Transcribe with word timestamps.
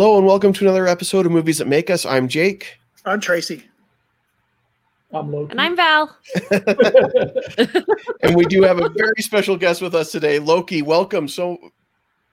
Hello 0.00 0.16
and 0.16 0.26
welcome 0.26 0.54
to 0.54 0.64
another 0.64 0.86
episode 0.86 1.26
of 1.26 1.32
Movies 1.32 1.58
That 1.58 1.68
Make 1.68 1.90
Us. 1.90 2.06
I'm 2.06 2.26
Jake. 2.26 2.78
I'm 3.04 3.20
Tracy. 3.20 3.64
I'm 5.12 5.30
Loki. 5.30 5.50
And 5.50 5.60
I'm 5.60 5.76
Val. 5.76 6.16
and 8.22 8.34
we 8.34 8.46
do 8.46 8.62
have 8.62 8.80
a 8.80 8.88
very 8.88 9.20
special 9.20 9.58
guest 9.58 9.82
with 9.82 9.94
us 9.94 10.10
today. 10.10 10.38
Loki, 10.38 10.80
welcome 10.80 11.28
so 11.28 11.58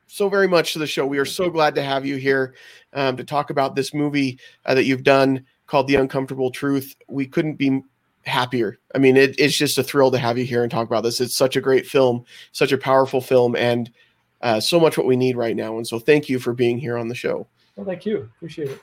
so 0.07 0.29
very 0.29 0.47
much 0.47 0.71
to 0.71 0.79
the 0.79 0.87
show. 0.87 1.05
We 1.05 1.17
are 1.17 1.25
so 1.25 1.49
glad 1.49 1.75
to 1.75 1.83
have 1.83 2.05
you 2.05 2.15
here 2.15 2.55
um, 2.93 3.17
to 3.17 3.25
talk 3.25 3.49
about 3.49 3.75
this 3.75 3.93
movie 3.93 4.39
uh, 4.65 4.73
that 4.73 4.85
you've 4.85 5.03
done 5.03 5.45
called 5.65 5.89
The 5.89 5.95
Uncomfortable 5.95 6.51
Truth. 6.51 6.95
We 7.09 7.25
couldn't 7.25 7.55
be 7.55 7.81
happier. 8.23 8.77
I 8.95 8.99
mean, 8.99 9.17
it, 9.17 9.37
it's 9.37 9.57
just 9.57 9.77
a 9.77 9.83
thrill 9.83 10.11
to 10.11 10.17
have 10.17 10.37
you 10.37 10.45
here 10.45 10.63
and 10.63 10.71
talk 10.71 10.87
about 10.87 11.03
this. 11.03 11.19
It's 11.19 11.35
such 11.35 11.57
a 11.57 11.61
great 11.61 11.85
film, 11.85 12.23
such 12.53 12.71
a 12.71 12.77
powerful 12.77 13.19
film, 13.19 13.57
and 13.57 13.91
uh, 14.41 14.61
so 14.61 14.79
much 14.79 14.97
what 14.97 15.05
we 15.05 15.17
need 15.17 15.35
right 15.35 15.57
now. 15.57 15.75
And 15.75 15.85
so, 15.85 15.99
thank 15.99 16.29
you 16.29 16.39
for 16.39 16.53
being 16.53 16.77
here 16.77 16.97
on 16.97 17.09
the 17.09 17.15
show. 17.15 17.45
Well, 17.77 17.85
thank 17.85 18.05
you. 18.05 18.29
Appreciate 18.35 18.71
it. 18.71 18.81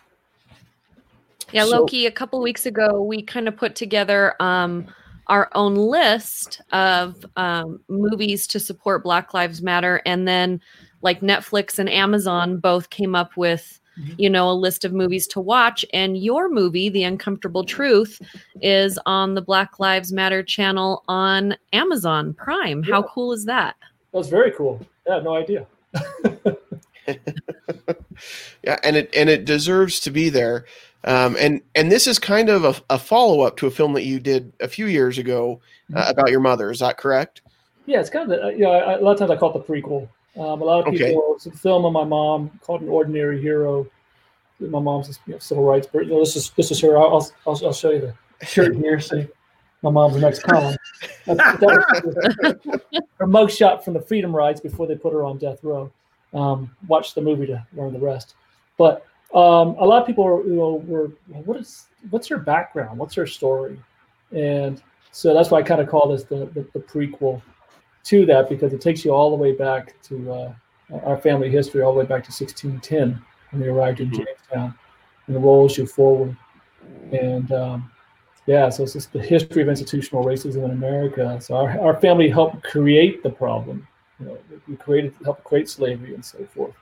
Yeah, 1.52 1.64
So- 1.64 1.80
Loki, 1.80 2.06
a 2.06 2.10
couple 2.10 2.40
weeks 2.40 2.64
ago, 2.64 3.02
we 3.02 3.22
kind 3.22 3.48
of 3.48 3.56
put 3.56 3.74
together 3.74 4.34
um, 4.40 4.86
our 5.26 5.50
own 5.54 5.74
list 5.74 6.62
of 6.72 7.24
um, 7.36 7.80
movies 7.88 8.46
to 8.48 8.60
support 8.60 9.02
Black 9.02 9.34
Lives 9.34 9.60
Matter. 9.62 10.00
And 10.06 10.26
then, 10.26 10.60
like 11.02 11.20
Netflix 11.20 11.78
and 11.78 11.88
Amazon 11.90 12.56
both 12.58 12.88
came 12.90 13.14
up 13.14 13.36
with, 13.36 13.78
Mhm. 13.98 14.14
you 14.18 14.30
know, 14.30 14.50
a 14.50 14.52
list 14.54 14.84
of 14.84 14.92
movies 14.92 15.26
to 15.28 15.40
watch. 15.40 15.84
And 15.92 16.16
your 16.16 16.48
movie, 16.48 16.88
The 16.88 17.04
Uncomfortable 17.04 17.62
Truth, 17.62 18.20
is 18.62 18.98
on 19.06 19.34
the 19.34 19.42
Black 19.42 19.78
Lives 19.78 20.12
Matter 20.12 20.42
channel 20.42 21.04
on 21.08 21.56
Amazon 21.72 22.32
Prime. 22.34 22.82
How 22.82 23.02
cool 23.02 23.32
is 23.32 23.44
that? 23.44 23.76
that's 24.12 24.28
very 24.28 24.52
cool. 24.52 24.80
I 25.10 25.14
had 25.14 25.24
no 25.24 25.34
idea. 25.34 25.66
Yeah, 28.62 28.78
and 28.82 28.96
it 28.96 29.10
and 29.14 29.28
it 29.28 29.44
deserves 29.44 30.00
to 30.00 30.10
be 30.10 30.30
there. 30.30 30.64
Um, 31.04 31.36
and 31.38 31.60
and 31.74 31.92
this 31.92 32.06
is 32.06 32.18
kind 32.18 32.48
of 32.48 32.64
a, 32.64 32.74
a 32.94 32.98
follow 32.98 33.42
up 33.42 33.56
to 33.58 33.66
a 33.66 33.70
film 33.70 33.92
that 33.94 34.04
you 34.04 34.18
did 34.20 34.52
a 34.60 34.68
few 34.68 34.86
years 34.86 35.18
ago 35.18 35.60
uh, 35.94 36.04
Mhm. 36.04 36.10
about 36.10 36.30
your 36.30 36.40
mother. 36.40 36.70
Is 36.70 36.78
that 36.78 36.96
correct? 36.96 37.42
Yeah, 37.86 38.00
it's 38.00 38.08
kind 38.08 38.32
of 38.32 38.40
the, 38.40 38.48
you 38.52 38.60
know, 38.60 38.70
I, 38.70 38.94
a 38.94 39.00
lot 39.00 39.12
of 39.12 39.18
times 39.18 39.30
I 39.30 39.36
call 39.36 39.54
it 39.54 39.66
the 39.66 39.72
prequel. 39.72 40.08
Um, 40.36 40.62
a 40.62 40.64
lot 40.64 40.80
of 40.80 40.86
Okay. 40.86 41.08
people, 41.08 41.34
it's 41.36 41.44
a 41.46 41.50
film 41.50 41.84
of 41.84 41.92
my 41.92 42.04
mom 42.04 42.50
called 42.62 42.80
An 42.80 42.88
Ordinary 42.88 43.40
Hero. 43.40 43.86
My 44.60 44.80
mom's 44.80 45.18
you 45.26 45.34
know, 45.34 45.38
civil 45.38 45.64
rights, 45.64 45.86
but 45.92 46.06
you 46.06 46.12
know, 46.12 46.20
this 46.20 46.36
is 46.36 46.50
this 46.50 46.70
is 46.70 46.80
her. 46.80 46.96
I'll, 46.96 47.30
I'll, 47.46 47.66
I'll 47.66 47.72
show 47.72 47.90
you 47.90 48.12
the 48.40 48.46
shirt 48.46 48.74
here. 48.76 48.98
See, 49.00 49.26
my 49.82 49.90
mom's 49.90 50.16
next 50.16 50.42
column. 50.44 50.76
That's, 51.26 51.58
that 51.60 51.60
was 52.40 52.56
her 53.18 53.26
mugshot 53.26 53.84
from 53.84 53.92
the 53.94 54.00
freedom 54.00 54.34
rides 54.34 54.60
before 54.60 54.86
they 54.86 54.94
put 54.96 55.12
her 55.12 55.24
on 55.24 55.36
death 55.36 55.58
row. 55.62 55.92
Um, 56.34 56.70
watch 56.88 57.14
the 57.14 57.20
movie 57.20 57.46
to 57.46 57.64
learn 57.74 57.92
the 57.92 58.00
rest. 58.00 58.34
But 58.76 59.06
um, 59.32 59.76
a 59.78 59.86
lot 59.86 60.00
of 60.00 60.06
people, 60.06 60.26
are, 60.26 60.44
you 60.44 60.54
know, 60.54 60.82
were 60.86 61.10
what 61.28 61.56
is 61.56 61.86
what's 62.10 62.28
her 62.28 62.38
background? 62.38 62.98
What's 62.98 63.14
her 63.14 63.26
story? 63.26 63.78
And 64.32 64.82
so 65.12 65.32
that's 65.32 65.50
why 65.50 65.58
I 65.58 65.62
kind 65.62 65.80
of 65.80 65.88
call 65.88 66.08
this 66.08 66.24
the, 66.24 66.46
the, 66.54 66.66
the 66.72 66.80
prequel 66.80 67.40
to 68.04 68.26
that 68.26 68.48
because 68.48 68.72
it 68.72 68.80
takes 68.80 69.04
you 69.04 69.12
all 69.12 69.30
the 69.30 69.36
way 69.36 69.52
back 69.52 70.00
to 70.02 70.32
uh, 70.32 70.54
our 71.04 71.16
family 71.16 71.48
history, 71.48 71.82
all 71.82 71.92
the 71.92 72.00
way 72.00 72.04
back 72.04 72.24
to 72.24 72.32
1610 72.32 73.22
when 73.50 73.62
we 73.62 73.68
arrived 73.68 74.00
in 74.00 74.10
Mhm. 74.10 74.16
Jamestown, 74.16 74.74
and 75.26 75.36
it 75.36 75.38
rolls 75.38 75.78
you 75.78 75.86
forward. 75.86 76.36
And 77.12 77.50
um, 77.52 77.90
yeah, 78.46 78.68
so 78.68 78.82
it's 78.82 78.92
just 78.92 79.12
the 79.12 79.22
history 79.22 79.62
of 79.62 79.68
institutional 79.68 80.24
racism 80.24 80.64
in 80.64 80.70
America. 80.72 81.40
So 81.40 81.54
our, 81.56 81.80
our 81.80 82.00
family 82.00 82.28
helped 82.28 82.62
create 82.62 83.22
the 83.22 83.30
problem. 83.30 83.86
You 84.24 84.30
know, 84.30 84.38
we 84.68 84.76
created 84.76 85.14
helped 85.24 85.44
create 85.44 85.68
slavery 85.68 86.14
and 86.14 86.24
so 86.24 86.44
forth. 86.54 86.74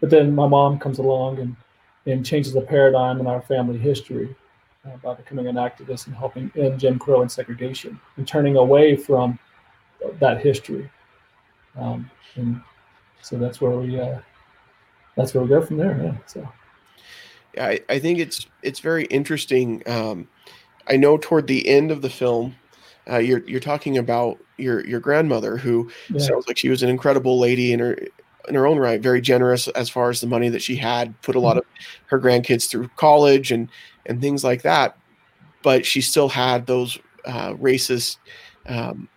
But 0.00 0.10
then 0.10 0.34
my 0.34 0.46
mom 0.46 0.78
comes 0.78 0.98
along 0.98 1.38
and 1.38 1.56
and 2.06 2.26
changes 2.26 2.52
the 2.52 2.60
paradigm 2.60 3.20
in 3.20 3.26
our 3.26 3.40
family 3.42 3.78
history 3.78 4.34
uh, 4.84 4.96
by 4.96 5.14
becoming 5.14 5.46
an 5.46 5.56
activist 5.56 6.06
and 6.06 6.16
helping 6.16 6.50
end 6.56 6.80
Jim 6.80 6.98
Crow 6.98 7.22
and 7.22 7.30
segregation 7.30 8.00
and 8.16 8.26
turning 8.26 8.56
away 8.56 8.96
from 8.96 9.38
that 10.18 10.40
history. 10.40 10.90
Um, 11.76 12.10
and 12.34 12.60
so 13.20 13.36
that's 13.38 13.60
where 13.60 13.70
we 13.70 14.00
uh, 14.00 14.18
that's 15.16 15.34
where 15.34 15.42
we 15.42 15.48
go 15.48 15.62
from 15.62 15.76
there. 15.76 16.00
Yeah. 16.02 16.16
So 16.26 16.48
Yeah, 17.54 17.66
I, 17.68 17.80
I 17.88 17.98
think 17.98 18.18
it's 18.18 18.46
it's 18.62 18.80
very 18.80 19.04
interesting. 19.06 19.82
Um, 19.86 20.28
I 20.88 20.96
know 20.96 21.16
toward 21.16 21.46
the 21.46 21.68
end 21.68 21.90
of 21.90 22.02
the 22.02 22.10
film, 22.10 22.56
uh, 23.10 23.18
you're 23.18 23.40
you're 23.48 23.60
talking 23.60 23.98
about 23.98 24.38
your 24.58 24.86
your 24.86 25.00
grandmother 25.00 25.56
who 25.56 25.90
yeah. 26.10 26.20
sounds 26.20 26.46
like 26.46 26.56
she 26.56 26.68
was 26.68 26.82
an 26.82 26.88
incredible 26.88 27.38
lady 27.38 27.72
in 27.72 27.80
her 27.80 27.96
in 28.48 28.54
her 28.54 28.66
own 28.66 28.78
right, 28.78 29.00
very 29.00 29.20
generous 29.20 29.68
as 29.68 29.88
far 29.88 30.10
as 30.10 30.20
the 30.20 30.26
money 30.26 30.48
that 30.48 30.62
she 30.62 30.76
had, 30.76 31.20
put 31.22 31.36
a 31.36 31.40
lot 31.40 31.56
of 31.56 31.64
her 32.06 32.20
grandkids 32.20 32.68
through 32.68 32.88
college 32.96 33.52
and 33.52 33.68
and 34.06 34.20
things 34.20 34.44
like 34.44 34.62
that. 34.62 34.96
But 35.62 35.86
she 35.86 36.00
still 36.00 36.28
had 36.28 36.66
those 36.66 36.98
uh, 37.24 37.54
racist 37.54 38.18
um, 38.66 39.08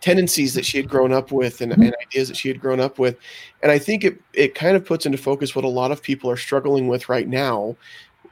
tendencies 0.00 0.54
that 0.54 0.64
she 0.64 0.76
had 0.76 0.88
grown 0.88 1.12
up 1.12 1.32
with 1.32 1.60
and, 1.60 1.72
and 1.72 1.94
ideas 2.02 2.28
that 2.28 2.36
she 2.36 2.48
had 2.48 2.60
grown 2.60 2.80
up 2.80 2.98
with. 2.98 3.16
And 3.62 3.72
I 3.72 3.78
think 3.78 4.04
it 4.04 4.20
it 4.32 4.54
kind 4.54 4.76
of 4.76 4.84
puts 4.84 5.06
into 5.06 5.18
focus 5.18 5.54
what 5.54 5.64
a 5.64 5.68
lot 5.68 5.92
of 5.92 6.02
people 6.02 6.30
are 6.30 6.36
struggling 6.36 6.88
with 6.88 7.08
right 7.08 7.28
now 7.28 7.76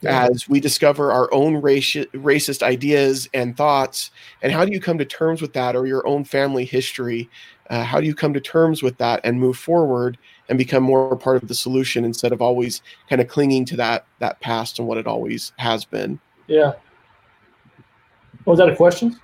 Yeah. 0.02 0.28
as 0.32 0.48
we 0.48 0.60
discover 0.60 1.12
our 1.12 1.32
own 1.32 1.60
raci- 1.60 2.06
racist 2.12 2.62
ideas 2.62 3.28
and 3.34 3.54
thoughts 3.56 4.10
and 4.42 4.50
how 4.50 4.64
do 4.64 4.72
you 4.72 4.80
come 4.80 4.96
to 4.96 5.04
terms 5.04 5.42
with 5.42 5.52
that 5.52 5.76
or 5.76 5.86
your 5.86 6.06
own 6.06 6.24
family 6.24 6.64
history 6.64 7.28
uh, 7.68 7.84
how 7.84 8.00
do 8.00 8.06
you 8.06 8.14
come 8.14 8.32
to 8.32 8.40
terms 8.40 8.82
with 8.82 8.96
that 8.98 9.20
and 9.24 9.38
move 9.38 9.58
forward 9.58 10.16
and 10.48 10.56
become 10.56 10.82
more 10.82 11.14
part 11.16 11.42
of 11.42 11.48
the 11.48 11.54
solution 11.54 12.04
instead 12.06 12.32
of 12.32 12.40
always 12.40 12.80
kind 13.10 13.20
of 13.20 13.28
clinging 13.28 13.66
to 13.66 13.76
that 13.76 14.06
that 14.20 14.40
past 14.40 14.78
and 14.78 14.88
what 14.88 14.96
it 14.96 15.06
always 15.06 15.52
has 15.58 15.84
been 15.84 16.18
yeah. 16.46 16.72
Was 18.46 18.58
that 18.58 18.68
a 18.70 18.76
question? 18.76 19.20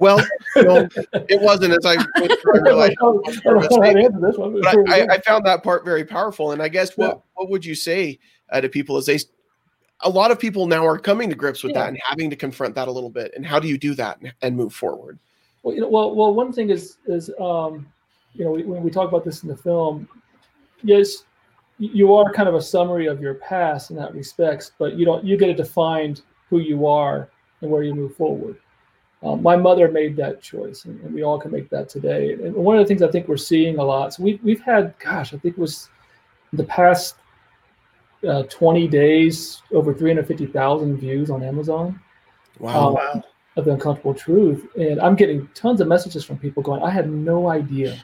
well 0.00 0.18
no, 0.56 0.86
it 1.14 1.40
wasn't 1.40 1.72
as 1.72 1.86
i 1.86 1.96
went 2.20 2.32
through, 2.42 2.56
I 2.56 2.58
realized 2.62 2.96
I 3.00 3.04
don't 3.04 3.44
know 3.44 3.60
how 3.60 3.92
to 3.92 3.98
answer 3.98 4.20
this 4.20 4.36
one. 4.36 4.60
but 4.60 4.76
I, 4.90 5.00
I, 5.02 5.06
I 5.14 5.20
found 5.20 5.46
that 5.46 5.62
part 5.62 5.84
very 5.84 6.04
powerful 6.04 6.50
and 6.52 6.60
i 6.60 6.68
guess 6.68 6.96
what 6.96 7.08
Yeah. 7.14 7.20
what 7.34 7.48
would 7.50 7.64
you 7.64 7.74
say 7.74 8.18
uh, 8.52 8.60
to 8.60 8.68
people 8.68 8.96
as 8.96 9.06
they 9.06 9.18
a 10.02 10.10
lot 10.10 10.30
of 10.30 10.38
people 10.38 10.66
now 10.66 10.84
are 10.86 10.98
coming 10.98 11.28
to 11.30 11.34
grips 11.34 11.62
with 11.62 11.72
Yeah. 11.72 11.80
that 11.80 11.88
and 11.88 11.98
having 12.04 12.30
to 12.30 12.36
confront 12.36 12.74
that 12.74 12.88
a 12.88 12.92
little 12.92 13.10
bit 13.10 13.32
and 13.34 13.46
how 13.46 13.58
do 13.58 13.68
you 13.68 13.78
do 13.78 13.94
that 13.94 14.20
and, 14.42 14.56
move 14.56 14.74
forward 14.74 15.18
Well, 15.62 15.74
you 15.74 15.80
know, 15.80 15.88
well, 15.88 16.14
well, 16.14 16.34
one 16.34 16.52
thing 16.52 16.70
is 16.70 16.98
is 17.06 17.30
um, 17.40 17.86
you 18.34 18.44
know 18.44 18.52
when 18.52 18.82
we 18.82 18.90
talk 18.90 19.08
about 19.08 19.24
this 19.24 19.42
in 19.42 19.48
the 19.48 19.56
film, 19.56 20.08
yes, 20.82 21.24
you 21.78 22.14
are 22.14 22.32
kind 22.32 22.48
of 22.48 22.54
a 22.54 22.62
summary 22.62 23.06
of 23.06 23.20
your 23.20 23.34
past 23.34 23.90
in 23.90 23.96
that 23.96 24.14
respects, 24.14 24.72
but 24.78 24.94
you 24.94 25.04
don't 25.04 25.24
you 25.24 25.36
get 25.36 25.46
to 25.46 25.54
define 25.54 26.16
who 26.50 26.58
you 26.58 26.86
are 26.86 27.28
and 27.60 27.70
where 27.70 27.82
you 27.82 27.94
move 27.94 28.14
forward. 28.14 28.56
Um, 29.22 29.42
my 29.42 29.56
mother 29.56 29.90
made 29.90 30.16
that 30.16 30.42
choice, 30.42 30.84
and, 30.84 31.00
and 31.00 31.12
we 31.14 31.22
all 31.22 31.38
can 31.40 31.50
make 31.50 31.68
that 31.70 31.88
today. 31.88 32.34
And 32.34 32.54
one 32.54 32.76
of 32.76 32.84
the 32.84 32.86
things 32.86 33.02
I 33.02 33.10
think 33.10 33.26
we're 33.28 33.36
seeing 33.38 33.78
a 33.78 33.82
lot. 33.84 34.14
So 34.14 34.22
we 34.22 34.38
we've 34.42 34.60
had, 34.60 34.94
gosh, 34.98 35.34
I 35.34 35.38
think 35.38 35.56
it 35.56 35.60
was 35.60 35.88
the 36.52 36.64
past 36.64 37.16
uh, 38.28 38.42
20 38.44 38.88
days 38.88 39.62
over 39.72 39.92
350,000 39.94 40.96
views 40.96 41.30
on 41.30 41.42
Amazon. 41.42 42.00
Wow. 42.58 42.88
Um, 42.88 42.94
Wow. 42.94 43.24
of 43.56 43.64
the 43.64 43.72
uncomfortable 43.72 44.12
truth. 44.14 44.66
And 44.76 45.00
i'm 45.00 45.16
getting 45.16 45.48
tons 45.54 45.80
of 45.80 45.88
messages 45.88 46.24
from 46.24 46.38
people 46.38 46.62
going 46.62 46.82
i 46.82 46.90
had 46.90 47.10
no 47.10 47.48
idea. 47.48 47.96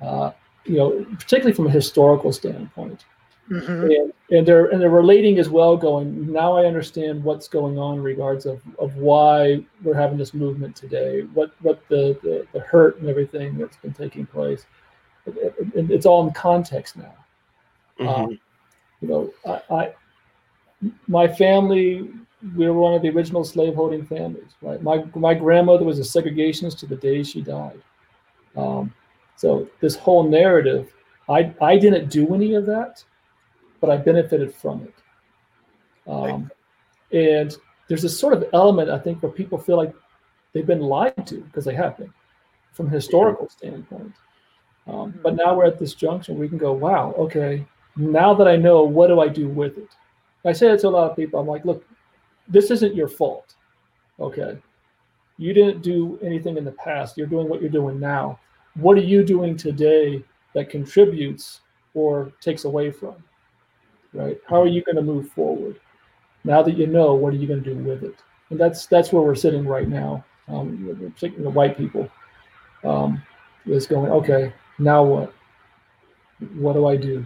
Uh, 0.00 0.30
you 0.64 0.76
know 0.76 1.04
particularly 1.18 1.54
from 1.54 1.66
a 1.66 1.70
historical 1.70 2.32
standpoint. 2.32 3.04
Hmm 3.48 3.56
and, 3.84 4.12
and 4.30 4.46
they're 4.46 4.66
and 4.66 4.78
they're 4.80 4.90
relating 4.90 5.38
as 5.38 5.48
well 5.48 5.74
going 5.78 6.30
now 6.30 6.54
i 6.58 6.66
understand 6.66 7.24
what's 7.24 7.48
going 7.48 7.78
on 7.78 7.94
in 7.94 8.02
regards 8.02 8.44
of, 8.44 8.60
of 8.78 8.94
why 8.96 9.64
we're 9.82 9.94
having 9.94 10.18
this 10.18 10.34
movement 10.34 10.76
today 10.76 11.22
what 11.32 11.52
what 11.62 11.80
the, 11.88 12.18
the, 12.22 12.46
the 12.52 12.60
hurt 12.60 12.98
and 13.00 13.08
everything 13.08 13.56
that's 13.56 13.78
been 13.78 13.94
taking 13.94 14.26
place. 14.26 14.66
It, 15.26 15.54
it- 15.74 15.90
it's 15.90 16.04
all 16.06 16.26
in 16.26 16.34
context 16.34 16.96
now. 16.98 17.14
Mhm. 17.98 18.38
You 19.00 19.08
know, 19.08 19.32
I, 19.46 19.74
I 19.74 19.94
my 21.06 21.26
family, 21.26 22.10
we 22.56 22.66
were 22.66 22.74
one 22.74 22.94
of 22.94 23.02
the 23.02 23.10
original 23.10 23.44
slaveholding 23.44 24.06
families. 24.06 24.50
Right, 24.62 24.82
my 24.82 25.04
my 25.14 25.34
grandmother 25.34 25.84
was 25.84 25.98
a 25.98 26.22
segregationist 26.22 26.78
to 26.78 26.86
the 26.86 26.96
day 26.96 27.22
she 27.22 27.42
died. 27.42 27.80
Um, 28.56 28.92
so 29.36 29.68
this 29.80 29.96
whole 29.96 30.28
narrative, 30.28 30.92
I 31.28 31.54
I 31.60 31.78
didn't 31.78 32.10
do 32.10 32.34
any 32.34 32.54
of 32.54 32.66
that, 32.66 33.02
but 33.80 33.90
I 33.90 33.96
benefited 33.96 34.54
from 34.54 34.82
it. 34.82 34.94
Um, 36.10 36.50
and 37.12 37.56
there's 37.88 38.02
this 38.02 38.18
sort 38.18 38.34
of 38.34 38.44
element 38.52 38.90
I 38.90 38.98
think 38.98 39.22
where 39.22 39.32
people 39.32 39.58
feel 39.58 39.76
like 39.76 39.94
they've 40.52 40.66
been 40.66 40.80
lied 40.80 41.26
to 41.26 41.36
because 41.42 41.64
they 41.64 41.74
have 41.74 41.96
been, 41.96 42.12
from 42.72 42.86
a 42.86 42.90
historical 42.90 43.48
standpoint. 43.48 44.12
Um, 44.86 45.18
but 45.22 45.34
now 45.34 45.54
we're 45.54 45.66
at 45.66 45.78
this 45.78 45.94
junction 45.94 46.34
where 46.34 46.42
we 46.42 46.48
can 46.48 46.58
go, 46.58 46.72
wow, 46.72 47.12
okay, 47.18 47.66
now 47.98 48.32
that 48.34 48.48
I 48.48 48.56
know, 48.56 48.82
what 48.82 49.08
do 49.08 49.20
I 49.20 49.28
do 49.28 49.48
with 49.48 49.76
it? 49.76 49.88
I 50.44 50.52
say 50.52 50.70
it 50.70 50.80
to 50.80 50.88
a 50.88 50.90
lot 50.90 51.10
of 51.10 51.16
people. 51.16 51.40
I'm 51.40 51.46
like, 51.46 51.64
look, 51.64 51.84
this 52.46 52.70
isn't 52.70 52.94
your 52.94 53.08
fault. 53.08 53.54
Okay. 54.20 54.58
You 55.36 55.52
didn't 55.52 55.82
do 55.82 56.18
anything 56.22 56.56
in 56.56 56.64
the 56.64 56.72
past. 56.72 57.16
You're 57.16 57.26
doing 57.26 57.48
what 57.48 57.60
you're 57.60 57.70
doing 57.70 58.00
now. 58.00 58.38
What 58.74 58.96
are 58.96 59.02
you 59.02 59.24
doing 59.24 59.56
today 59.56 60.24
that 60.54 60.70
contributes 60.70 61.60
or 61.94 62.32
takes 62.40 62.64
away 62.64 62.90
from? 62.90 63.16
Right? 64.12 64.38
How 64.48 64.62
are 64.62 64.68
you 64.68 64.82
going 64.82 64.96
to 64.96 65.02
move 65.02 65.30
forward? 65.30 65.78
Now 66.44 66.62
that 66.62 66.76
you 66.76 66.86
know, 66.86 67.14
what 67.14 67.34
are 67.34 67.36
you 67.36 67.46
going 67.46 67.62
to 67.62 67.74
do 67.74 67.78
with 67.78 68.04
it? 68.04 68.14
And 68.50 68.58
that's 68.58 68.86
that's 68.86 69.12
where 69.12 69.22
we're 69.22 69.34
sitting 69.34 69.66
right 69.66 69.88
now. 69.88 70.24
Um, 70.48 71.12
particularly 71.14 71.44
the 71.44 71.50
white 71.50 71.76
people 71.76 72.08
um, 72.84 73.22
is 73.66 73.86
going. 73.86 74.10
Okay, 74.10 74.54
now 74.78 75.02
what? 75.02 75.34
What 76.54 76.72
do 76.72 76.86
I 76.86 76.96
do? 76.96 77.24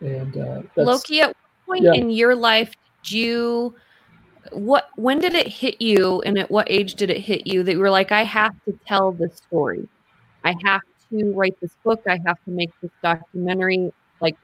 And 0.00 0.36
uh, 0.36 0.62
Loki, 0.76 1.20
at 1.20 1.28
what 1.28 1.36
point 1.66 1.84
yeah. 1.84 1.94
in 1.94 2.10
your 2.10 2.34
life 2.34 2.72
did 3.02 3.12
you? 3.12 3.74
What? 4.52 4.88
When 4.96 5.18
did 5.18 5.34
it 5.34 5.46
hit 5.46 5.80
you, 5.80 6.22
and 6.22 6.38
at 6.38 6.50
what 6.50 6.70
age 6.70 6.94
did 6.94 7.10
it 7.10 7.20
hit 7.20 7.46
you 7.46 7.62
that 7.62 7.72
you 7.72 7.78
were 7.78 7.90
like, 7.90 8.12
I 8.12 8.24
have 8.24 8.54
to 8.64 8.78
tell 8.86 9.12
this 9.12 9.36
story. 9.36 9.86
I 10.44 10.54
have 10.64 10.80
to 11.10 11.32
write 11.34 11.60
this 11.60 11.72
book. 11.84 12.02
I 12.08 12.18
have 12.26 12.42
to 12.44 12.50
make 12.50 12.70
this 12.80 12.90
documentary. 13.02 13.92
Like, 14.20 14.36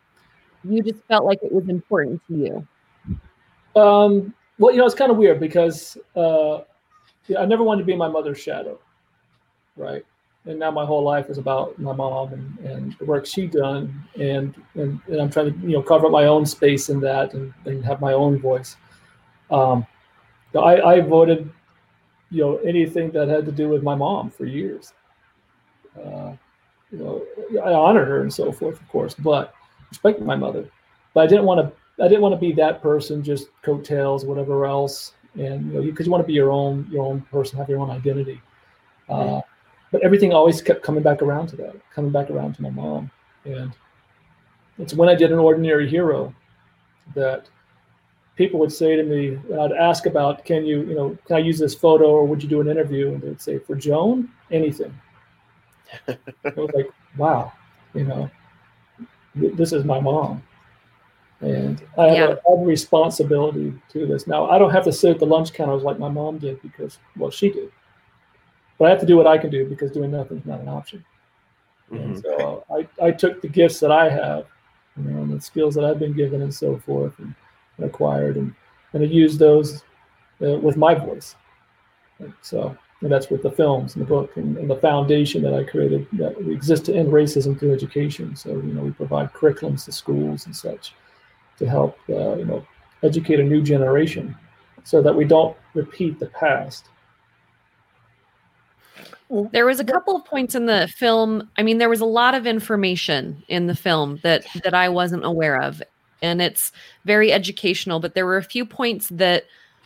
you 0.64 0.82
just 0.82 1.02
felt 1.08 1.24
like 1.24 1.42
it 1.42 1.52
was 1.52 1.68
important 1.68 2.20
to 2.28 2.34
you. 2.34 2.68
Um, 3.80 4.34
well, 4.58 4.72
you 4.72 4.78
know, 4.78 4.86
it's 4.86 4.94
kind 4.94 5.10
of 5.10 5.16
weird 5.16 5.40
because 5.40 5.96
uh, 6.14 6.58
I 7.38 7.44
never 7.46 7.62
wanted 7.62 7.82
to 7.82 7.86
be 7.86 7.96
my 7.96 8.08
mother's 8.08 8.38
shadow, 8.40 8.78
right? 9.76 10.04
And 10.46 10.58
now 10.60 10.70
my 10.70 10.84
whole 10.84 11.02
life 11.02 11.28
is 11.28 11.38
about 11.38 11.76
my 11.78 11.92
mom 11.92 12.32
and, 12.32 12.58
and 12.60 12.96
the 12.98 13.04
work 13.04 13.26
she 13.26 13.48
done, 13.48 14.02
and, 14.14 14.54
and 14.74 15.00
and 15.08 15.20
I'm 15.20 15.30
trying 15.30 15.52
to 15.52 15.66
you 15.66 15.74
know 15.74 15.82
cover 15.82 16.06
up 16.06 16.12
my 16.12 16.26
own 16.26 16.46
space 16.46 16.88
in 16.88 17.00
that 17.00 17.34
and, 17.34 17.52
and 17.64 17.84
have 17.84 18.00
my 18.00 18.12
own 18.12 18.38
voice. 18.38 18.76
Um, 19.50 19.86
I, 20.54 20.80
I 20.80 21.00
voted, 21.00 21.50
you 22.30 22.42
know, 22.42 22.56
anything 22.58 23.10
that 23.10 23.28
had 23.28 23.44
to 23.46 23.52
do 23.52 23.68
with 23.68 23.82
my 23.82 23.94
mom 23.94 24.30
for 24.30 24.46
years. 24.46 24.92
Uh, 25.96 26.32
you 26.90 26.98
know, 26.98 27.26
I 27.62 27.72
honored 27.72 28.08
her 28.08 28.22
and 28.22 28.32
so 28.32 28.52
forth, 28.52 28.80
of 28.80 28.88
course, 28.88 29.14
but 29.14 29.54
respected 29.90 30.24
my 30.24 30.36
mother. 30.36 30.68
But 31.14 31.24
I 31.24 31.26
didn't 31.26 31.44
want 31.44 31.60
to 31.60 32.02
I 32.02 32.08
didn't 32.08 32.20
want 32.20 32.34
to 32.34 32.40
be 32.40 32.52
that 32.52 32.82
person, 32.82 33.22
just 33.22 33.48
coattails, 33.62 34.24
whatever 34.24 34.66
else, 34.66 35.12
and 35.34 35.66
you 35.66 35.72
know, 35.72 35.82
because 35.82 36.06
you, 36.06 36.10
you, 36.10 36.12
want 36.12 36.22
to 36.22 36.26
be 36.26 36.34
your 36.34 36.50
own 36.50 36.86
your 36.90 37.06
own 37.06 37.22
person, 37.22 37.58
have 37.58 37.68
your 37.68 37.80
own 37.80 37.90
identity. 37.90 38.40
Uh, 39.08 39.40
but 39.92 40.02
everything 40.02 40.32
always 40.32 40.60
kept 40.60 40.82
coming 40.82 41.02
back 41.02 41.22
around 41.22 41.48
to 41.48 41.56
that, 41.56 41.76
coming 41.94 42.10
back 42.10 42.30
around 42.30 42.54
to 42.54 42.62
my 42.62 42.70
mom, 42.70 43.10
and 43.44 43.72
it's 44.78 44.94
when 44.94 45.08
I 45.08 45.14
did 45.14 45.32
an 45.32 45.38
ordinary 45.38 45.88
hero 45.88 46.34
that 47.14 47.48
people 48.36 48.60
would 48.60 48.72
say 48.72 48.96
to 48.96 49.02
me, 49.02 49.38
I'd 49.58 49.72
ask 49.72 50.06
about, 50.06 50.44
can 50.44 50.66
you, 50.66 50.82
you 50.82 50.94
know, 50.94 51.16
can 51.26 51.36
I 51.36 51.38
use 51.38 51.58
this 51.58 51.74
photo 51.74 52.04
or 52.06 52.26
would 52.26 52.42
you 52.42 52.48
do 52.48 52.60
an 52.60 52.68
interview? 52.68 53.12
And 53.12 53.22
they'd 53.22 53.40
say, 53.40 53.58
for 53.58 53.74
Joan, 53.74 54.28
anything. 54.50 54.92
I 56.08 56.16
was 56.54 56.70
like, 56.74 56.90
wow, 57.16 57.52
you 57.94 58.04
know, 58.04 58.30
this 59.34 59.72
is 59.72 59.84
my 59.84 60.00
mom 60.00 60.42
and 61.40 61.82
I 61.98 62.08
have, 62.08 62.16
yeah. 62.16 62.22
a, 62.22 62.28
I 62.28 62.28
have, 62.28 62.38
a, 62.46 62.64
responsibility 62.64 63.74
to 63.90 64.06
this. 64.06 64.26
Now 64.26 64.48
I 64.50 64.58
don't 64.58 64.70
have 64.70 64.84
to 64.84 64.92
sit 64.92 65.10
at 65.10 65.18
the 65.18 65.26
lunch 65.26 65.52
counters 65.52 65.82
like 65.82 65.98
my 65.98 66.08
mom 66.08 66.38
did 66.38 66.60
because 66.62 66.98
well 67.16 67.30
she 67.30 67.50
did, 67.50 67.70
but 68.78 68.86
I 68.86 68.90
have 68.90 69.00
to 69.00 69.06
do 69.06 69.16
what 69.16 69.26
I 69.26 69.38
can 69.38 69.50
do 69.50 69.66
because 69.66 69.90
doing 69.90 70.10
nothing 70.10 70.38
is 70.38 70.46
not 70.46 70.60
an 70.60 70.68
option. 70.68 71.04
Mm-hmm. 71.90 72.18
So 72.20 72.64
uh, 72.68 72.74
I, 72.74 73.06
I 73.06 73.10
took 73.10 73.40
the 73.40 73.48
gifts 73.48 73.80
that 73.80 73.92
I 73.92 74.08
have, 74.08 74.46
you 74.96 75.04
know, 75.04 75.22
and 75.22 75.32
the 75.32 75.40
skills 75.40 75.74
that 75.76 75.84
I've 75.84 75.98
been 75.98 76.14
given 76.14 76.42
and 76.42 76.52
so 76.52 76.78
forth 76.78 77.18
and, 77.18 77.34
and 77.76 77.86
acquired, 77.86 78.36
and 78.36 78.54
and 78.92 79.02
I 79.02 79.06
use 79.06 79.38
those 79.38 79.82
uh, 80.42 80.58
with 80.58 80.76
my 80.76 80.94
voice. 80.94 81.36
And 82.18 82.32
so 82.42 82.76
and 83.02 83.12
that's 83.12 83.28
with 83.28 83.42
the 83.42 83.50
films 83.50 83.94
and 83.94 84.02
the 84.02 84.08
book 84.08 84.36
and, 84.36 84.56
and, 84.56 84.70
the 84.70 84.76
foundation 84.76 85.42
that 85.42 85.52
I 85.52 85.64
created 85.64 86.06
that 86.14 86.38
exists 86.50 86.86
to 86.86 86.94
end 86.94 87.12
racism 87.12 87.58
through 87.58 87.74
education. 87.74 88.34
So 88.36 88.50
you 88.50 88.72
know 88.72 88.82
we 88.82 88.90
provide 88.90 89.32
curriculums 89.32 89.84
to 89.84 89.92
schools 89.92 90.46
and 90.46 90.56
such 90.56 90.94
to 91.58 91.68
help 91.68 91.98
uh, 92.08 92.36
you 92.36 92.46
know 92.46 92.66
educate 93.02 93.38
a 93.38 93.44
new 93.44 93.62
generation 93.62 94.34
so 94.84 95.02
that 95.02 95.14
we 95.14 95.24
don't 95.24 95.56
repeat 95.74 96.18
the 96.18 96.26
past 96.26 96.88
there 99.52 99.66
was 99.66 99.80
a 99.80 99.84
couple 99.84 100.14
of 100.14 100.24
points 100.24 100.54
in 100.54 100.66
the 100.66 100.88
film 100.96 101.48
i 101.56 101.62
mean 101.62 101.78
there 101.78 101.88
was 101.88 102.00
a 102.00 102.06
lot 102.06 102.34
of 102.34 102.46
information 102.46 103.42
in 103.48 103.66
the 103.66 103.74
film 103.74 104.18
that 104.22 104.46
that 104.62 104.74
i 104.74 104.88
wasn't 104.88 105.24
aware 105.24 105.60
of 105.60 105.82
and 106.22 106.40
it's 106.40 106.72
very 107.04 107.32
educational 107.32 108.00
but 108.00 108.14
there 108.14 108.26
were 108.26 108.36
a 108.36 108.42
few 108.42 108.64
points 108.64 109.08
that 109.08 109.44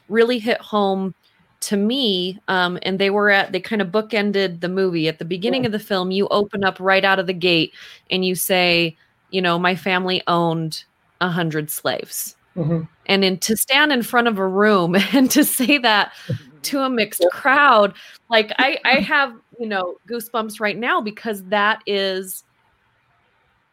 really 0.08 0.38
hit 0.38 0.60
home 0.60 1.14
to 1.60 1.76
me 1.76 2.38
um, 2.48 2.78
and 2.82 2.98
they 2.98 3.10
were 3.10 3.28
at 3.30 3.52
they 3.52 3.60
kind 3.60 3.82
of 3.82 3.88
bookended 3.88 4.60
the 4.60 4.68
movie 4.68 5.08
at 5.08 5.18
the 5.18 5.24
beginning 5.24 5.62
yeah. 5.62 5.68
of 5.68 5.72
the 5.72 5.78
film 5.78 6.10
you 6.10 6.26
open 6.28 6.64
up 6.64 6.78
right 6.80 7.04
out 7.04 7.18
of 7.18 7.26
the 7.26 7.34
gate 7.34 7.74
and 8.10 8.24
you 8.24 8.34
say 8.34 8.96
you 9.30 9.42
know 9.42 9.58
my 9.58 9.74
family 9.74 10.22
owned 10.26 10.84
a 11.20 11.28
hundred 11.28 11.70
slaves. 11.70 12.36
Mm-hmm. 12.56 12.82
And 13.06 13.24
in 13.24 13.38
to 13.38 13.56
stand 13.56 13.92
in 13.92 14.02
front 14.02 14.28
of 14.28 14.38
a 14.38 14.46
room 14.46 14.96
and 15.12 15.30
to 15.30 15.44
say 15.44 15.78
that 15.78 16.12
to 16.62 16.80
a 16.80 16.90
mixed 16.90 17.24
crowd, 17.30 17.94
like 18.28 18.52
I, 18.58 18.78
I 18.84 19.00
have, 19.00 19.34
you 19.58 19.66
know, 19.66 19.96
goosebumps 20.08 20.60
right 20.60 20.76
now 20.76 21.00
because 21.00 21.44
that 21.44 21.82
is 21.86 22.44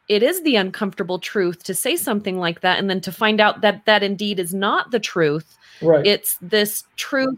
it 0.08 0.24
is 0.24 0.42
the 0.44 0.56
uncomfortable 0.56 1.20
truth 1.20 1.64
to 1.64 1.74
say 1.74 1.98
something 1.98 2.38
like 2.38 2.62
that 2.62 2.80
and 2.80 2.90
then 2.90 3.02
to 3.02 3.12
find 3.12 3.42
out 3.42 3.62
that 3.62 3.86
that 3.86 4.04
indeed 4.04 4.40
is 4.40 4.54
not 4.54 4.92
the 4.92 5.00
truth. 5.00 5.58
Right. 5.82 6.06
It's 6.06 6.38
this 6.42 6.86
truth 6.96 7.38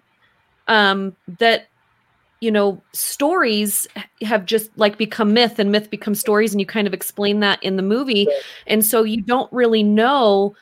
um 0.67 1.15
that 1.39 1.67
you 2.41 2.51
know 2.51 2.81
stories 2.93 3.87
have 4.21 4.45
just 4.45 4.69
like 4.77 4.97
become 4.97 5.33
myth 5.33 5.59
and 5.59 5.71
myth 5.71 5.89
becomes 5.89 6.19
stories 6.19 6.53
and 6.53 6.59
you 6.59 6.65
kind 6.65 6.87
of 6.87 6.93
explain 6.93 7.39
that 7.39 7.61
in 7.63 7.75
the 7.75 7.81
movie 7.83 8.27
and 8.67 8.85
so 8.85 9.03
you 9.03 9.21
don't 9.21 9.51
really 9.51 9.83
know 9.83 10.55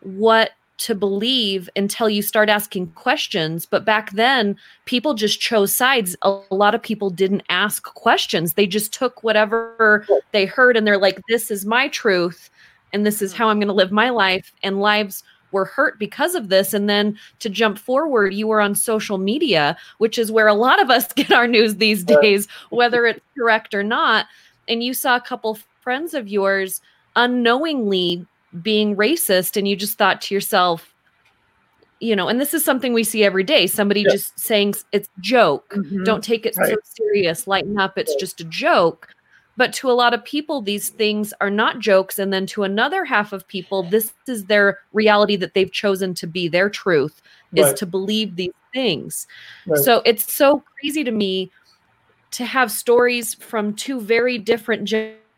what 0.00 0.50
to 0.80 0.94
believe 0.94 1.68
until 1.76 2.08
you 2.08 2.22
start 2.22 2.48
asking 2.48 2.88
questions. 2.92 3.66
But 3.66 3.84
back 3.84 4.12
then 4.12 4.56
people 4.86 5.14
just 5.14 5.40
chose 5.40 5.74
sides. 5.74 6.16
A 6.22 6.40
lot 6.50 6.74
of 6.74 6.82
people 6.82 7.10
didn't 7.10 7.42
ask 7.50 7.84
questions. 7.84 8.54
They 8.54 8.66
just 8.66 8.92
took 8.92 9.22
whatever 9.22 10.06
they 10.32 10.46
heard 10.46 10.76
and 10.76 10.86
they're 10.86 10.98
like 10.98 11.20
this 11.28 11.50
is 11.50 11.66
my 11.66 11.88
truth 11.88 12.50
and 12.92 13.06
this 13.06 13.22
is 13.22 13.32
mm. 13.32 13.36
how 13.36 13.48
i'm 13.48 13.58
going 13.58 13.68
to 13.68 13.74
live 13.74 13.92
my 13.92 14.10
life 14.10 14.52
and 14.62 14.80
lives 14.80 15.22
were 15.52 15.64
hurt 15.64 15.98
because 15.98 16.34
of 16.34 16.48
this. 16.48 16.72
And 16.72 16.88
then 16.88 17.18
to 17.40 17.50
jump 17.50 17.78
forward, 17.78 18.34
you 18.34 18.46
were 18.46 18.60
on 18.60 18.74
social 18.74 19.18
media, 19.18 19.76
which 19.98 20.18
is 20.18 20.30
where 20.30 20.46
a 20.46 20.54
lot 20.54 20.80
of 20.80 20.90
us 20.90 21.12
get 21.12 21.32
our 21.32 21.46
news 21.46 21.76
these 21.76 22.04
days, 22.04 22.48
whether 22.70 23.06
it's 23.06 23.20
correct 23.36 23.74
or 23.74 23.82
not. 23.82 24.26
And 24.68 24.82
you 24.82 24.94
saw 24.94 25.16
a 25.16 25.20
couple 25.20 25.58
friends 25.80 26.14
of 26.14 26.28
yours 26.28 26.80
unknowingly 27.16 28.24
being 28.62 28.96
racist, 28.96 29.56
and 29.56 29.66
you 29.68 29.76
just 29.76 29.98
thought 29.98 30.20
to 30.22 30.34
yourself, 30.34 30.94
you 32.00 32.16
know, 32.16 32.28
and 32.28 32.40
this 32.40 32.54
is 32.54 32.64
something 32.64 32.92
we 32.92 33.04
see 33.04 33.24
every 33.24 33.44
day. 33.44 33.66
Somebody 33.66 34.02
yeah. 34.02 34.12
just 34.12 34.38
saying 34.38 34.74
it's 34.92 35.08
joke. 35.20 35.68
Mm-hmm. 35.76 36.04
Don't 36.04 36.24
take 36.24 36.46
it 36.46 36.56
right. 36.56 36.70
so 36.70 36.76
serious. 36.84 37.46
Lighten 37.46 37.78
up. 37.78 37.98
It's 37.98 38.14
just 38.16 38.40
a 38.40 38.44
joke. 38.44 39.14
But 39.56 39.74
to 39.74 39.90
a 39.90 39.92
lot 39.92 40.14
of 40.14 40.24
people, 40.24 40.62
these 40.62 40.88
things 40.88 41.34
are 41.42 41.50
not 41.50 41.80
jokes. 41.80 42.18
And 42.18 42.32
then 42.32 42.46
to 42.46 42.62
another 42.62 43.04
half 43.04 43.34
of 43.34 43.46
people, 43.46 43.82
this 43.82 44.14
is 44.26 44.46
their 44.46 44.78
reality 44.94 45.36
that 45.36 45.52
they've 45.52 45.70
chosen 45.70 46.14
to 46.14 46.26
be 46.26 46.48
their 46.48 46.70
truth 46.70 47.20
is 47.54 47.74
to 47.74 47.84
believe 47.84 48.36
these 48.36 48.52
things. 48.72 49.26
Right. 49.66 49.78
So 49.78 50.00
it's 50.06 50.32
so 50.32 50.62
crazy 50.80 51.04
to 51.04 51.10
me 51.10 51.50
to 52.30 52.46
have 52.46 52.70
stories 52.70 53.34
from 53.34 53.74
two 53.74 54.00
very 54.00 54.38
different 54.38 54.90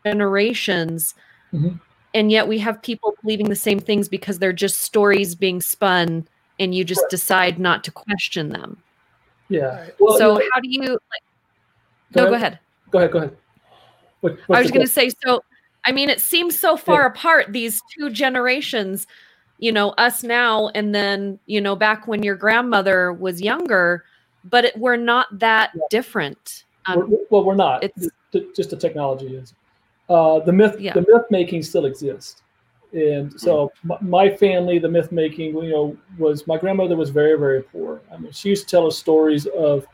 generations. 0.05 1.15
Mm-hmm. 1.51 1.75
And 2.13 2.31
yet 2.31 2.47
we 2.47 2.59
have 2.59 2.81
people 2.81 3.15
believing 3.21 3.49
the 3.49 3.55
same 3.55 3.79
things 3.79 4.07
because 4.07 4.39
they're 4.39 4.53
just 4.53 4.81
stories 4.81 5.33
being 5.35 5.61
spun 5.61 6.27
and 6.59 6.75
you 6.75 6.83
just 6.83 7.01
right. 7.01 7.09
decide 7.09 7.59
not 7.59 7.83
to 7.85 7.91
question 7.91 8.49
them. 8.49 8.77
Yeah. 9.49 9.87
Well, 9.99 10.17
so 10.17 10.33
you 10.33 10.39
know, 10.39 10.49
how 10.53 10.59
do 10.61 10.69
you 10.69 10.81
like, 10.81 11.23
go 12.13 12.23
no, 12.23 12.29
go 12.29 12.35
ahead. 12.35 12.59
Go 12.91 12.99
ahead, 12.99 13.11
go 13.11 13.17
ahead. 13.19 13.37
What, 14.21 14.37
I 14.51 14.61
was 14.61 14.71
going 14.71 14.85
to 14.85 14.91
say, 14.91 15.09
so 15.25 15.43
I 15.85 15.91
mean, 15.91 16.09
it 16.09 16.21
seems 16.21 16.57
so 16.57 16.77
far 16.77 17.01
yeah. 17.01 17.07
apart, 17.07 17.51
these 17.51 17.81
two 17.93 18.09
generations, 18.09 19.05
you 19.57 19.71
know, 19.71 19.89
us 19.91 20.23
now, 20.23 20.69
and 20.69 20.95
then, 20.95 21.39
you 21.45 21.59
know, 21.59 21.75
back 21.75 22.07
when 22.07 22.23
your 22.23 22.35
grandmother 22.35 23.11
was 23.11 23.41
younger, 23.41 24.05
but 24.45 24.65
it, 24.65 24.77
we're 24.77 24.95
not 24.95 25.27
that 25.39 25.71
yeah. 25.73 25.81
different. 25.89 26.63
Um, 26.85 27.09
we're, 27.09 27.17
well, 27.29 27.43
we're 27.43 27.55
not. 27.55 27.83
It's 27.83 28.07
just 28.55 28.69
the 28.69 28.77
technology 28.77 29.35
is. 29.35 29.53
Uh, 30.09 30.39
the 30.39 30.51
myth, 30.51 30.79
yeah. 30.79 30.93
the 30.93 31.01
myth 31.01 31.25
making 31.29 31.63
still 31.63 31.85
exists. 31.85 32.41
And 32.91 33.39
so 33.39 33.71
my, 33.83 33.97
my 34.01 34.29
family, 34.29 34.77
the 34.77 34.89
myth 34.89 35.11
making, 35.11 35.55
you 35.55 35.69
know, 35.69 35.97
was 36.19 36.45
my 36.45 36.57
grandmother 36.57 36.95
was 36.95 37.09
very, 37.09 37.37
very 37.39 37.63
poor. 37.63 38.01
I 38.11 38.17
mean, 38.17 38.31
she 38.31 38.49
used 38.49 38.67
to 38.67 38.71
tell 38.71 38.85
us 38.85 38.97
stories 38.97 39.47
of 39.47 39.87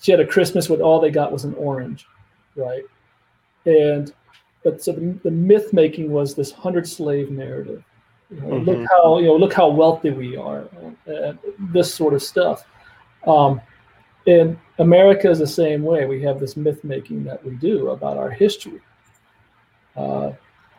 she 0.00 0.10
had 0.10 0.20
a 0.20 0.26
Christmas 0.26 0.70
when 0.70 0.80
all 0.80 1.00
they 1.00 1.10
got 1.10 1.32
was 1.32 1.44
an 1.44 1.54
orange, 1.54 2.06
right? 2.56 2.84
And 3.66 4.12
but 4.64 4.82
so 4.82 4.92
the, 4.92 5.18
the 5.22 5.30
myth 5.30 5.72
making 5.72 6.10
was 6.10 6.34
this 6.34 6.50
hundred 6.50 6.88
slave 6.88 7.30
narrative. 7.30 7.84
You 8.30 8.40
know, 8.40 8.46
mm-hmm. 8.46 8.70
Look 8.70 8.88
how 8.90 9.18
you 9.18 9.26
know 9.26 9.36
look 9.36 9.52
how 9.52 9.68
wealthy 9.68 10.10
we 10.10 10.36
are, 10.36 10.64
and 11.06 11.38
this 11.72 11.92
sort 11.92 12.14
of 12.14 12.22
stuff. 12.22 12.64
Um, 13.26 13.60
and 14.26 14.58
America 14.78 15.30
is 15.30 15.38
the 15.38 15.46
same 15.46 15.82
way. 15.82 16.06
We 16.06 16.22
have 16.22 16.40
this 16.40 16.56
myth 16.56 16.84
making 16.84 17.24
that 17.24 17.44
we 17.44 17.56
do 17.56 17.90
about 17.90 18.16
our 18.16 18.30
history. 18.30 18.80
Uh, 19.96 20.32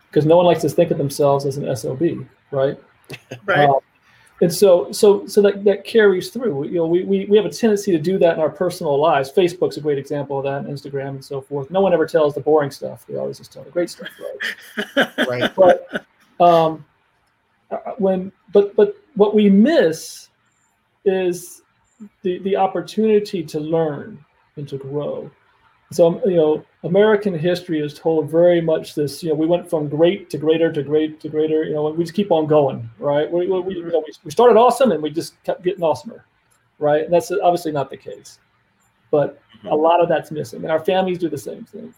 because 0.09 0.25
no 0.25 0.35
one 0.35 0.45
likes 0.45 0.61
to 0.61 0.69
think 0.69 0.91
of 0.91 0.97
themselves 0.97 1.45
as 1.45 1.57
an 1.57 1.73
sob 1.75 2.01
right? 2.51 2.77
Right. 3.45 3.69
Um, 3.69 3.79
and 4.41 4.51
so 4.51 4.91
so 4.91 5.27
so 5.27 5.41
that, 5.43 5.63
that 5.65 5.85
carries 5.85 6.29
through. 6.29 6.65
You 6.67 6.75
know 6.75 6.87
we, 6.87 7.03
we 7.03 7.25
we 7.25 7.37
have 7.37 7.45
a 7.45 7.49
tendency 7.49 7.91
to 7.91 7.99
do 7.99 8.17
that 8.17 8.33
in 8.35 8.39
our 8.39 8.49
personal 8.49 8.99
lives. 8.99 9.31
Facebook's 9.31 9.77
a 9.77 9.81
great 9.81 9.97
example 9.97 10.37
of 10.39 10.43
that 10.45 10.69
instagram 10.69 11.09
and 11.09 11.25
so 11.25 11.41
forth. 11.41 11.69
No 11.69 11.81
one 11.81 11.93
ever 11.93 12.07
tells 12.07 12.33
the 12.33 12.41
boring 12.41 12.71
stuff. 12.71 13.05
They 13.07 13.17
always 13.17 13.37
just 13.37 13.53
tell 13.53 13.63
the 13.63 13.69
great 13.69 13.89
stuff 13.89 14.09
right? 14.95 15.17
Right. 15.27 15.55
But 15.55 16.05
um 16.39 16.83
uh, 17.69 17.77
when 17.97 18.31
but 18.51 18.75
but 18.75 18.95
what 19.15 19.35
we 19.35 19.49
miss 19.49 20.29
is 21.05 21.61
the 22.23 22.39
the 22.39 22.55
opportunity 22.55 23.43
to 23.43 23.59
learn 23.59 24.23
and 24.55 24.67
to 24.69 24.77
grow 24.77 25.29
so 25.91 26.07
um, 26.07 26.21
you 26.25 26.37
know 26.37 26.65
american 26.83 27.37
history 27.37 27.79
is 27.79 27.93
told 27.93 28.29
very 28.29 28.61
much 28.61 28.95
this 28.95 29.21
you 29.21 29.29
know 29.29 29.35
we 29.35 29.45
went 29.45 29.69
from 29.69 29.87
great 29.87 30.29
to 30.29 30.37
greater 30.37 30.71
to 30.71 30.81
great 30.81 31.19
to 31.19 31.29
greater 31.29 31.63
you 31.63 31.73
know 31.73 31.87
and 31.87 31.97
we 31.97 32.03
just 32.03 32.15
keep 32.15 32.31
on 32.31 32.47
going 32.47 32.89
right? 32.97 33.29
We, 33.31 33.47
we, 33.47 33.75
you 33.75 33.81
mm-hmm. 33.81 33.89
know, 33.89 34.03
we 34.23 34.31
started 34.31 34.57
awesome 34.57 34.91
and 34.91 35.03
we 35.03 35.09
just 35.09 35.41
kept 35.43 35.63
getting 35.63 35.81
awesomer 35.81 36.21
right? 36.79 37.03
And 37.03 37.13
that's 37.13 37.31
obviously 37.31 37.71
not 37.71 37.89
the 37.89 37.97
case 37.97 38.39
but 39.11 39.41
a 39.63 39.67
mm-hmm. 39.67 39.75
lot 39.75 40.01
of 40.01 40.07
that's 40.07 40.31
missing. 40.31 40.63
And 40.63 40.71
our 40.71 40.83
families 40.83 41.17
do 41.17 41.27
the 41.27 41.37
same 41.37 41.65
thing. 41.65 41.93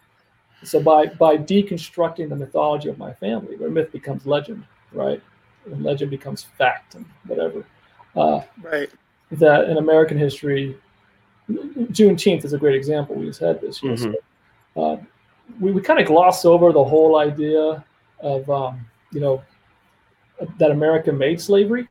So 0.64 0.82
by 0.82 1.06
by 1.08 1.38
deconstructing 1.38 2.30
the 2.30 2.36
mythology 2.36 2.90
of 2.90 2.98
my 2.98 3.14
family 3.14 3.56
where 3.58 3.70
myth 3.70 3.92
becomes 3.92 4.26
legend 4.26 4.66
right? 4.92 5.22
And 5.66 5.84
legend 5.84 6.12
becomes 6.12 6.44
fact 6.44 6.96
and 6.96 7.06
whatever 7.28 7.66
uh, 8.16 8.42
right. 8.62 8.90
that 9.32 9.70
in 9.70 9.78
american 9.78 10.18
history 10.18 10.78
Juneteenth 11.50 12.46
is 12.46 12.54
a 12.54 12.58
great 12.58 12.76
example. 12.76 13.16
We 13.16 13.26
just 13.26 13.40
had 13.40 13.60
this. 13.62 13.82
Mhm. 13.82 14.16
So, 14.76 14.82
uh, 14.82 14.98
we 15.60 15.72
we 15.72 15.82
kind 15.82 16.00
of 16.00 16.08
gloss 16.08 16.46
over 16.46 16.72
the 16.72 16.84
whole 16.84 17.18
idea 17.18 17.84
of 18.22 18.50
um, 18.50 18.86
you 19.12 19.20
know 19.20 19.44
that 20.58 20.72
America 20.72 21.12
made 21.12 21.40
slavery, 21.40 21.88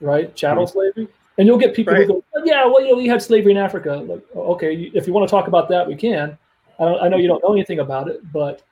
right? 0.00 0.34
Chattel 0.34 0.66
slavery, 0.66 1.08
and 1.38 1.46
you'll 1.46 1.58
get 1.58 1.74
people 1.74 1.94
Right. 1.94 2.06
who 2.06 2.14
go, 2.14 2.24
"Oh, 2.34 2.42
"Yeah, 2.44 2.64
well, 2.66 2.80
you 2.82 2.90
know, 2.92 2.96
we 2.96 3.06
had 3.06 3.22
slavery 3.22 3.52
in 3.52 3.58
Africa." 3.58 3.96
Like, 3.96 4.22
"Oh, 4.34 4.54
okay, 4.54 4.90
if 4.94 5.06
you 5.06 5.12
want 5.12 5.28
to 5.28 5.30
talk 5.30 5.48
about 5.48 5.68
that, 5.68 5.86
we 5.86 5.94
can. 5.94 6.36
I, 6.78 6.84
don't, 6.84 7.02
I 7.02 7.08
know 7.08 7.16
you 7.16 7.28
don't 7.28 7.42
know 7.42 7.52
anything 7.52 7.80
about 7.80 8.08
it, 8.08 8.20
but 8.32 8.62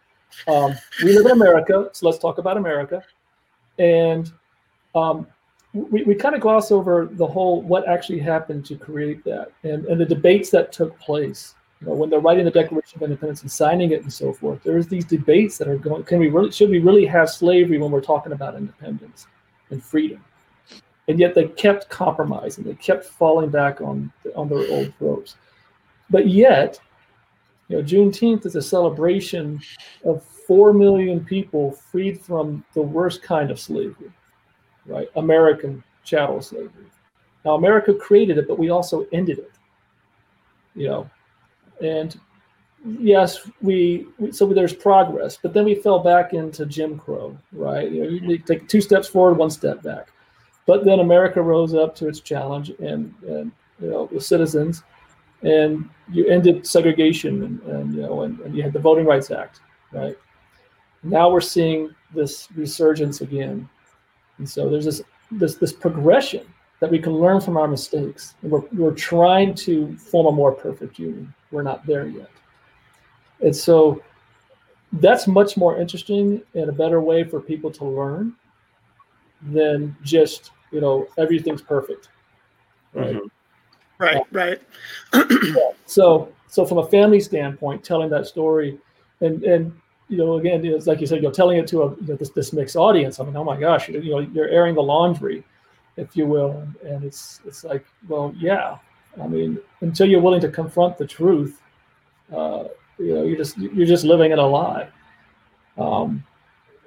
um, 0.49 0.75
we 1.03 1.13
live 1.13 1.27
in 1.27 1.33
America, 1.33 1.89
so 1.93 2.07
let's 2.07 2.19
talk 2.19 2.39
about 2.39 2.57
America. 2.57 3.03
And 3.79 4.31
um, 4.95 5.27
we, 5.75 6.05
we 6.05 6.15
kind 6.15 6.35
of 6.35 6.41
gloss 6.41 6.71
over 6.71 7.09
the 7.13 7.27
whole 7.27 7.61
what 7.63 7.87
actually 7.89 8.21
happened 8.21 8.65
to 8.67 8.77
create 8.77 9.25
that 9.25 9.51
and, 9.65 9.85
and 9.87 10.01
the 10.01 10.07
debates 10.07 10.51
that 10.51 10.73
took 10.73 10.99
place. 11.01 11.55
You 11.81 11.89
know, 11.89 11.95
when 11.95 12.09
they're 12.09 12.21
writing 12.21 12.45
the 12.45 12.51
Declaration 12.51 12.97
of 12.97 13.03
Independence 13.03 13.43
and 13.43 13.51
signing 13.51 13.91
it 13.91 14.03
and 14.03 14.13
so 14.13 14.33
forth, 14.33 14.63
there's 14.63 14.87
these 14.87 15.05
debates 15.05 15.59
that 15.59 15.69
are 15.69 15.77
going. 15.77 16.05
Can 16.05 16.21
we 16.21 16.29
really? 16.29 16.53
Should 16.53 16.71
we 16.71 16.79
really 16.79 17.05
have 17.07 17.29
slavery 17.29 17.79
when 17.79 17.91
we're 17.91 18.01
talking 18.01 18.33
about 18.33 18.55
independence 18.55 19.27
and 19.71 19.83
freedom? 19.83 20.25
And 21.09 21.19
yet 21.19 21.35
they 21.35 21.49
kept 21.49 21.91
compromising. 21.91 22.65
They 22.65 22.75
kept 22.75 23.05
falling 23.05 23.51
back 23.51 23.81
on 23.81 24.13
on 24.37 24.49
their 24.49 24.67
old 24.71 24.95
ropes. 25.01 25.37
But 26.09 26.29
yet, 26.29 26.79
you 27.69 27.77
know, 27.77 27.83
Juneteenth 27.83 28.47
is 28.47 28.55
a 28.55 28.63
celebration 28.63 29.61
of 30.05 30.23
four 30.23 30.73
million 30.73 31.25
people 31.25 31.73
freed 31.73 32.21
from 32.21 32.65
the 32.75 32.83
worst 32.83 33.23
kind 33.23 33.51
of 33.51 33.59
slavery 33.59 34.13
right? 34.87 35.09
American 35.17 35.83
chattel 36.05 36.41
slavery. 36.43 36.87
Now, 37.45 37.55
America 37.55 37.95
created 37.95 38.39
it, 38.39 38.49
but 38.49 38.59
we 38.59 38.71
also 38.71 39.07
ended 39.13 39.39
it. 39.39 39.53
You 40.75 40.89
know, 40.89 41.11
and 41.81 42.19
yes, 42.85 43.49
we, 43.61 44.07
we 44.19 44.33
so 44.33 44.47
there's 44.47 44.73
progress, 44.73 45.39
but 45.41 45.55
then 45.55 45.65
we 45.65 45.75
fell 45.75 46.01
back 46.01 46.33
into 46.33 46.67
Jim 46.67 46.99
Crow, 46.99 47.37
right? 47.53 47.91
You 47.91 48.03
know, 48.03 48.09
you 48.09 48.39
take 48.39 48.69
two 48.69 48.81
steps 48.81 49.07
forward, 49.07 49.39
one 49.39 49.51
step 49.51 49.83
back. 49.83 50.09
But 50.67 50.85
then 50.85 51.01
America 51.01 51.43
rose 51.43 51.75
up 51.75 51.95
to 51.97 52.09
its 52.09 52.21
challenge, 52.21 52.71
and 52.81 53.15
and 53.29 53.53
you 53.81 53.91
know 53.91 54.09
the 54.11 54.21
citizens, 54.21 54.83
and 55.43 55.89
you 56.11 56.27
ended 56.27 56.67
segregation, 56.67 57.43
and, 57.43 57.63
and 57.63 57.95
you 57.95 58.03
know, 58.03 58.23
and, 58.23 58.41
and 58.41 58.57
you 58.57 58.63
had 58.63 58.73
the 58.73 58.79
Voting 58.79 59.05
Rights 59.05 59.31
Act, 59.31 59.61
right? 59.93 60.17
Now 61.03 61.31
we're 61.31 61.43
seeing 61.43 61.95
this 62.15 62.49
resurgence 62.57 63.21
again 63.21 63.69
and 64.39 64.49
so 64.49 64.69
there's 64.69 64.85
this 64.85 65.03
this 65.31 65.57
this 65.57 65.73
progression 65.73 66.47
that 66.81 66.91
we 66.91 66.99
can 66.99 67.13
learn 67.13 67.41
from 67.41 67.57
our 67.57 67.69
mistakes. 67.69 68.35
And 68.43 68.51
we're 68.51 68.63
we're 68.73 68.93
trying 68.95 69.55
to 69.57 69.97
form 69.97 70.27
a 70.27 70.33
more 70.33 70.53
perfect 70.53 70.99
union. 70.99 71.33
We're 71.51 71.63
not 71.63 71.87
there 71.87 72.07
yet. 72.07 72.31
And 73.41 73.55
so 73.55 74.03
that's 74.95 75.27
much 75.27 75.57
more 75.57 75.79
interesting 75.79 76.43
and 76.55 76.69
a 76.69 76.73
better 76.73 77.01
way 77.01 77.25
for 77.25 77.41
people 77.41 77.71
to 77.73 77.85
learn 77.85 78.35
than 79.43 79.97
just, 80.03 80.51
you 80.71 80.81
know, 80.81 81.07
everything's 81.19 81.63
perfect. 81.63 82.09
Right. 82.93 83.17
Mhm. 83.17 83.31
right 83.99 84.23
right 84.33 84.61
So 85.87 86.33
so 86.49 86.65
from 86.65 86.79
a 86.79 86.87
family 86.87 87.21
standpoint, 87.21 87.83
telling 87.85 88.09
that 88.11 88.27
story 88.27 88.79
and 89.21 89.43
and 89.45 89.73
you 90.09 90.17
know, 90.19 90.35
again, 90.35 90.65
it's 90.65 90.87
like 90.87 91.01
you 91.01 91.07
said, 91.07 91.23
you're 91.23 91.33
telling 91.33 91.59
it 91.59 91.67
to 91.69 91.83
a 91.83 91.91
you 91.97 92.07
know, 92.09 92.17
this 92.17 92.31
this 92.31 92.53
mixed 92.53 92.77
audience. 92.77 93.21
I 93.21 93.25
mean, 93.25 93.37
oh 93.37 93.45
my 93.45 93.59
gosh, 93.59 93.89
you, 93.89 94.01
you 94.01 94.11
know, 94.11 94.19
you're 94.21 94.49
airing 94.49 94.75
the 94.75 94.83
laundry, 94.83 95.45
if 95.97 96.17
you 96.17 96.27
will, 96.27 96.53
and, 96.53 96.77
and 96.77 97.05
it's 97.05 97.41
it's 97.47 97.65
like, 97.65 97.85
well, 98.09 98.35
yeah. 98.39 98.79
I 99.23 99.29
mean, 99.29 99.59
until 99.81 100.09
you're 100.09 100.21
willing 100.21 100.41
to 100.41 100.49
confront 100.49 100.99
the 100.99 101.07
truth, 101.07 101.63
uh, 102.35 102.65
you 102.99 103.15
know, 103.15 103.23
you're 103.25 103.37
just 103.37 103.57
you're 103.57 103.87
just 103.87 104.05
living 104.05 104.33
in 104.33 104.39
a 104.39 104.47
lie, 104.47 104.89
um, 105.79 106.23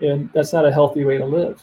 and 0.02 0.30
that's 0.34 0.54
not 0.54 0.66
a 0.66 0.72
healthy 0.72 1.04
way 1.06 1.18
to 1.18 1.26
live. 1.26 1.62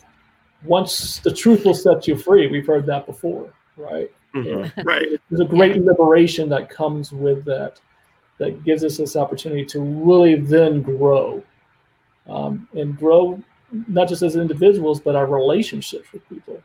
Once 0.65 1.19
the 1.19 1.33
truth 1.33 1.65
will 1.65 1.75
set 1.75 2.09
you 2.09 2.17
free, 2.17 2.47
we've 2.47 2.67
heard 2.67 2.87
that 2.87 3.07
before, 3.07 3.53
right? 3.77 4.11
Mhm. 4.35 4.85
right 4.85 5.07
there's 5.31 5.41
a 5.41 5.45
great 5.45 5.77
liberation 5.77 6.49
that 6.49 6.69
comes 6.69 7.13
with 7.13 7.45
that 7.45 7.81
that 8.39 8.65
gives 8.65 8.85
us 8.85 8.97
this 8.97 9.17
opportunity 9.17 9.65
to 9.65 9.81
really 9.81 10.37
then 10.37 10.83
grow 10.83 11.43
um, 12.29 12.69
and 12.75 12.97
grow 12.99 13.43
not 13.89 14.09
just 14.09 14.23
as 14.23 14.37
individuals 14.37 15.01
but 15.01 15.17
our 15.17 15.27
relationships 15.27 16.13
with 16.13 16.29
people. 16.29 16.63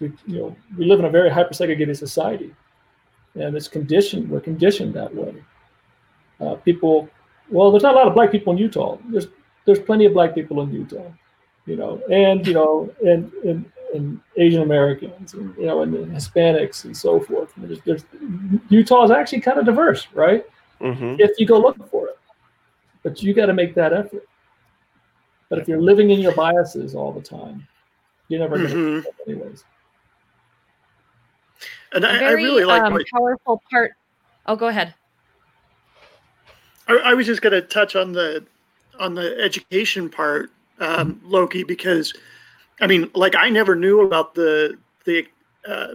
We, 0.00 0.12
you 0.26 0.38
know 0.38 0.56
we 0.76 0.84
live 0.84 1.00
in 1.00 1.06
a 1.06 1.10
very 1.10 1.28
hyper 1.28 1.54
segregated 1.54 1.96
society 1.96 2.54
and 3.34 3.56
it's 3.56 3.68
conditioned 3.68 4.30
we're 4.30 4.40
conditioned 4.40 4.94
that 4.94 5.14
way. 5.14 5.34
Uh, 6.40 6.54
people 6.54 7.08
well 7.50 7.70
there's 7.70 7.82
not 7.82 7.94
a 7.94 7.96
lot 7.96 8.06
of 8.06 8.14
black 8.14 8.30
people 8.30 8.52
in 8.52 8.58
utah. 8.58 8.98
There's 9.08 9.26
there's 9.64 9.80
plenty 9.80 10.06
of 10.06 10.12
black 10.12 10.34
people 10.34 10.62
in 10.62 10.72
utah 10.72 11.10
you 11.68 11.76
know 11.76 12.00
and 12.10 12.46
you 12.46 12.54
know 12.54 12.90
and 13.04 13.30
and, 13.44 13.70
and 13.94 14.20
asian 14.38 14.62
americans 14.62 15.34
and 15.34 15.54
you 15.56 15.66
know 15.66 15.82
and, 15.82 15.94
and 15.94 16.10
hispanics 16.10 16.84
and 16.84 16.96
so 16.96 17.20
forth. 17.20 17.54
And 17.56 17.68
there's, 17.68 17.80
there's 17.84 18.04
utah 18.70 19.04
is 19.04 19.10
actually 19.10 19.40
kind 19.40 19.58
of 19.58 19.66
diverse 19.66 20.08
right 20.14 20.44
Mhm. 20.80 21.18
if 21.18 21.38
you 21.38 21.46
go 21.46 21.58
looking 21.58 21.86
for 21.86 22.08
it. 22.08 22.18
But 23.02 23.22
you 23.22 23.34
got 23.34 23.46
to 23.46 23.54
make 23.54 23.74
that 23.74 23.92
effort. 23.92 24.24
But 25.48 25.58
if 25.58 25.68
you're 25.68 25.80
living 25.80 26.10
in 26.10 26.20
your 26.20 26.32
biases 26.32 26.94
all 26.94 27.12
the 27.12 27.22
time, 27.22 27.66
you're 28.28 28.40
never 28.40 28.58
going 28.58 28.70
to 28.70 28.76
Mhm. 28.76 29.02
get 29.04 29.14
anyways. 29.26 29.64
and 31.92 32.04
I, 32.04 32.18
very 32.18 32.42
really 32.42 32.64
like 32.64 32.82
um, 32.82 32.92
what 32.92 33.06
powerful 33.12 33.62
part. 33.70 33.92
Oh, 34.46 34.56
go 34.56 34.68
ahead. 34.68 34.94
I, 36.86 36.96
I 36.96 37.14
was 37.14 37.26
just 37.26 37.42
going 37.42 37.52
to 37.54 37.62
touch 37.62 37.96
on 37.96 38.12
the 38.12 38.44
on 39.00 39.14
the 39.14 39.38
education 39.40 40.08
part, 40.08 40.50
um, 40.80 41.20
Loki, 41.24 41.62
because 41.64 42.12
I 42.80 42.86
mean, 42.86 43.10
like 43.14 43.34
I 43.36 43.48
never 43.48 43.74
knew 43.74 44.00
about 44.02 44.34
the 44.34 44.78
the 45.04 45.26
uh, 45.66 45.94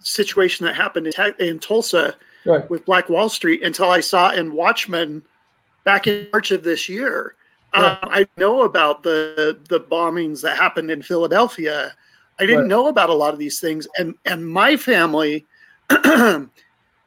situation 0.00 0.66
that 0.66 0.74
happened 0.74 1.06
in, 1.06 1.12
Ta- 1.12 1.32
in 1.38 1.58
Tulsa 1.58 2.16
Right. 2.46 2.68
with 2.70 2.84
Black 2.84 3.08
Wall 3.08 3.28
Street 3.28 3.62
until 3.62 3.90
I 3.90 4.00
saw 4.00 4.30
in 4.32 4.52
Watchmen 4.52 5.22
back 5.84 6.06
in 6.06 6.26
March 6.32 6.50
of 6.50 6.62
this 6.62 6.88
year. 6.88 7.34
Right. 7.74 7.98
Um, 8.02 8.08
I 8.10 8.26
know 8.36 8.62
about 8.62 9.02
the 9.02 9.58
the 9.68 9.80
bombings 9.80 10.40
that 10.42 10.56
happened 10.56 10.90
in 10.90 11.02
Philadelphia. 11.02 11.94
I 12.38 12.46
didn't 12.46 12.62
Right. 12.62 12.68
know 12.68 12.88
about 12.88 13.10
a 13.10 13.14
lot 13.14 13.32
of 13.32 13.38
these 13.38 13.60
things, 13.60 13.86
and 13.98 14.14
and 14.24 14.46
my 14.46 14.76
family. 14.76 15.46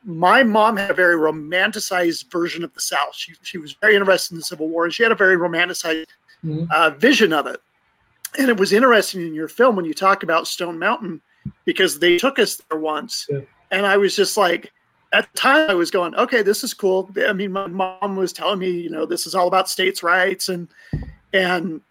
my 0.05 0.41
mom 0.43 0.77
had 0.77 0.91
a 0.91 0.93
very 0.93 1.15
romanticized 1.15 2.31
version 2.31 2.63
of 2.63 2.73
the 2.73 2.79
South. 2.79 3.13
She, 3.15 3.33
she 3.41 3.57
was 3.57 3.73
very 3.81 3.95
interested 3.95 4.33
in 4.33 4.37
the 4.39 4.43
Civil 4.45 4.69
War, 4.69 4.85
and 4.85 4.93
she 4.93 5.03
had 5.03 5.11
a 5.11 5.15
very 5.15 5.35
romanticized 5.35 6.05
Mhm. 6.45 6.67
uh, 6.71 6.91
vision 6.91 7.33
of 7.33 7.47
it. 7.47 7.59
And 8.37 8.47
it 8.49 8.57
was 8.57 8.71
interesting 8.71 9.21
in 9.21 9.33
your 9.33 9.47
film 9.47 9.75
when 9.75 9.85
you 9.85 9.93
talk 9.95 10.21
about 10.23 10.47
Stone 10.47 10.77
Mountain 10.77 11.19
because 11.65 11.97
they 11.99 12.17
took 12.17 12.37
us 12.39 12.61
there 12.69 12.79
once, 12.79 13.25
Yeah. 13.29 13.39
and 13.71 13.85
I 13.85 13.97
was 13.97 14.15
just 14.15 14.37
like, 14.37 14.71
at 15.13 15.31
the 15.31 15.37
time, 15.37 15.69
I 15.69 15.73
was 15.73 15.91
going, 15.91 16.15
okay, 16.15 16.41
this 16.41 16.63
is 16.63 16.73
cool. 16.73 17.09
I 17.27 17.33
mean, 17.33 17.51
my 17.51 17.67
mom 17.67 18.15
was 18.15 18.33
telling 18.33 18.59
me, 18.59 18.69
you 18.69 18.89
know, 18.89 19.05
this 19.05 19.25
is 19.25 19.35
all 19.35 19.47
about 19.47 19.69
states' 19.69 20.03
rights, 20.03 20.49
and 20.49 20.67
and 21.33 21.81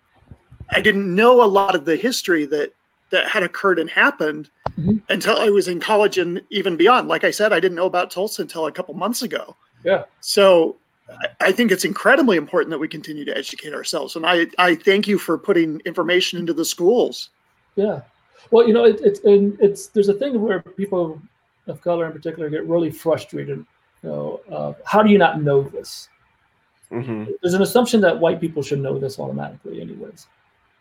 I 0.70 0.80
didn't 0.80 1.14
know 1.14 1.42
a 1.42 1.46
lot 1.46 1.74
of 1.74 1.84
the 1.84 1.96
history 1.96 2.46
that 2.46 2.72
that 3.10 3.28
had 3.28 3.42
occurred 3.42 3.78
and 3.78 3.88
happened 3.88 4.50
Mhm. 4.78 5.00
until 5.08 5.36
I 5.36 5.48
was 5.48 5.68
in 5.68 5.80
college 5.80 6.18
and 6.18 6.42
even 6.50 6.76
beyond. 6.76 7.08
Like 7.08 7.24
I 7.24 7.30
said, 7.30 7.52
I 7.52 7.60
didn't 7.60 7.76
know 7.76 7.86
about 7.86 8.10
Tulsa 8.10 8.42
until 8.42 8.66
a 8.66 8.72
couple 8.72 8.94
months 8.94 9.22
ago. 9.22 9.56
Yeah. 9.84 10.04
So 10.20 10.76
I 11.40 11.52
think 11.52 11.70
it's 11.70 11.84
incredibly 11.84 12.36
important 12.36 12.70
that 12.70 12.78
we 12.78 12.88
continue 12.88 13.24
to 13.24 13.36
educate 13.36 13.72
ourselves. 13.72 14.16
And 14.16 14.26
I, 14.26 14.48
I 14.58 14.74
thank 14.74 15.06
you 15.06 15.18
for 15.18 15.38
putting 15.38 15.80
information 15.84 16.38
into 16.38 16.52
the 16.52 16.64
schools. 16.64 17.30
Yeah. 17.76 18.00
Well, 18.50 18.66
you 18.66 18.74
know, 18.74 18.84
it, 18.84 19.00
it's 19.02 19.20
and 19.20 19.56
it's 19.60 19.86
there's 19.86 20.08
a 20.08 20.14
thing 20.14 20.40
where 20.42 20.60
people 20.60 21.20
of 21.66 21.80
color 21.80 22.06
in 22.06 22.12
particular 22.12 22.48
get 22.50 22.66
really 22.66 22.90
frustrated. 22.90 23.64
You 24.02 24.08
know, 24.08 24.40
uh, 24.50 24.72
how 24.84 25.02
do 25.02 25.10
you 25.10 25.18
not 25.18 25.42
know 25.42 25.62
this? 25.62 26.08
Mm-hmm. 26.90 27.32
There's 27.42 27.54
an 27.54 27.62
assumption 27.62 28.00
that 28.02 28.18
white 28.18 28.40
people 28.40 28.62
should 28.62 28.78
know 28.80 28.98
this 28.98 29.18
automatically, 29.18 29.80
anyways, 29.80 30.26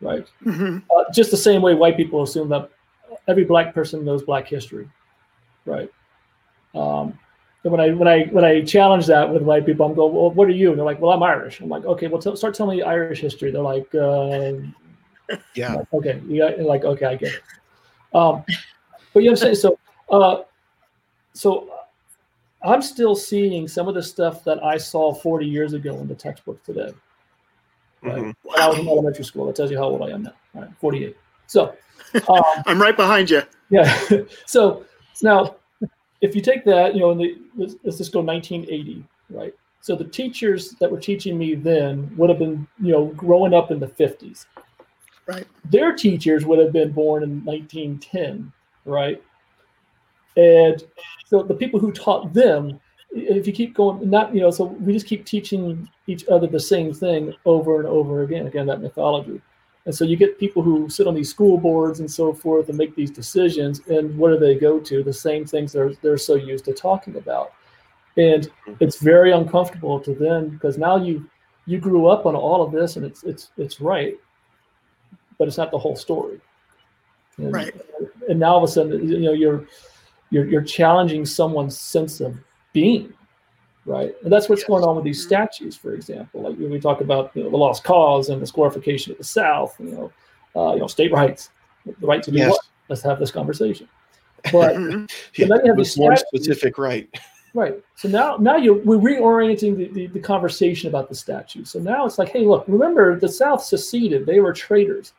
right? 0.02 0.28
hmm 0.44 0.80
Uh, 0.96 1.04
just 1.12 1.32
the 1.32 1.38
same 1.38 1.62
way 1.62 1.74
white 1.74 1.98
people 1.98 2.22
assume 2.22 2.50
that 2.50 2.70
every 3.28 3.44
black 3.44 3.74
person 3.74 4.06
knows 4.06 4.24
black 4.24 4.48
history, 4.48 4.88
right? 5.66 5.92
Um, 6.76 7.18
and 7.64 7.72
when 7.72 7.82
I 7.82 7.90
when 7.92 8.08
I 8.08 8.26
when 8.26 8.46
I 8.46 8.62
challenge 8.62 9.08
that 9.08 9.28
with 9.28 9.42
white 9.42 9.66
people, 9.66 9.86
I'm 9.88 9.96
going, 9.96 10.14
"Well, 10.14 10.30
what 10.30 10.48
are 10.48 10.52
you?" 10.52 10.70
And 10.70 10.78
they're 10.78 10.86
like, 10.86 11.02
"Well, 11.02 11.12
I'm 11.12 11.24
Irish." 11.24 11.62
I'm 11.62 11.70
like, 11.70 11.86
"Okay, 11.86 12.08
well, 12.08 12.22
t- 12.22 12.36
start 12.36 12.54
telling 12.54 12.78
me 12.78 12.84
Irish 12.84 13.20
history." 13.20 13.50
They're 13.50 13.62
like, 13.62 13.94
uh, 13.96 14.54
Yeah. 15.56 15.74
like, 15.74 15.92
okay, 15.94 16.22
you 16.28 16.42
got, 16.44 16.60
like, 16.60 16.84
okay, 16.86 17.06
I 17.08 17.16
get 17.16 17.34
it. 17.34 17.42
Um, 18.14 18.44
but 19.14 19.24
you 19.24 19.30
know 19.30 19.32
what 19.32 19.42
I'm 19.42 19.56
saying? 19.56 19.56
So, 19.56 19.80
uh, 20.12 20.44
so 21.36 21.70
uh, 21.70 22.68
I'm 22.68 22.82
still 22.82 23.16
seeing 23.16 23.68
some 23.68 23.88
of 23.88 23.94
the 23.94 24.02
stuff 24.02 24.44
that 24.46 24.64
I 24.64 24.78
saw 24.78 25.14
40 25.14 25.46
years 25.46 25.74
ago 25.74 25.98
in 26.00 26.08
the 26.08 26.16
textbook 26.16 26.64
today. 26.64 26.92
Right. 28.02 28.16
Mhm. 28.18 28.36
When 28.44 28.60
I 28.60 28.68
was 28.70 28.80
in 28.80 28.88
elementary 28.88 29.26
school. 29.26 29.46
That 29.46 29.56
tells 29.56 29.70
you 29.70 29.78
how 29.78 29.84
old 29.86 30.02
I 30.02 30.12
am 30.12 30.24
now. 30.24 30.34
Right, 30.54 30.70
48. 30.80 31.16
So, 31.48 31.76
um, 32.30 32.44
I'm 32.66 32.82
right 32.82 32.96
behind 32.96 33.30
you. 33.30 33.44
yeah. 33.70 34.08
so 34.46 34.86
now, 35.22 35.56
if 36.22 36.36
you 36.36 36.42
take 36.42 36.64
that, 36.66 36.96
you 36.96 37.02
know, 37.02 37.12
in 37.12 37.18
the, 37.18 37.38
let's, 37.56 37.76
let's 37.84 37.98
just 37.98 38.12
go 38.12 38.22
1980, 38.22 39.04
right? 39.30 39.54
So 39.82 39.96
the 39.96 40.06
teachers 40.06 40.72
that 40.80 40.90
were 40.90 41.00
teaching 41.00 41.38
me 41.38 41.54
then 41.54 42.12
would 42.18 42.30
have 42.30 42.40
been, 42.40 42.66
you 42.82 42.92
know, 42.92 43.08
growing 43.08 43.54
up 43.54 43.70
in 43.70 43.80
the 43.80 43.88
50s. 43.88 44.46
Right. 45.28 45.46
Their 45.70 45.94
teachers 45.94 46.46
would 46.46 46.60
have 46.60 46.72
been 46.72 46.92
born 46.92 47.24
in 47.24 47.44
1910, 47.44 48.52
right? 48.86 49.22
And 50.36 50.84
so 51.26 51.44
the 51.44 51.54
people 51.54 51.80
who 51.80 51.92
taught 51.92 52.34
them, 52.34 52.80
if 53.12 53.48
you 53.48 53.54
keep 53.54 53.74
going, 53.74 54.10
not, 54.10 54.34
you 54.34 54.42
know, 54.42 54.52
so 54.52 54.66
we 54.66 54.94
just 54.94 55.08
keep 55.08 55.26
teaching 55.26 55.90
each 56.08 56.28
other 56.28 56.48
the 56.48 56.60
same 56.60 56.94
thing 56.94 57.34
over 57.46 57.80
and 57.80 57.88
over 57.88 58.24
again, 58.24 58.48
again, 58.48 58.66
that 58.68 58.82
mythology. 58.82 59.42
And 59.86 59.94
so 59.94 60.04
you 60.04 60.18
get 60.18 60.40
people 60.40 60.64
who 60.64 60.90
sit 60.90 61.08
on 61.08 61.14
these 61.14 61.30
school 61.30 61.58
boards 61.58 62.00
and 62.00 62.10
so 62.10 62.34
forth 62.34 62.70
and 62.70 62.78
make 62.78 62.96
these 62.96 63.12
decisions. 63.12 63.82
And 63.88 64.18
what 64.18 64.30
do 64.32 64.40
they 64.40 64.56
go 64.56 64.80
to? 64.80 65.04
The 65.04 65.14
same 65.14 65.46
things 65.46 65.72
they're, 65.72 65.94
they're 66.02 66.18
so 66.18 66.36
used 66.36 66.66
to 66.66 66.74
talking 66.74 67.18
about. 67.18 67.54
And 68.18 68.50
it's 68.80 68.98
very 68.98 69.32
uncomfortable 69.32 70.00
to 70.00 70.14
them 70.14 70.50
because 70.50 70.78
now 70.78 70.98
you 70.98 71.30
you 71.68 71.80
grew 71.80 72.08
up 72.08 72.26
on 72.26 72.36
all 72.36 72.62
of 72.62 72.72
this 72.72 72.96
and 72.96 73.06
it's 73.06 73.24
it's 73.24 73.50
it's 73.58 73.82
right, 73.82 74.16
but 75.38 75.48
it's 75.48 75.58
not 75.58 75.72
the 75.72 75.78
whole 75.78 75.96
story. 75.96 76.40
And, 77.38 77.52
Right. 77.52 77.76
And 78.30 78.40
now 78.40 78.54
all 78.54 78.64
of 78.64 78.70
a 78.70 78.72
sudden, 78.72 79.08
you 79.08 79.20
know, 79.20 79.34
you're 79.34 79.66
you're 80.32 80.46
you're 80.48 80.62
challenging 80.64 81.26
someone's 81.26 81.78
sense 81.78 82.20
of 82.22 82.36
being, 82.74 83.14
right? 83.86 84.14
And 84.24 84.32
that's 84.32 84.50
what's 84.50 84.62
Yes. 84.62 84.68
going 84.68 84.84
on 84.84 84.96
with 84.96 85.06
these 85.06 85.24
statues, 85.24 85.76
for 85.76 85.94
example. 85.94 86.42
Like 86.42 86.58
when 86.58 86.70
we 86.72 86.80
talk 86.80 87.02
about 87.02 87.32
you 87.36 87.44
know, 87.44 87.50
the 87.50 87.58
lost 87.58 87.84
cause 87.84 88.30
and 88.30 88.42
the 88.42 88.48
scorification 88.48 89.12
of 89.12 89.18
the 89.18 89.24
South, 89.24 89.76
you 89.80 89.92
know, 89.92 90.12
uh, 90.56 90.74
you 90.74 90.80
know, 90.80 90.88
state 90.88 91.12
rights, 91.12 91.50
the 91.86 92.08
right 92.08 92.24
to 92.24 92.32
do 92.32 92.38
Yes. 92.40 92.52
what? 92.52 92.62
Let's 92.90 93.02
have 93.04 93.20
this 93.20 93.32
conversation. 93.32 93.88
But. 94.52 94.76
Yeah, 95.38 95.48
then 95.50 95.60
you 95.66 95.68
have 95.72 95.78
this 95.78 95.96
these 95.96 95.98
one 95.98 96.16
statues- 96.16 96.46
specific 96.46 96.78
right. 96.78 97.10
Right. 97.54 97.76
So 97.96 98.08
now, 98.10 98.38
now 98.38 98.56
you're 98.58 98.76
we're 98.84 98.98
reorienting 98.98 99.78
the, 99.78 99.88
the, 99.90 100.08
the 100.08 100.20
conversation 100.20 100.88
about 100.90 101.08
the 101.10 101.16
statue. 101.16 101.64
So 101.66 101.80
now 101.80 102.06
it's 102.06 102.18
like, 102.18 102.30
hey, 102.30 102.46
look, 102.46 102.66
remember 102.68 103.18
the 103.20 103.30
South 103.30 103.64
seceded; 103.64 104.26
they 104.26 104.40
were 104.42 104.52
traitors. 104.54 105.14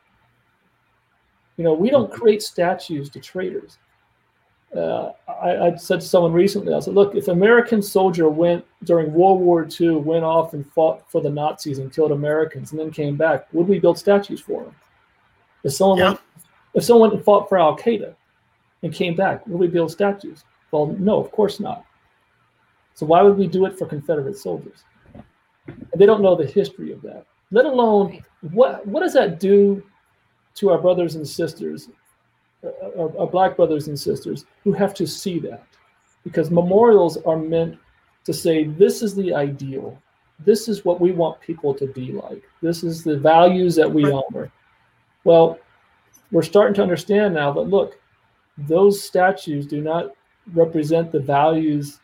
You 1.57 1.63
know, 1.63 1.73
we 1.73 1.89
don't 1.89 2.11
create 2.11 2.41
statues 2.43 3.09
to 3.11 3.19
traitors. 3.19 3.77
Uh, 4.75 5.11
I, 5.27 5.67
I 5.67 5.75
said 5.75 6.01
to 6.01 6.05
someone 6.05 6.33
recently, 6.33 6.73
I 6.73 6.79
said, 6.79 6.93
look, 6.93 7.15
if 7.15 7.27
an 7.27 7.33
American 7.35 7.81
soldier 7.81 8.29
went 8.29 8.65
during 8.83 9.13
World 9.13 9.39
War 9.39 9.67
II, 9.79 9.95
went 9.95 10.25
off 10.25 10.53
and 10.53 10.69
fought 10.73 11.09
for 11.09 11.21
the 11.21 11.29
Nazis 11.29 11.79
and 11.79 11.93
killed 11.93 12.11
Americans, 12.11 12.71
and 12.71 12.79
then 12.79 12.91
came 12.91 13.15
back, 13.15 13.47
would 13.53 13.67
we 13.67 13.79
build 13.79 13.97
statues 13.97 14.41
for 14.41 14.63
him? 14.63 14.75
If 15.63 15.73
someone 15.73 15.97
Yeah. 15.99 16.07
went, 16.09 16.19
if 16.73 16.83
someone 16.83 17.09
went 17.09 17.13
and 17.13 17.23
fought 17.23 17.47
for 17.47 17.57
Al 17.57 17.77
Qaeda 17.77 18.13
and 18.83 18.93
came 18.93 19.15
back, 19.15 19.45
would 19.47 19.59
we 19.59 19.67
build 19.67 19.89
statues? 19.89 20.43
Well, 20.71 20.87
no, 20.99 21.17
of 21.17 21.31
course 21.31 21.59
not. 21.59 21.85
So 22.93 23.05
why 23.05 23.21
would 23.21 23.37
we 23.37 23.47
do 23.47 23.65
it 23.65 23.77
for 23.77 23.85
Confederate 23.85 24.37
soldiers? 24.37 24.83
And 25.65 25.87
they 25.95 26.05
don't 26.05 26.21
know 26.21 26.35
the 26.35 26.45
history 26.45 26.91
of 26.91 27.01
that. 27.03 27.25
Let 27.51 27.65
alone 27.65 28.21
what 28.51 28.85
what 28.85 28.99
does 28.99 29.13
that 29.13 29.39
do 29.39 29.81
to 30.55 30.69
our 30.71 30.77
brothers 30.77 31.15
and 31.15 31.27
sisters, 31.27 31.89
uh, 32.97 33.25
black 33.25 33.55
brothers 33.55 33.87
and 33.87 33.99
sisters 33.99 34.45
who 34.63 34.73
have 34.73 34.93
to 34.95 35.07
see 35.07 35.39
that? 35.39 35.63
Because 36.23 36.51
memorials 36.51 37.17
are 37.17 37.37
meant 37.37 37.77
to 38.25 38.33
say 38.33 38.65
this 38.65 39.01
is 39.01 39.15
the 39.15 39.33
ideal. 39.33 39.97
This 40.45 40.67
is 40.67 40.85
what 40.85 41.01
we 41.01 41.11
want 41.11 41.39
people 41.41 41.73
to 41.73 41.87
be 41.87 42.11
like. 42.11 42.43
This 42.61 42.83
is 42.83 43.03
the 43.03 43.17
values 43.17 43.75
that 43.75 43.91
we 43.91 44.11
honor. 44.11 44.51
Well, 45.23 45.59
we're 46.31 46.43
starting 46.43 46.73
to 46.75 46.83
understand 46.83 47.33
now 47.33 47.51
that 47.53 47.61
look, 47.61 47.99
those 48.57 49.01
statues 49.01 49.65
do 49.65 49.81
not 49.81 50.11
represent 50.53 51.11
the 51.11 51.19
values 51.19 51.99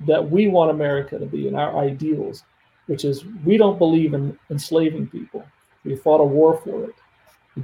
that 0.00 0.30
we 0.30 0.48
want 0.48 0.70
America 0.70 1.18
to 1.18 1.26
be 1.26 1.46
and 1.48 1.56
our 1.56 1.78
ideals, 1.78 2.44
which 2.86 3.04
is 3.04 3.24
we 3.44 3.56
don't 3.56 3.78
believe 3.78 4.14
in 4.14 4.38
enslaving 4.50 5.06
people. 5.06 5.44
We 5.84 5.96
fought 5.96 6.20
a 6.20 6.24
war 6.24 6.60
for 6.64 6.84
it. 6.84 6.94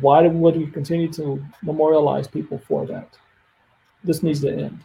Why 0.00 0.26
would 0.26 0.56
we 0.56 0.66
continue 0.68 1.12
to 1.14 1.44
memorialize 1.62 2.28
people 2.28 2.58
for 2.58 2.86
that? 2.86 3.08
This 4.04 4.22
needs 4.22 4.40
to 4.40 4.52
end. 4.52 4.84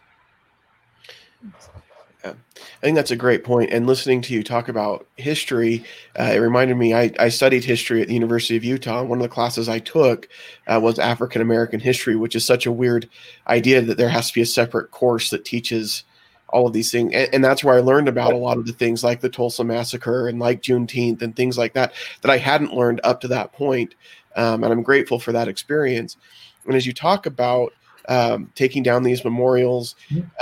Yeah. 2.23 2.33
I 2.57 2.81
think 2.81 2.95
that's 2.95 3.11
a 3.11 3.15
great 3.15 3.43
point. 3.43 3.71
And 3.71 3.85
listening 3.85 4.21
to 4.21 4.33
you 4.33 4.43
talk 4.43 4.67
about 4.67 5.07
history, 5.15 5.83
uh, 6.19 6.31
it 6.33 6.37
reminded 6.37 6.75
me 6.75 6.93
I, 6.93 7.11
I 7.19 7.29
studied 7.29 7.63
history 7.63 8.01
at 8.01 8.07
the 8.07 8.13
University 8.15 8.57
of 8.57 8.63
Utah. 8.63 9.03
One 9.03 9.19
of 9.19 9.23
the 9.23 9.29
classes 9.29 9.69
I 9.69 9.79
took 9.79 10.27
uh, 10.67 10.79
was 10.81 10.97
African 10.97 11.41
American 11.41 11.79
history, 11.79 12.15
which 12.15 12.35
is 12.35 12.43
such 12.43 12.65
a 12.65 12.71
weird 12.71 13.07
idea 13.47 13.81
that 13.81 13.97
there 13.97 14.09
has 14.09 14.29
to 14.29 14.33
be 14.33 14.41
a 14.41 14.45
separate 14.45 14.91
course 14.91 15.29
that 15.29 15.45
teaches 15.45 16.03
all 16.49 16.67
of 16.67 16.73
these 16.73 16.91
things. 16.91 17.11
And, 17.13 17.29
and 17.33 17.43
that's 17.43 17.63
where 17.63 17.75
I 17.75 17.81
learned 17.81 18.07
about 18.07 18.33
a 18.33 18.37
lot 18.37 18.57
of 18.57 18.65
the 18.65 18.73
things 18.73 19.03
like 19.03 19.21
the 19.21 19.29
Tulsa 19.29 19.63
Massacre 19.63 20.27
and 20.27 20.39
like 20.39 20.61
Juneteenth 20.61 21.21
and 21.21 21.35
things 21.35 21.57
like 21.57 21.73
that 21.73 21.93
that 22.21 22.31
I 22.31 22.37
hadn't 22.37 22.73
learned 22.73 23.01
up 23.03 23.21
to 23.21 23.27
that 23.29 23.53
point. 23.53 23.95
Um, 24.35 24.63
and 24.63 24.71
I'm 24.71 24.83
grateful 24.83 25.19
for 25.19 25.31
that 25.31 25.47
experience. 25.47 26.17
And 26.65 26.75
as 26.75 26.85
you 26.85 26.93
talk 26.93 27.25
about 27.25 27.73
um, 28.07 28.51
taking 28.55 28.83
down 28.83 29.03
these 29.03 29.23
memorials 29.23 29.95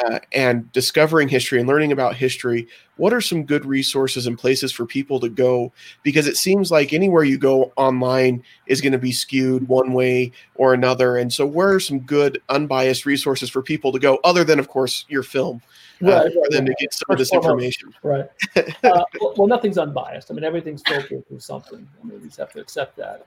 uh, 0.05 0.19
and 0.33 0.71
discovering 0.73 1.29
history 1.29 1.59
and 1.59 1.67
learning 1.67 1.91
about 1.91 2.15
history, 2.15 2.67
what 2.97 3.13
are 3.13 3.21
some 3.21 3.43
good 3.43 3.65
resources 3.65 4.27
and 4.27 4.37
places 4.37 4.71
for 4.71 4.85
people 4.85 5.19
to 5.19 5.29
go? 5.29 5.71
Because 6.03 6.27
it 6.27 6.37
seems 6.37 6.71
like 6.71 6.93
anywhere 6.93 7.23
you 7.23 7.37
go 7.37 7.71
online 7.75 8.43
is 8.67 8.81
going 8.81 8.91
to 8.91 8.99
be 8.99 9.11
skewed 9.11 9.67
one 9.67 9.93
way 9.93 10.31
or 10.55 10.73
another. 10.73 11.17
And 11.17 11.31
so, 11.31 11.45
where 11.45 11.73
are 11.73 11.79
some 11.79 11.99
good, 11.99 12.41
unbiased 12.49 13.05
resources 13.05 13.49
for 13.49 13.61
people 13.61 13.91
to 13.93 13.99
go, 13.99 14.19
other 14.23 14.43
than, 14.43 14.59
of 14.59 14.67
course, 14.67 15.05
your 15.07 15.23
film, 15.23 15.61
uh, 16.03 16.07
Right, 16.07 16.23
right, 16.25 16.33
for 16.33 16.49
them 16.49 16.65
right. 16.65 16.77
to 16.77 16.83
get 16.83 16.93
some 16.93 17.05
of 17.09 17.17
this 17.17 17.29
foremost. 17.29 17.49
information? 17.49 17.93
Right. 18.03 18.29
Uh, 18.83 19.03
well, 19.21 19.33
well, 19.37 19.47
nothing's 19.47 19.77
unbiased. 19.77 20.29
I 20.29 20.33
mean, 20.33 20.43
everything's 20.43 20.81
filtered 20.85 21.25
through 21.27 21.39
something. 21.39 21.87
I 22.01 22.05
mean, 22.05 22.21
we 22.21 22.27
just 22.27 22.37
have 22.37 22.51
to 22.51 22.59
accept 22.59 22.97
that. 22.97 23.25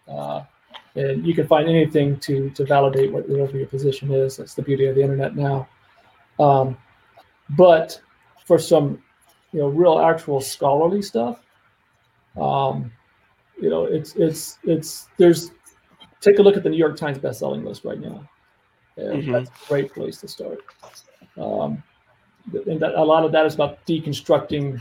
And 0.95 1.27
you 1.27 1.35
can 1.35 1.47
find 1.47 1.69
anything 1.69 2.19
to 2.21 2.51
to 2.51 2.65
validate 2.65 3.13
what 3.13 3.29
whatever 3.29 3.59
your 3.59 3.67
position 3.67 4.13
is. 4.13 4.39
That's 4.39 4.55
the 4.55 4.63
beauty 4.63 4.87
of 4.87 4.95
the 4.95 5.03
internet 5.03 5.37
now. 5.37 5.69
Um, 6.39 6.77
but 7.51 8.01
for 8.47 8.59
some, 8.59 9.03
you 9.53 9.61
know, 9.61 9.69
real 9.69 9.99
actual 9.99 10.41
scholarly 10.41 11.03
stuff, 11.03 11.41
um, 12.41 12.91
you 13.61 13.69
know, 13.69 13.85
it's 13.85 14.17
it's 14.17 14.59
it's 14.65 15.09
there's 15.19 15.51
take 16.21 16.39
a 16.39 16.43
look 16.43 16.57
at 16.57 16.63
the 16.63 16.71
New 16.71 16.79
York 16.79 16.97
Times 16.97 17.19
bestselling 17.19 17.65
list 17.65 17.85
right 17.85 18.01
now. 18.01 18.29
And 18.97 19.23
Mhm. 19.23 19.33
that's 19.33 19.51
a 19.51 19.69
great 19.69 19.93
place 19.93 20.19
to 20.23 20.29
start. 20.29 20.61
Um, 21.37 21.83
and 22.67 22.81
that, 22.81 22.95
a 22.95 23.05
lot 23.05 23.25
of 23.25 23.33
that 23.33 23.45
is 23.45 23.55
about 23.55 23.85
deconstructing 23.87 24.81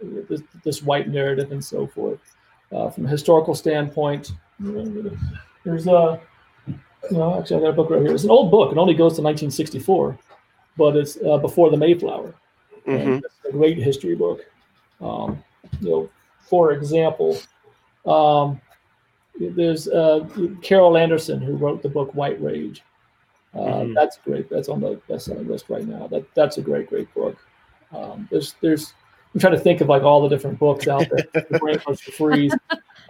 this, 0.00 0.42
this 0.64 0.82
white 0.82 1.08
narrative 1.08 1.52
and 1.52 1.62
so 1.62 1.86
forth. 1.86 2.20
Uh, 2.72 2.88
from 2.88 3.04
a 3.04 3.08
historical 3.08 3.54
standpoint, 3.54 4.32
there's 4.60 5.86
a, 5.86 6.20
you 6.66 7.16
know, 7.18 7.38
actually 7.38 7.56
I 7.58 7.60
got 7.60 7.68
a 7.70 7.72
book 7.72 7.90
right 7.90 8.02
here. 8.02 8.14
It's 8.14 8.24
an 8.24 8.30
old 8.30 8.50
book. 8.50 8.72
It 8.72 8.78
only 8.78 8.94
goes 8.94 9.14
to 9.16 9.22
1964, 9.22 10.18
but 10.76 10.96
it's 10.96 11.18
uh, 11.26 11.38
before 11.38 11.70
the 11.70 11.76
Mayflower. 11.76 12.34
hmm 12.84 12.92
it's 13.24 13.34
a 13.48 13.52
great 13.52 13.78
history 13.78 14.14
book. 14.14 14.44
Um, 15.00 15.42
you 15.80 15.88
know, 15.90 16.10
for 16.48 16.72
example, 16.72 17.38
um, 18.06 18.60
there's 19.38 19.88
uh, 19.88 20.26
Carol 20.62 20.96
Anderson 20.96 21.40
who 21.40 21.56
wrote 21.56 21.82
the 21.82 21.88
book 21.88 22.14
White 22.14 22.40
Rage. 22.40 22.82
Uh, 23.54 23.58
Mhm. 23.58 23.94
That's 23.94 24.18
great. 24.18 24.48
That's 24.50 24.68
on 24.68 24.80
the 24.80 25.00
best-selling 25.08 25.46
list 25.48 25.68
right 25.68 25.86
now. 25.86 26.06
That 26.08 26.24
that's 26.34 26.58
a 26.58 26.62
great, 26.62 26.88
great 26.88 27.12
book. 27.14 27.36
Um, 27.92 28.28
there's 28.30 28.54
there's 28.60 28.92
I'm 29.32 29.40
trying 29.40 29.52
to 29.54 29.58
think 29.60 29.80
of 29.80 29.88
like 29.88 30.02
all 30.02 30.22
the 30.22 30.28
different 30.28 30.58
books 30.58 30.86
out 30.88 31.08
there. 31.10 31.44
the 31.50 31.58
brain 31.58 31.78
goes 31.86 32.00
to 32.02 32.12
freeze. 32.12 32.54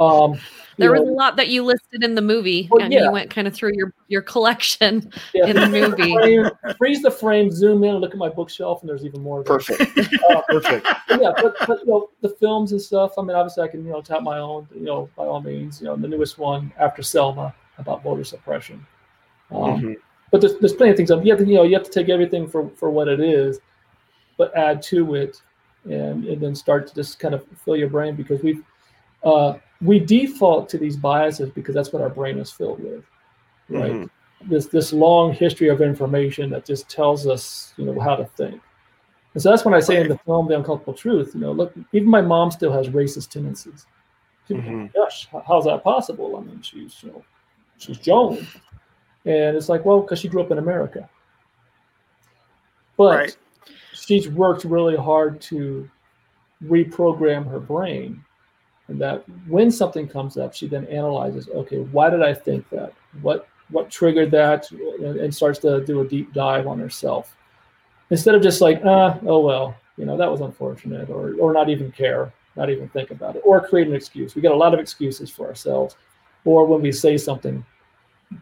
Um, 0.04 0.38
there 0.76 0.92
was 0.92 1.02
know, 1.02 1.10
a 1.10 1.14
lot 1.14 1.36
that 1.36 1.48
you 1.48 1.62
listed 1.64 2.02
in 2.02 2.14
the 2.14 2.22
movie, 2.22 2.68
well, 2.70 2.82
and 2.82 2.92
yeah. 2.92 3.04
you 3.04 3.12
went 3.12 3.30
kind 3.30 3.46
of 3.46 3.54
through 3.54 3.72
your 3.74 3.92
your 4.08 4.22
collection 4.22 5.10
yeah. 5.32 5.46
in 5.46 5.56
the 5.56 5.68
movie. 5.68 6.14
Frame, 6.14 6.50
freeze 6.76 7.02
the 7.02 7.10
frame, 7.10 7.50
zoom 7.50 7.84
in, 7.84 7.90
and 7.90 8.00
look 8.00 8.12
at 8.12 8.18
my 8.18 8.28
bookshelf, 8.28 8.80
and 8.82 8.88
there's 8.88 9.04
even 9.04 9.22
more. 9.22 9.42
Perfect. 9.42 9.82
Uh, 10.30 10.40
Perfect. 10.48 10.86
Yeah, 11.10 11.32
but, 11.36 11.54
but 11.66 11.80
you 11.80 11.86
know 11.86 12.10
the 12.22 12.30
films 12.30 12.72
and 12.72 12.80
stuff. 12.80 13.12
I 13.18 13.22
mean, 13.22 13.36
obviously, 13.36 13.62
I 13.62 13.68
can 13.68 13.84
you 13.84 13.92
know 13.92 14.00
tap 14.00 14.22
my 14.22 14.38
own. 14.38 14.66
You 14.74 14.84
know, 14.84 15.10
by 15.16 15.24
all 15.24 15.40
means, 15.40 15.80
you 15.80 15.86
know 15.86 15.96
the 15.96 16.08
newest 16.08 16.38
one 16.38 16.72
after 16.78 17.02
Selma 17.02 17.54
about 17.78 18.02
voter 18.02 18.24
suppression. 18.24 18.86
Um, 19.50 19.60
mm-hmm. 19.60 19.92
But 20.30 20.40
there's, 20.40 20.56
there's 20.58 20.72
plenty 20.72 20.92
of 20.92 20.96
things. 20.96 21.10
You 21.10 21.16
have 21.16 21.38
to 21.38 21.46
you 21.46 21.56
know 21.56 21.62
you 21.62 21.74
have 21.74 21.84
to 21.84 21.90
take 21.90 22.08
everything 22.08 22.48
for 22.48 22.70
for 22.70 22.90
what 22.90 23.08
it 23.08 23.20
is, 23.20 23.60
but 24.38 24.56
add 24.56 24.82
to 24.82 25.14
it, 25.14 25.42
and 25.84 26.24
and 26.24 26.40
then 26.40 26.54
start 26.54 26.86
to 26.88 26.94
just 26.94 27.18
kind 27.18 27.34
of 27.34 27.44
fill 27.64 27.76
your 27.76 27.88
brain 27.88 28.14
because 28.14 28.42
we've. 28.42 28.62
Uh, 29.22 29.54
we 29.80 29.98
default 29.98 30.68
to 30.70 30.78
these 30.78 30.96
biases 30.96 31.50
because 31.50 31.74
that's 31.74 31.92
what 31.92 32.02
our 32.02 32.10
brain 32.10 32.38
is 32.38 32.50
filled 32.50 32.82
with, 32.82 33.04
right? 33.68 33.92
Mm-hmm. 33.92 34.50
This 34.50 34.66
this 34.66 34.92
long 34.92 35.32
history 35.32 35.68
of 35.68 35.80
information 35.80 36.50
that 36.50 36.64
just 36.64 36.88
tells 36.88 37.26
us, 37.26 37.72
you 37.76 37.84
know, 37.84 37.98
how 38.00 38.16
to 38.16 38.24
think. 38.24 38.60
And 39.32 39.42
so 39.42 39.50
that's 39.50 39.64
when 39.64 39.74
I 39.74 39.80
say 39.80 40.00
in 40.00 40.08
the 40.08 40.18
film 40.18 40.48
The 40.48 40.56
Uncomfortable 40.56 40.94
Truth, 40.94 41.34
you 41.34 41.40
know, 41.40 41.52
look, 41.52 41.74
even 41.92 42.08
my 42.08 42.20
mom 42.20 42.50
still 42.50 42.72
has 42.72 42.88
racist 42.88 43.30
tendencies. 43.30 43.86
Mm-hmm. 44.48 44.86
Gosh, 44.94 45.28
how's 45.46 45.64
that 45.64 45.82
possible? 45.82 46.36
I 46.36 46.40
mean, 46.40 46.60
she's 46.62 47.02
you 47.02 47.10
know, 47.10 47.24
she's 47.78 47.98
Joan, 47.98 48.46
and 49.24 49.56
it's 49.56 49.68
like, 49.68 49.84
well, 49.84 50.00
because 50.00 50.18
she 50.18 50.28
grew 50.28 50.42
up 50.42 50.50
in 50.50 50.58
America. 50.58 51.08
But 52.96 53.16
right. 53.16 53.36
she's 53.92 54.28
worked 54.28 54.64
really 54.64 54.96
hard 54.96 55.40
to 55.42 55.90
reprogram 56.62 57.50
her 57.50 57.58
brain 57.58 58.24
and 58.88 59.00
that 59.00 59.24
when 59.48 59.70
something 59.70 60.06
comes 60.06 60.36
up 60.36 60.54
she 60.54 60.66
then 60.66 60.86
analyzes 60.86 61.48
okay 61.48 61.78
why 61.78 62.10
did 62.10 62.22
i 62.22 62.34
think 62.34 62.68
that? 62.70 62.92
What 63.22 63.48
what 63.70 63.90
triggered 63.90 64.30
that? 64.32 64.70
And 64.70 65.34
starts 65.34 65.58
to 65.60 65.84
do 65.84 66.00
a 66.00 66.06
deep 66.06 66.32
dive 66.32 66.66
on 66.66 66.78
herself. 66.78 67.36
Instead 68.10 68.34
of 68.34 68.42
just 68.42 68.60
like 68.60 68.80
ah 68.84 69.18
oh 69.26 69.40
well 69.40 69.76
you 69.96 70.04
know 70.04 70.16
that 70.16 70.30
was 70.30 70.40
unfortunate 70.40 71.08
or 71.10 71.34
or 71.40 71.52
not 71.52 71.68
even 71.68 71.90
care 71.90 72.32
not 72.56 72.70
even 72.70 72.88
think 72.88 73.10
about 73.10 73.36
it 73.36 73.42
or 73.44 73.66
create 73.66 73.88
an 73.88 73.94
excuse. 73.94 74.34
We 74.34 74.42
get 74.42 74.52
a 74.52 74.56
lot 74.56 74.74
of 74.74 74.80
excuses 74.80 75.30
for 75.30 75.48
ourselves. 75.48 75.96
Or 76.44 76.66
when 76.66 76.82
we 76.82 76.92
say 76.92 77.16
something 77.16 77.64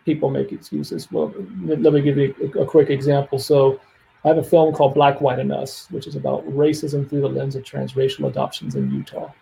people 0.04 0.28
make 0.30 0.52
excuses. 0.52 1.10
Well 1.10 1.32
let 1.66 1.92
me 1.92 2.02
give 2.02 2.18
you 2.18 2.34
a, 2.56 2.62
a 2.62 2.66
quick 2.66 2.90
example. 2.90 3.38
So 3.38 3.80
I 4.24 4.28
have 4.28 4.38
a 4.38 4.44
film 4.44 4.72
called 4.72 4.94
Black, 4.94 5.20
White, 5.20 5.40
and 5.40 5.52
Us, 5.52 5.88
which 5.90 6.06
is 6.06 6.14
about 6.14 6.46
racism 6.48 7.08
through 7.08 7.22
the 7.22 7.28
lens 7.28 7.56
of 7.56 7.64
transracial 7.64 8.28
adoptions 8.28 8.76
in 8.76 8.88
Utah 8.92 9.32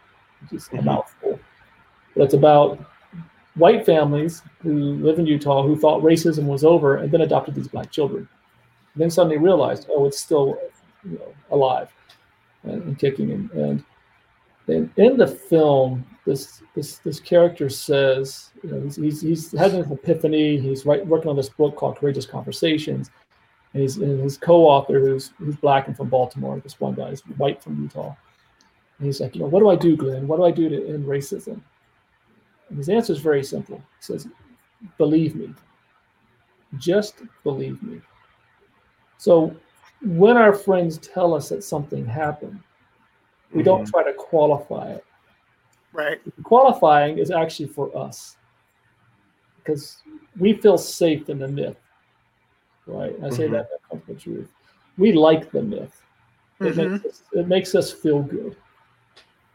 mm-hmm. 0.47 0.79
a 0.79 0.83
mouthful. 0.83 1.39
But 2.17 2.25
it's 2.25 2.35
about 2.35 2.79
white 3.55 3.85
families 3.85 4.43
who 4.63 4.95
live 4.97 5.19
in 5.19 5.27
Utah 5.27 5.63
who 5.63 5.77
thought 5.77 6.03
racism 6.03 6.45
was 6.45 6.65
over 6.65 6.97
and 6.97 7.11
then 7.11 7.23
adopted 7.23 7.55
these 7.55 7.69
black 7.69 7.91
children. 7.91 8.29
And 8.95 9.03
then 9.03 9.11
suddenly 9.11 9.39
realized, 9.39 9.89
oh, 9.91 10.07
it's 10.07 10.19
still 10.19 10.59
you 11.05 11.19
know, 11.19 11.35
alive 11.51 11.89
and, 12.65 12.83
and 12.83 12.99
kicking. 12.99 13.31
And, 13.31 13.51
and 13.55 13.85
in 14.97 15.17
the 15.17 15.27
film, 15.27 16.05
this 16.27 16.63
this 16.75 16.99
this 16.99 17.19
character 17.19 17.69
says, 17.69 18.51
you 18.63 18.71
know, 18.71 18.81
he's, 18.83 18.97
he's, 18.97 19.21
he's 19.21 19.53
having 19.53 19.83
an 19.83 19.93
epiphany. 19.93 20.59
He's 20.59 20.85
working 20.85 21.29
on 21.29 21.37
this 21.37 21.49
book 21.49 21.77
called 21.77 21.99
Courageous 21.99 22.27
Conversations, 22.27 23.11
and 23.73 23.83
he's 23.83 23.97
and 23.97 24.21
his 24.21 24.37
co-author, 24.37 25.01
who's 25.01 25.33
who's 25.39 25.57
black 25.57 25.89
and 25.89 25.97
from 25.97 26.09
Baltimore. 26.09 26.61
This 26.61 26.79
one 26.79 26.95
guy 26.95 27.09
is 27.09 27.21
white 27.37 27.63
from 27.63 27.83
Utah. 27.83 28.15
And 29.01 29.07
he's 29.07 29.19
like, 29.19 29.35
you 29.35 29.41
know, 29.41 29.47
what 29.47 29.61
do 29.61 29.71
I 29.71 29.77
do, 29.77 29.97
Glenn? 29.97 30.29
What 30.29 30.37
do 30.37 30.45
I 30.45 30.51
do 30.51 30.69
to 30.69 30.89
end 30.89 31.07
racism? 31.07 31.63
And 32.69 32.77
his 32.77 32.91
answer 32.91 33.15
is 33.15 33.19
very 33.19 33.43
simple. 33.43 33.79
He 33.79 34.03
says, 34.03 34.29
believe 34.99 35.35
me. 35.35 35.55
Just 36.77 37.15
believe 37.43 37.83
me. 37.83 38.03
So 39.17 39.57
when 40.03 40.37
our 40.37 40.53
friends 40.53 40.99
tell 40.99 41.33
us 41.33 41.49
that 41.49 41.65
something 41.65 42.05
happened, 42.05 42.61
we 43.53 43.61
mm-hmm. 43.61 43.65
don't 43.65 43.87
try 43.87 44.03
to 44.05 44.13
qualify 44.13 44.93
it. 44.93 45.05
Right. 45.95 46.21
Qualifying 46.43 47.17
is 47.17 47.31
actually 47.31 47.69
for 47.69 47.97
us 47.97 48.37
because 49.57 50.03
we 50.39 50.53
feel 50.53 50.77
safe 50.77 51.31
in 51.31 51.39
the 51.39 51.49
myth. 51.49 51.79
Right. 52.87 53.17
I 53.25 53.31
say 53.31 53.45
mm-hmm. 53.45 53.55
that 53.55 53.69
comes 53.89 54.03
the 54.07 54.15
truth. 54.15 54.51
We 54.99 55.15
like 55.15 55.51
the 55.51 55.63
myth. 55.63 56.03
It, 56.61 56.77
mm-hmm. 56.77 56.93
makes 56.93 57.07
us, 57.07 57.23
it 57.33 57.49
makes 57.49 57.75
us 57.75 57.91
feel 57.91 58.23
good 58.23 58.55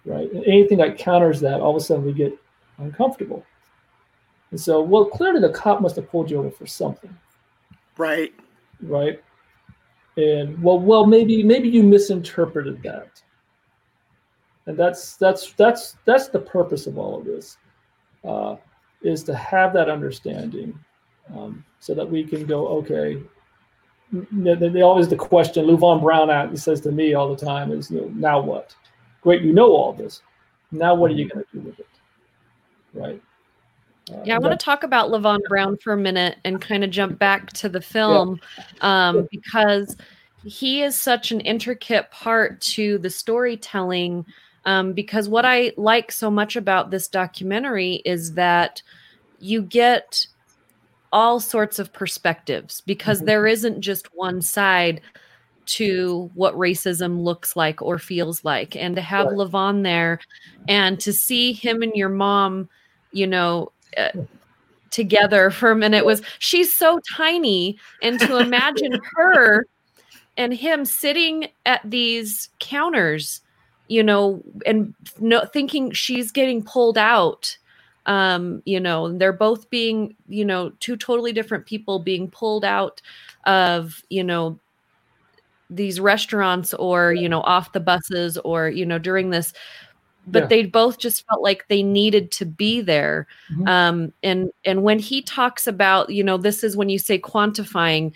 right? 0.05 0.31
And 0.31 0.45
anything 0.45 0.77
that 0.77 0.97
counters 0.97 1.39
that, 1.41 1.59
all 1.61 1.71
of 1.71 1.75
a 1.75 1.79
sudden 1.79 2.05
we 2.05 2.13
get 2.13 2.37
uncomfortable. 2.77 3.45
And 4.51 4.59
so, 4.59 4.81
well, 4.81 5.05
clearly 5.05 5.41
the 5.41 5.49
cop 5.49 5.81
must 5.81 5.95
have 5.95 6.09
pulled 6.09 6.29
you 6.29 6.37
over 6.37 6.51
for 6.51 6.67
something. 6.67 7.15
Right. 7.97 8.33
Right. 8.81 9.21
And 10.17 10.61
well, 10.61 10.79
well, 10.79 11.05
maybe 11.05 11.43
maybe 11.43 11.67
you 11.67 11.83
misinterpreted 11.83 12.81
that. 12.83 13.21
And 14.65 14.77
that's 14.77 15.17
that's 15.17 15.51
that's 15.53 15.97
that's 16.05 16.29
the 16.29 16.39
purpose 16.39 16.87
of 16.87 16.97
all 16.97 17.19
of 17.19 17.25
this, 17.25 17.57
uh, 18.23 18.55
is 19.01 19.23
to 19.23 19.35
have 19.35 19.73
that 19.73 19.89
understanding, 19.89 20.77
um, 21.35 21.63
so 21.79 21.93
that 21.93 22.09
we 22.09 22.23
can 22.23 22.45
go, 22.45 22.67
okay. 22.67 23.21
They, 24.31 24.55
they 24.55 24.81
always 24.81 25.09
the 25.09 25.15
question 25.15 25.65
Levon 25.65 26.01
Brown 26.01 26.55
says 26.55 26.79
to 26.81 26.91
me 26.91 27.15
all 27.15 27.33
the 27.33 27.45
time 27.45 27.71
is, 27.71 27.91
you 27.91 28.01
know, 28.01 28.07
now 28.09 28.39
what? 28.39 28.73
Great, 29.25 29.41
you 29.41 29.51
know 29.51 29.71
all 29.71 29.91
this. 29.91 30.21
Now, 30.71 30.93
what 30.93 31.11
are 31.11 31.15
you 31.15 31.25
mm-hmm. 31.25 31.39
going 31.39 31.45
to 31.51 31.59
do 31.59 31.65
with 31.65 31.79
it? 31.79 31.87
Right. 32.93 33.21
Uh, 34.13 34.21
yeah, 34.23 34.35
I 34.35 34.39
want 34.39 34.57
to 34.57 34.63
talk 34.63 34.83
about 34.83 35.09
Levon 35.09 35.39
Brown 35.49 35.77
for 35.77 35.93
a 35.93 35.97
minute 35.97 36.37
and 36.45 36.61
kind 36.61 36.83
of 36.83 36.91
jump 36.91 37.17
back 37.17 37.51
to 37.53 37.67
the 37.67 37.81
film 37.81 38.39
yeah. 38.57 39.09
um, 39.09 39.27
because 39.31 39.97
he 40.43 40.83
is 40.83 40.95
such 40.95 41.31
an 41.31 41.41
intricate 41.41 42.11
part 42.11 42.61
to 42.61 42.99
the 42.99 43.09
storytelling. 43.09 44.23
Um, 44.65 44.93
because 44.93 45.27
what 45.27 45.43
I 45.43 45.73
like 45.75 46.11
so 46.11 46.29
much 46.29 46.55
about 46.55 46.91
this 46.91 47.07
documentary 47.07 47.95
is 48.05 48.33
that 48.33 48.83
you 49.39 49.63
get 49.63 50.27
all 51.11 51.39
sorts 51.39 51.79
of 51.79 51.91
perspectives 51.91 52.81
because 52.81 53.19
mm-hmm. 53.19 53.27
there 53.27 53.47
isn't 53.47 53.81
just 53.81 54.13
one 54.13 54.41
side 54.41 55.01
to 55.65 56.29
what 56.33 56.53
racism 56.55 57.23
looks 57.23 57.55
like 57.55 57.81
or 57.81 57.97
feels 57.97 58.43
like 58.43 58.75
and 58.75 58.95
to 58.95 59.01
have 59.01 59.27
right. 59.27 59.35
Levon 59.35 59.83
there 59.83 60.19
and 60.67 60.99
to 60.99 61.11
see 61.11 61.53
him 61.53 61.81
and 61.81 61.93
your 61.95 62.09
mom 62.09 62.69
you 63.11 63.27
know 63.27 63.71
uh, 63.97 64.09
together 64.91 65.49
for 65.49 65.71
a 65.71 65.75
minute 65.75 66.05
was 66.05 66.21
she's 66.39 66.75
so 66.75 66.99
tiny 67.15 67.77
and 68.01 68.19
to 68.19 68.37
imagine 68.37 68.99
her 69.15 69.65
and 70.37 70.53
him 70.53 70.85
sitting 70.85 71.47
at 71.65 71.81
these 71.83 72.49
counters 72.59 73.41
you 73.87 74.03
know 74.03 74.41
and 74.65 74.93
no 75.19 75.45
thinking 75.45 75.91
she's 75.91 76.31
getting 76.31 76.63
pulled 76.63 76.97
out 76.97 77.57
um 78.05 78.61
you 78.65 78.79
know 78.79 79.17
they're 79.17 79.33
both 79.33 79.69
being 79.69 80.15
you 80.27 80.45
know 80.45 80.69
two 80.79 80.95
totally 80.95 81.33
different 81.33 81.65
people 81.65 81.99
being 81.99 82.29
pulled 82.29 82.63
out 82.63 83.01
of 83.45 84.01
you 84.09 84.23
know 84.23 84.59
these 85.69 85.99
restaurants 85.99 86.73
or 86.75 87.13
you 87.13 87.27
know 87.27 87.41
off 87.41 87.71
the 87.71 87.79
buses 87.79 88.37
or 88.39 88.69
you 88.69 88.85
know 88.85 88.99
during 88.99 89.29
this 89.29 89.53
but 90.27 90.43
yeah. 90.43 90.47
they 90.47 90.65
both 90.65 90.97
just 90.97 91.25
felt 91.27 91.41
like 91.41 91.67
they 91.67 91.83
needed 91.83 92.31
to 92.31 92.45
be 92.45 92.81
there 92.81 93.27
mm-hmm. 93.51 93.67
um 93.67 94.13
and 94.23 94.51
and 94.63 94.83
when 94.83 94.99
he 94.99 95.21
talks 95.21 95.65
about 95.67 96.09
you 96.09 96.23
know 96.23 96.37
this 96.37 96.63
is 96.63 96.77
when 96.77 96.89
you 96.89 96.99
say 96.99 97.17
quantifying 97.17 98.11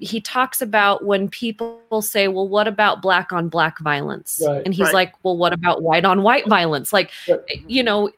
he 0.00 0.20
talks 0.20 0.60
about 0.60 1.04
when 1.04 1.28
people 1.28 1.80
say 2.00 2.28
well 2.28 2.48
what 2.48 2.68
about 2.68 3.00
black 3.00 3.32
on 3.32 3.48
black 3.48 3.78
violence 3.78 4.42
right. 4.46 4.62
and 4.64 4.74
he's 4.74 4.86
right. 4.86 4.94
like 4.94 5.12
well 5.22 5.36
what 5.36 5.52
about 5.52 5.82
white 5.82 6.04
on 6.04 6.22
white 6.22 6.46
violence 6.48 6.92
like 6.92 7.10
right. 7.28 7.40
you 7.66 7.82
know 7.82 8.10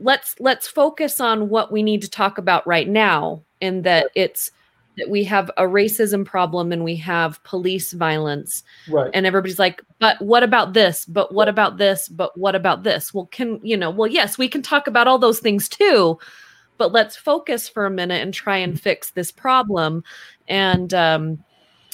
let's 0.00 0.34
let's 0.40 0.66
focus 0.66 1.20
on 1.20 1.48
what 1.48 1.70
we 1.70 1.82
need 1.82 2.02
to 2.02 2.08
talk 2.08 2.38
about 2.38 2.66
right 2.66 2.88
now 2.88 3.40
and 3.60 3.84
that 3.84 4.08
it's 4.14 4.50
that 4.96 5.10
we 5.10 5.24
have 5.24 5.50
a 5.56 5.62
racism 5.62 6.24
problem 6.24 6.72
and 6.72 6.84
we 6.84 6.96
have 6.96 7.42
police 7.44 7.92
violence. 7.92 8.62
Right. 8.88 9.10
And 9.14 9.26
everybody's 9.26 9.58
like 9.58 9.82
but 9.98 10.20
what 10.20 10.42
about 10.42 10.72
this? 10.74 11.04
But 11.06 11.32
what 11.32 11.48
about 11.48 11.78
this? 11.78 12.08
But 12.08 12.36
what 12.36 12.54
about 12.54 12.82
this? 12.82 13.12
Well 13.12 13.26
can 13.26 13.60
you 13.62 13.76
know 13.76 13.90
well 13.90 14.10
yes 14.10 14.38
we 14.38 14.48
can 14.48 14.62
talk 14.62 14.86
about 14.86 15.08
all 15.08 15.18
those 15.18 15.40
things 15.40 15.68
too 15.68 16.18
but 16.76 16.92
let's 16.92 17.16
focus 17.16 17.68
for 17.68 17.86
a 17.86 17.90
minute 17.90 18.20
and 18.20 18.34
try 18.34 18.56
and 18.56 18.80
fix 18.80 19.10
this 19.10 19.30
problem. 19.30 20.04
And 20.48 20.92
um 20.94 21.44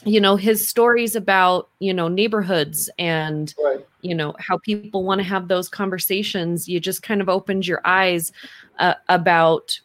you 0.04 0.20
know 0.20 0.36
his 0.36 0.66
stories 0.66 1.14
about 1.14 1.68
you 1.78 1.92
know 1.92 2.08
neighborhoods 2.08 2.88
and 2.98 3.54
right. 3.62 3.86
you 4.00 4.14
know 4.14 4.34
how 4.38 4.56
people 4.58 5.04
want 5.04 5.18
to 5.18 5.26
have 5.26 5.48
those 5.48 5.68
conversations 5.68 6.68
you 6.68 6.80
just 6.80 7.02
kind 7.02 7.20
of 7.20 7.28
opened 7.28 7.66
your 7.66 7.80
eyes 7.84 8.32
uh, 8.78 8.94
about 9.08 9.78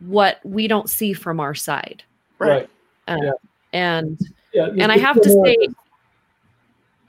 what 0.00 0.40
we 0.44 0.68
don't 0.68 0.90
see 0.90 1.12
from 1.12 1.40
our 1.40 1.54
side 1.54 2.02
right, 2.48 2.70
uh, 3.08 3.16
yeah. 3.22 3.32
and 3.72 4.18
yeah, 4.52 4.66
and 4.66 4.92
i 4.92 4.98
have 4.98 5.20
to 5.20 5.30
say 5.30 5.56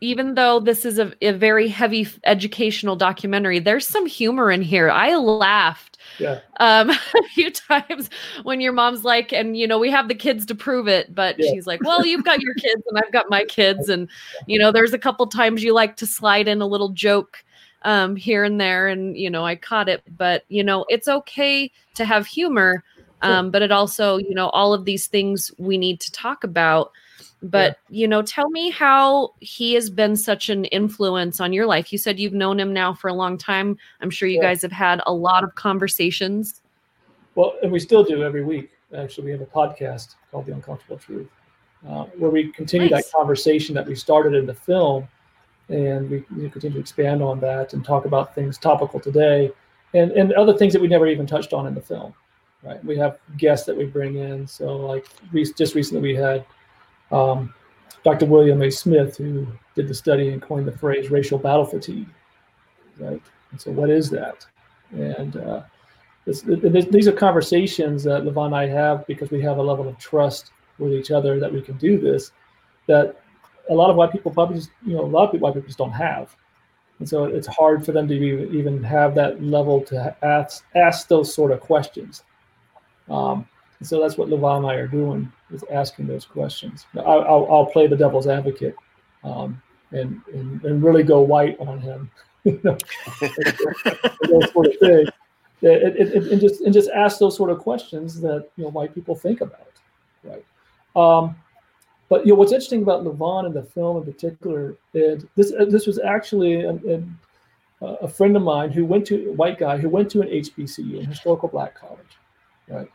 even 0.03 0.35
though 0.35 0.59
this 0.59 0.83
is 0.83 0.99
a, 0.99 1.13
a 1.21 1.31
very 1.31 1.69
heavy 1.69 2.05
educational 2.25 2.97
documentary, 2.97 3.57
there's 3.59 3.87
some 3.87 4.05
humor 4.05 4.51
in 4.51 4.61
here. 4.61 4.91
I 4.91 5.15
laughed 5.15 5.97
yeah. 6.19 6.41
um, 6.59 6.89
a 6.89 7.23
few 7.33 7.49
times 7.49 8.09
when 8.43 8.59
your 8.59 8.73
mom's 8.73 9.05
like, 9.05 9.31
and 9.31 9.55
you 9.55 9.65
know, 9.65 9.79
we 9.79 9.89
have 9.91 10.09
the 10.09 10.15
kids 10.15 10.45
to 10.47 10.55
prove 10.55 10.89
it, 10.89 11.15
but 11.15 11.37
Yeah. 11.39 11.51
she's 11.51 11.65
like, 11.65 11.81
well, 11.85 12.05
you've 12.05 12.25
got 12.25 12.41
your 12.41 12.53
kids 12.55 12.83
and 12.89 12.97
I've 12.97 13.13
got 13.13 13.29
my 13.29 13.45
kids. 13.49 13.87
And, 13.87 14.09
you 14.45 14.59
know, 14.59 14.73
there's 14.73 14.91
a 14.91 14.99
couple 14.99 15.25
times 15.27 15.63
you 15.63 15.73
like 15.73 15.95
to 15.95 16.05
slide 16.05 16.49
in 16.49 16.61
a 16.61 16.67
little 16.67 16.89
joke 16.89 17.41
um, 17.83 18.17
here 18.17 18.43
and 18.43 18.59
there. 18.59 18.89
And, 18.89 19.17
you 19.17 19.29
know, 19.29 19.45
I 19.45 19.55
caught 19.55 19.87
it, 19.87 20.03
but, 20.17 20.43
you 20.49 20.65
know, 20.65 20.85
it's 20.89 21.07
okay 21.07 21.71
to 21.95 22.03
have 22.03 22.27
humor. 22.27 22.83
Um, 23.23 23.51
but 23.51 23.61
it 23.61 23.71
also, 23.71 24.17
you 24.17 24.35
know, 24.35 24.49
all 24.49 24.73
of 24.73 24.85
these 24.85 25.07
things 25.07 25.51
we 25.57 25.77
need 25.77 25.99
to 26.01 26.11
talk 26.11 26.43
about. 26.43 26.91
But, 27.41 27.77
you 27.89 28.07
know, 28.07 28.21
tell 28.21 28.49
me 28.49 28.69
how 28.69 29.33
he 29.39 29.73
has 29.73 29.89
been 29.89 30.15
such 30.15 30.49
an 30.49 30.65
influence 30.65 31.41
on 31.41 31.51
your 31.51 31.65
life. 31.65 31.91
You 31.91 31.97
said 31.97 32.19
you've 32.19 32.33
known 32.33 32.59
him 32.59 32.71
now 32.71 32.93
for 32.93 33.09
a 33.09 33.13
long 33.13 33.37
time. 33.37 33.77
I'm 33.99 34.09
sure 34.09 34.29
you 34.29 34.39
Yeah. 34.41 34.47
guys 34.47 34.61
have 34.61 34.71
had 34.71 35.01
a 35.05 35.13
lot 35.13 35.43
of 35.43 35.53
conversations. 35.55 36.61
Well, 37.35 37.55
and 37.61 37.71
we 37.71 37.79
still 37.79 38.03
do 38.03 38.23
every 38.23 38.43
week. 38.43 38.71
Actually, 38.95 39.25
we 39.25 39.31
have 39.31 39.41
a 39.41 39.45
podcast 39.45 40.15
called 40.31 40.45
The 40.45 40.53
Uncomfortable 40.53 40.97
Truth, 40.97 41.27
uh, 41.89 42.03
where 42.17 42.29
we 42.29 42.51
continue 42.51 42.89
Nice. 42.89 43.05
that 43.05 43.17
conversation 43.17 43.73
that 43.75 43.87
we 43.87 43.95
started 43.95 44.35
in 44.35 44.45
the 44.45 44.53
film, 44.53 45.07
and 45.67 46.09
we, 46.09 46.23
we 46.37 46.49
continue 46.49 46.75
to 46.75 46.79
expand 46.79 47.23
on 47.23 47.39
that 47.39 47.73
and 47.73 47.83
talk 47.83 48.05
about 48.05 48.35
things 48.35 48.57
topical 48.57 48.99
today, 48.99 49.51
and 49.93 50.11
and 50.11 50.31
other 50.33 50.55
things 50.55 50.73
that 50.73 50.81
we 50.81 50.87
never 50.87 51.07
even 51.07 51.25
touched 51.25 51.53
on 51.53 51.65
in 51.67 51.73
the 51.73 51.81
film. 51.81 52.13
Right? 52.63 52.83
We 52.85 52.97
have 52.97 53.19
guests 53.37 53.65
that 53.65 53.75
we 53.75 53.85
bring 53.85 54.15
in. 54.15 54.47
So, 54.47 54.77
like 54.77 55.05
we 55.31 55.43
just 55.53 55.75
recently 55.75 56.01
we 56.01 56.15
had 56.15 56.45
um, 57.11 57.53
Dr. 58.03 58.25
William 58.25 58.61
A. 58.61 58.71
Smith, 58.71 59.17
who 59.17 59.47
did 59.75 59.87
the 59.87 59.93
study 59.93 60.29
and 60.29 60.41
coined 60.41 60.67
the 60.67 60.77
phrase 60.77 61.11
racial 61.11 61.37
battle 61.37 61.65
fatigue. 61.65 62.07
Right? 62.97 63.21
And 63.51 63.59
so, 63.59 63.71
what 63.71 63.89
is 63.89 64.09
that? 64.11 64.45
And 64.91 65.35
uh, 65.37 65.63
this, 66.25 66.41
this, 66.41 66.85
these 66.85 67.07
are 67.07 67.11
conversations 67.11 68.03
that 68.03 68.23
Levon 68.23 68.47
and 68.47 68.55
I 68.55 68.67
have 68.67 69.05
because 69.07 69.29
we 69.29 69.41
have 69.41 69.57
a 69.57 69.61
level 69.61 69.87
of 69.87 69.97
trust 69.97 70.51
with 70.79 70.93
each 70.93 71.11
other 71.11 71.39
that 71.39 71.51
we 71.51 71.61
can 71.61 71.77
do 71.77 71.99
this. 71.99 72.31
That 72.87 73.19
a 73.69 73.73
lot 73.73 73.89
of 73.89 73.95
white 73.95 74.11
people 74.11 74.31
probably 74.31 74.57
just, 74.57 74.71
you 74.85 74.93
know, 74.93 75.03
a 75.03 75.07
lot 75.07 75.33
of 75.33 75.41
white 75.41 75.53
people 75.53 75.67
just 75.67 75.77
don't 75.77 75.91
have, 75.91 76.35
and 76.99 77.07
so 77.07 77.25
it's 77.25 77.47
hard 77.47 77.85
for 77.85 77.91
them 77.91 78.07
to 78.07 78.13
even, 78.13 78.83
have 78.83 79.15
that 79.15 79.43
level 79.43 79.81
to 79.81 80.15
ask 80.23 80.63
ask 80.75 81.07
those 81.07 81.33
sort 81.33 81.51
of 81.51 81.59
questions. 81.59 82.23
Um, 83.09 83.47
so 83.81 83.99
that's 84.01 84.17
what 84.17 84.29
Levon 84.29 84.57
and 84.57 84.67
I 84.67 84.75
are 84.75 84.87
doing 84.87 85.31
is 85.51 85.63
asking 85.71 86.07
those 86.07 86.25
questions. 86.25 86.85
I, 86.95 86.99
I'll, 87.01 87.47
I'll 87.51 87.65
play 87.65 87.87
the 87.87 87.97
devil's 87.97 88.27
advocate 88.27 88.75
um, 89.23 89.61
and, 89.91 90.21
and 90.33 90.63
and 90.63 90.83
really 90.83 91.03
go 91.03 91.21
white 91.21 91.59
on 91.59 91.79
him. 91.79 92.09
those 92.43 92.77
sort 94.51 94.67
of 94.67 94.77
things 94.79 95.09
and, 95.63 95.95
and, 95.95 96.27
and 96.27 96.41
just 96.41 96.61
and 96.61 96.73
just 96.73 96.89
ask 96.89 97.19
those 97.19 97.35
sort 97.35 97.49
of 97.49 97.59
questions 97.59 98.19
that 98.21 98.49
you 98.57 98.63
know 98.63 98.69
white 98.69 98.93
people 98.93 99.15
think 99.15 99.41
about, 99.41 99.71
right? 100.23 100.45
Um, 100.95 101.35
but 102.09 102.25
you 102.25 102.33
know 102.33 102.39
what's 102.39 102.51
interesting 102.51 102.83
about 102.83 103.03
Levon 103.03 103.45
and 103.45 103.53
the 103.53 103.63
film 103.63 103.97
in 103.97 104.03
particular, 104.03 104.75
and 104.93 105.27
this 105.35 105.53
uh, 105.53 105.65
this 105.65 105.87
was 105.87 105.99
actually 105.99 106.61
a, 106.63 107.03
a, 107.81 107.85
a 107.85 108.07
friend 108.07 108.35
of 108.35 108.43
mine 108.43 108.71
who 108.71 108.85
went 108.85 109.05
to 109.07 109.29
a 109.29 109.33
white 109.33 109.57
guy 109.57 109.77
who 109.77 109.89
went 109.89 110.11
to 110.11 110.21
an 110.21 110.27
HBCU, 110.27 110.99
an 110.99 111.05
historical 111.05 111.47
black 111.47 111.75
college, 111.75 112.17
right? 112.67 112.89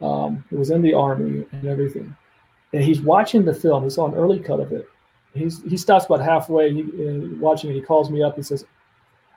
Um, 0.00 0.44
he 0.50 0.56
was 0.56 0.70
in 0.70 0.82
the 0.82 0.94
army 0.94 1.44
and 1.52 1.66
everything, 1.66 2.16
and 2.72 2.82
he's 2.82 3.00
watching 3.00 3.44
the 3.44 3.54
film. 3.54 3.84
He 3.84 3.90
saw 3.90 4.06
an 4.06 4.14
early 4.14 4.38
cut 4.38 4.60
of 4.60 4.72
it. 4.72 4.88
He's 5.34 5.62
he 5.62 5.76
stops 5.76 6.06
about 6.06 6.20
halfway 6.20 6.72
he, 6.72 6.82
uh, 6.82 7.36
watching 7.38 7.70
it. 7.70 7.74
He 7.74 7.80
calls 7.82 8.10
me 8.10 8.22
up. 8.22 8.36
He 8.36 8.42
says, 8.42 8.64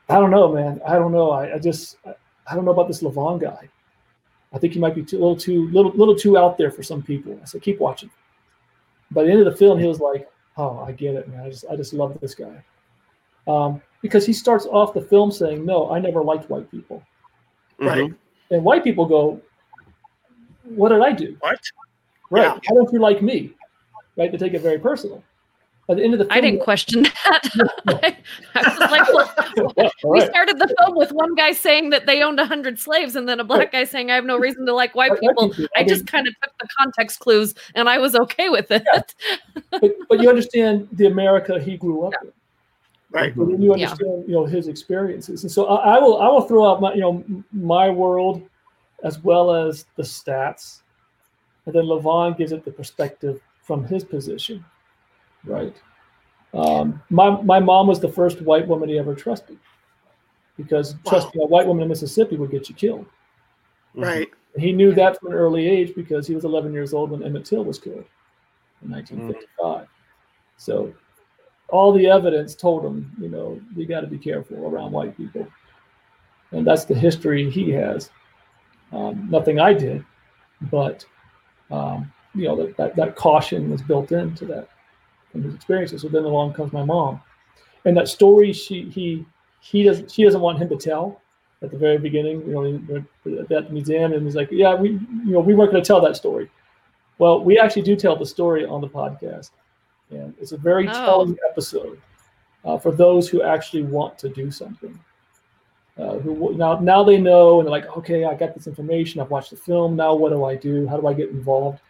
"I 0.09 0.15
don't 0.19 0.31
know, 0.31 0.51
man. 0.53 0.81
I 0.87 0.93
don't 0.93 1.11
know. 1.11 1.31
I, 1.31 1.55
I 1.55 1.59
just." 1.59 1.97
I 2.45 2.55
don't 2.55 2.65
know 2.65 2.71
about 2.71 2.89
this 2.89 3.01
Levon 3.01 3.39
guy. 3.39 3.69
I 4.51 4.59
think 4.59 4.73
he 4.73 4.79
might 4.79 4.95
be 4.95 5.01
too, 5.01 5.17
a 5.17 5.19
little 5.19 5.37
too 5.37 5.69
little 5.69 5.91
little 5.93 6.15
too 6.15 6.37
out 6.37 6.57
there 6.57 6.71
for 6.71 6.83
some 6.83 7.01
people. 7.01 7.39
I 7.41 7.45
said, 7.45 7.61
keep 7.61 7.79
watching. 7.79 8.09
By 9.11 9.23
the 9.23 9.31
end 9.31 9.39
of 9.39 9.45
the 9.45 9.55
film, 9.57 9.79
he 9.79 9.87
was 9.87 10.01
like, 10.01 10.29
"Oh, 10.57 10.79
I 10.79 10.91
get 10.91 11.15
it, 11.15 11.29
man. 11.29 11.39
I 11.39 11.49
just 11.49 11.63
I 11.71 11.77
just 11.77 11.93
love 11.93 12.17
this 12.19 12.35
guy," 12.35 12.63
um, 13.47 13.81
because 14.01 14.25
he 14.25 14.33
starts 14.33 14.65
off 14.65 14.93
the 14.93 15.01
film 15.01 15.31
saying, 15.31 15.65
"No, 15.65 15.89
I 15.89 15.99
never 15.99 16.21
liked 16.21 16.49
white 16.49 16.69
people," 16.69 17.01
Right. 17.79 18.11
Mhm. 18.11 18.15
and 18.51 18.63
white 18.63 18.83
people 18.83 19.05
go, 19.05 19.39
"What 20.63 20.89
did 20.89 21.01
I 21.01 21.11
do? 21.11 21.35
What? 21.39 21.59
Right? 22.29 22.43
Yeah. 22.43 22.59
How 22.67 22.75
don't 22.75 22.91
you 22.93 22.99
like 22.99 23.21
me?" 23.21 23.53
Right? 24.17 24.31
To 24.31 24.37
take 24.37 24.53
it 24.53 24.61
very 24.61 24.79
personal. 24.79 25.23
By 25.87 25.95
the 25.95 26.03
end 26.03 26.13
of 26.13 26.19
the 26.19 26.25
film, 26.25 26.37
I 26.37 26.41
didn't 26.41 26.59
question 26.63 27.03
that. 27.03 27.41
I 28.55 28.77
was 28.79 28.89
like, 28.89 29.11
well, 29.11 29.91
we 30.05 30.19
right. 30.19 30.29
started 30.29 30.57
the 30.57 30.73
film 30.79 30.95
with 30.95 31.11
one 31.11 31.35
guy 31.35 31.51
saying 31.51 31.89
that 31.89 32.05
they 32.05 32.21
owned 32.23 32.37
100 32.37 32.79
slaves 32.79 33.17
and 33.17 33.27
then 33.27 33.41
a 33.41 33.43
black 33.43 33.73
guy 33.73 33.83
saying, 33.83 34.09
I 34.09 34.15
have 34.15 34.23
no 34.23 34.37
reason 34.37 34.65
to 34.65 34.73
like 34.73 34.95
white 34.95 35.11
White 35.11 35.19
people. 35.19 35.49
people, 35.49 35.65
I 35.75 35.81
I 35.81 35.83
just 35.83 36.07
kind 36.07 36.25
of 36.25 36.33
took 36.41 36.53
the 36.59 36.67
context 36.79 37.19
clues 37.19 37.53
and 37.75 37.89
I 37.89 37.97
was 37.97 38.15
okay 38.15 38.47
with 38.47 38.71
it. 38.71 38.83
but, 39.71 39.91
but 40.07 40.21
you 40.21 40.29
understand 40.29 40.87
the 40.93 41.07
America 41.07 41.59
he 41.59 41.75
grew 41.75 42.05
up 42.05 42.13
in. 42.23 42.31
Right. 43.11 43.35
But 43.35 43.49
then 43.49 43.61
you 43.61 43.75
Yeah. 43.75 43.89
understand, 43.89 44.23
you 44.25 44.35
know, 44.35 44.45
his 44.45 44.69
experiences, 44.69 45.43
and 45.43 45.51
so 45.51 45.65
I, 45.65 45.97
I 45.97 45.99
will, 45.99 46.21
I 46.21 46.27
will 46.29 46.41
throw 46.41 46.65
out 46.65 46.79
my, 46.79 46.93
you 46.93 47.01
know, 47.01 47.23
my 47.51 47.89
world, 47.89 48.41
as 49.03 49.19
well 49.23 49.53
as 49.53 49.85
the 49.95 50.03
stats, 50.03 50.81
and 51.65 51.75
then 51.75 51.85
Levon 51.85 52.37
gives 52.37 52.51
it 52.51 52.65
the 52.65 52.71
perspective 52.71 53.41
from 53.61 53.85
his 53.85 54.03
position, 54.03 54.63
right? 55.45 55.75
Um, 56.53 57.01
my 57.09 57.41
my 57.41 57.59
mom 57.59 57.87
was 57.87 57.99
the 57.99 58.09
first 58.09 58.41
white 58.41 58.67
woman 58.67 58.89
he 58.89 58.97
ever 58.97 59.15
trusted, 59.15 59.57
because 60.57 60.95
trusting 61.07 61.41
a 61.41 61.45
white 61.45 61.67
woman 61.67 61.83
in 61.83 61.89
Mississippi 61.89 62.37
would 62.37 62.51
get 62.51 62.69
you 62.69 62.75
killed. 62.75 63.05
Right. 63.95 64.29
He 64.57 64.71
knew 64.71 64.93
that 64.93 65.19
from 65.19 65.29
an 65.29 65.33
early 65.33 65.67
age 65.67 65.95
because 65.95 66.27
he 66.27 66.35
was 66.35 66.45
11 66.45 66.73
years 66.73 66.93
old 66.93 67.11
when 67.11 67.23
Emmett 67.23 67.45
Till 67.45 67.63
was 67.63 67.79
killed 67.79 68.05
in 68.83 68.91
1955. 68.91 69.87
So 70.57 70.93
all 71.69 71.91
the 71.91 72.07
evidence 72.07 72.53
told 72.55 72.85
him, 72.85 73.11
you 73.19 73.29
know, 73.29 73.59
you 73.75 73.87
got 73.87 74.01
to 74.01 74.07
be 74.07 74.17
careful 74.17 74.67
around 74.67 74.91
white 74.91 75.17
people. 75.17 75.47
And 76.51 76.67
that's 76.67 76.85
the 76.85 76.93
history 76.93 77.49
he 77.49 77.71
has. 77.71 78.11
Um, 78.93 79.27
nothing 79.29 79.59
I 79.59 79.73
did, 79.73 80.05
but, 80.71 81.03
um, 81.71 82.11
you 82.35 82.47
know, 82.47 82.55
that, 82.55 82.77
that, 82.77 82.95
that 82.95 83.15
caution 83.15 83.71
was 83.71 83.81
built 83.81 84.11
into 84.11 84.45
that 84.45 84.69
from 85.31 85.43
his 85.43 85.55
experiences. 85.55 86.03
So 86.03 86.09
then 86.09 86.23
along 86.23 86.53
comes 86.53 86.71
my 86.71 86.83
mom. 86.85 87.19
And 87.85 87.97
that 87.97 88.07
story 88.07 88.53
she 88.53 88.83
he 88.89 89.25
he 89.59 89.83
doesn't 89.83 90.09
she 90.11 90.23
doesn't 90.23 90.39
want 90.41 90.59
him 90.59 90.69
to 90.69 90.77
tell 90.77 91.21
at 91.61 91.71
the 91.71 91.77
very 91.77 91.97
beginning, 91.97 92.41
you 92.47 92.53
know, 92.53 93.39
at 93.41 93.49
that 93.49 93.73
museum, 93.73 94.13
and 94.13 94.23
he's 94.23 94.35
like, 94.35 94.49
"Yeah, 94.51 94.73
we, 94.75 94.91
you 94.91 95.31
know, 95.33 95.39
we 95.39 95.53
weren't 95.53 95.71
going 95.71 95.83
to 95.83 95.87
tell 95.87 96.01
that 96.01 96.15
story." 96.15 96.49
Well, 97.17 97.43
we 97.43 97.59
actually 97.59 97.81
do 97.83 97.95
tell 97.95 98.15
the 98.15 98.25
story 98.25 98.65
on 98.65 98.79
the 98.81 98.87
podcast, 98.87 99.51
and 100.11 100.33
it's 100.39 100.51
a 100.51 100.57
very 100.57 100.87
Oh. 100.87 100.93
telling 100.93 101.37
episode 101.49 101.99
uh, 102.65 102.77
for 102.77 102.91
those 102.91 103.27
who 103.29 103.41
actually 103.41 103.83
want 103.83 104.17
to 104.19 104.29
do 104.29 104.51
something. 104.51 104.97
Uh, 105.97 106.17
who 106.19 106.55
now 106.57 106.79
now 106.79 107.03
they 107.03 107.19
know, 107.19 107.59
and 107.59 107.67
they're 107.67 107.71
like, 107.71 107.85
"Okay, 107.97 108.25
I 108.25 108.33
got 108.33 108.55
this 108.55 108.65
information. 108.65 109.21
I've 109.21 109.29
watched 109.29 109.51
the 109.51 109.57
film. 109.57 109.95
Now, 109.95 110.15
what 110.15 110.31
do 110.31 110.43
I 110.43 110.55
do? 110.55 110.87
How 110.87 110.97
do 110.97 111.05
I 111.07 111.13
get 111.13 111.29
involved?" 111.29 111.81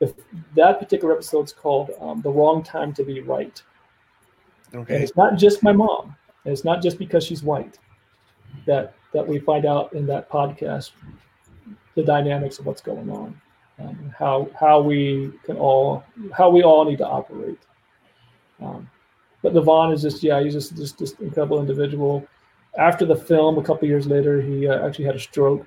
If 0.00 0.14
that 0.56 0.78
particular 0.78 1.12
episode 1.12 1.44
is 1.44 1.52
called 1.52 1.90
um, 2.00 2.22
"The 2.22 2.30
Wrong 2.30 2.62
Time 2.62 2.94
to 2.94 3.04
Be 3.04 3.20
Right." 3.20 3.62
And 4.72 4.82
Okay. 4.82 5.02
it's 5.02 5.16
not 5.16 5.36
just 5.36 5.62
my 5.62 5.72
mom. 5.72 6.16
And 6.44 6.52
it's 6.52 6.64
not 6.64 6.82
just 6.82 6.98
because 6.98 7.24
she's 7.24 7.42
white 7.42 7.78
that 8.66 8.94
that 9.12 9.26
we 9.26 9.38
find 9.38 9.66
out 9.66 9.92
in 9.92 10.06
that 10.06 10.30
podcast 10.30 10.92
the 11.94 12.02
dynamics 12.02 12.58
of 12.58 12.64
what's 12.66 12.80
going 12.80 13.10
on, 13.10 13.40
um, 13.78 14.14
how 14.18 14.48
how 14.58 14.80
we 14.80 15.32
can 15.44 15.56
all 15.56 16.02
how 16.32 16.48
we 16.50 16.62
all 16.62 16.84
need 16.84 16.98
to 16.98 17.06
operate. 17.06 17.58
Um, 18.62 18.88
but 19.42 19.52
Levon 19.52 19.92
is 19.92 20.02
just 20.02 20.22
yeah, 20.22 20.42
he's 20.42 20.54
just 20.54 20.76
just 20.76 20.98
just 20.98 21.20
incredible 21.20 21.60
individual. 21.60 22.26
After 22.78 23.04
the 23.04 23.16
film, 23.16 23.58
a 23.58 23.62
couple 23.62 23.86
years 23.86 24.06
later, 24.06 24.40
he 24.40 24.66
uh, 24.66 24.86
actually 24.86 25.04
had 25.04 25.16
a 25.16 25.20
stroke. 25.20 25.66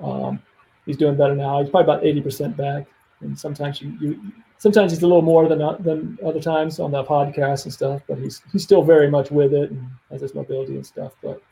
Um, 0.00 0.42
he's 0.86 0.96
doing 0.96 1.16
better 1.16 1.36
now. 1.36 1.60
He's 1.60 1.70
probably 1.70 1.92
about 1.92 2.04
eighty 2.04 2.20
percent 2.20 2.56
back, 2.56 2.86
and 3.20 3.38
sometimes 3.38 3.82
you, 3.82 3.96
you 4.00 4.32
sometimes 4.58 4.92
he's 4.92 5.02
a 5.02 5.06
little 5.06 5.22
more 5.22 5.48
than 5.48 5.58
than 5.82 6.18
other 6.24 6.40
times 6.40 6.80
on 6.80 6.90
the 6.90 7.04
podcast 7.04 7.64
and 7.64 7.72
stuff. 7.72 8.02
But 8.08 8.18
he's 8.18 8.42
he's 8.52 8.62
still 8.62 8.82
very 8.82 9.10
much 9.10 9.30
with 9.30 9.52
it 9.52 9.70
and 9.70 9.86
has 10.10 10.22
his 10.22 10.34
mobility 10.34 10.76
and 10.76 10.86
stuff. 10.86 11.12
But 11.22 11.42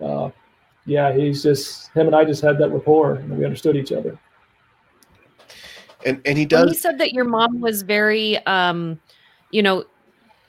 uh, 0.00 0.30
yeah, 0.86 1.12
he's 1.12 1.42
just 1.42 1.90
him 1.92 2.06
and 2.06 2.16
I 2.16 2.24
just 2.24 2.42
had 2.42 2.58
that 2.58 2.70
rapport 2.70 3.14
and 3.14 3.36
we 3.36 3.44
understood 3.44 3.76
each 3.76 3.92
other. 3.92 4.18
And 6.04 6.20
and 6.24 6.36
he 6.36 6.44
When 6.44 6.48
does 6.48 6.68
you 6.68 6.74
said 6.74 6.98
that 6.98 7.12
your 7.12 7.24
mom 7.24 7.60
was 7.60 7.82
very, 7.82 8.38
um, 8.46 9.00
you 9.50 9.62
know, 9.62 9.84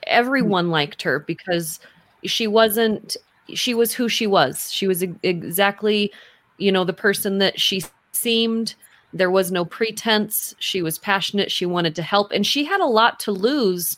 everyone 0.08 0.70
liked 0.70 1.02
her 1.04 1.20
because 1.20 1.80
she 2.26 2.48
wasn't, 2.48 3.16
she 3.54 3.74
was 3.74 3.94
who 3.94 4.10
she 4.10 4.28
was. 4.28 4.72
She 4.72 4.88
was 4.88 5.04
exactly, 5.24 6.12
you 6.58 6.72
know, 6.72 6.84
the 6.84 6.94
person 6.94 7.38
that 7.40 7.60
she 7.60 7.84
seemed. 8.12 8.76
There 9.14 9.32
was 9.32 9.52
no 9.52 9.64
pretense. 9.64 10.56
She 10.60 10.82
was 10.82 11.00
passionate. 11.00 11.52
She 11.52 11.66
wanted 11.66 11.96
to 11.96 12.02
help. 12.02 12.32
And 12.32 12.46
she 12.46 12.66
had 12.66 12.82
a 12.82 12.86
lot 12.86 13.20
to 13.22 13.32
lose 13.32 13.98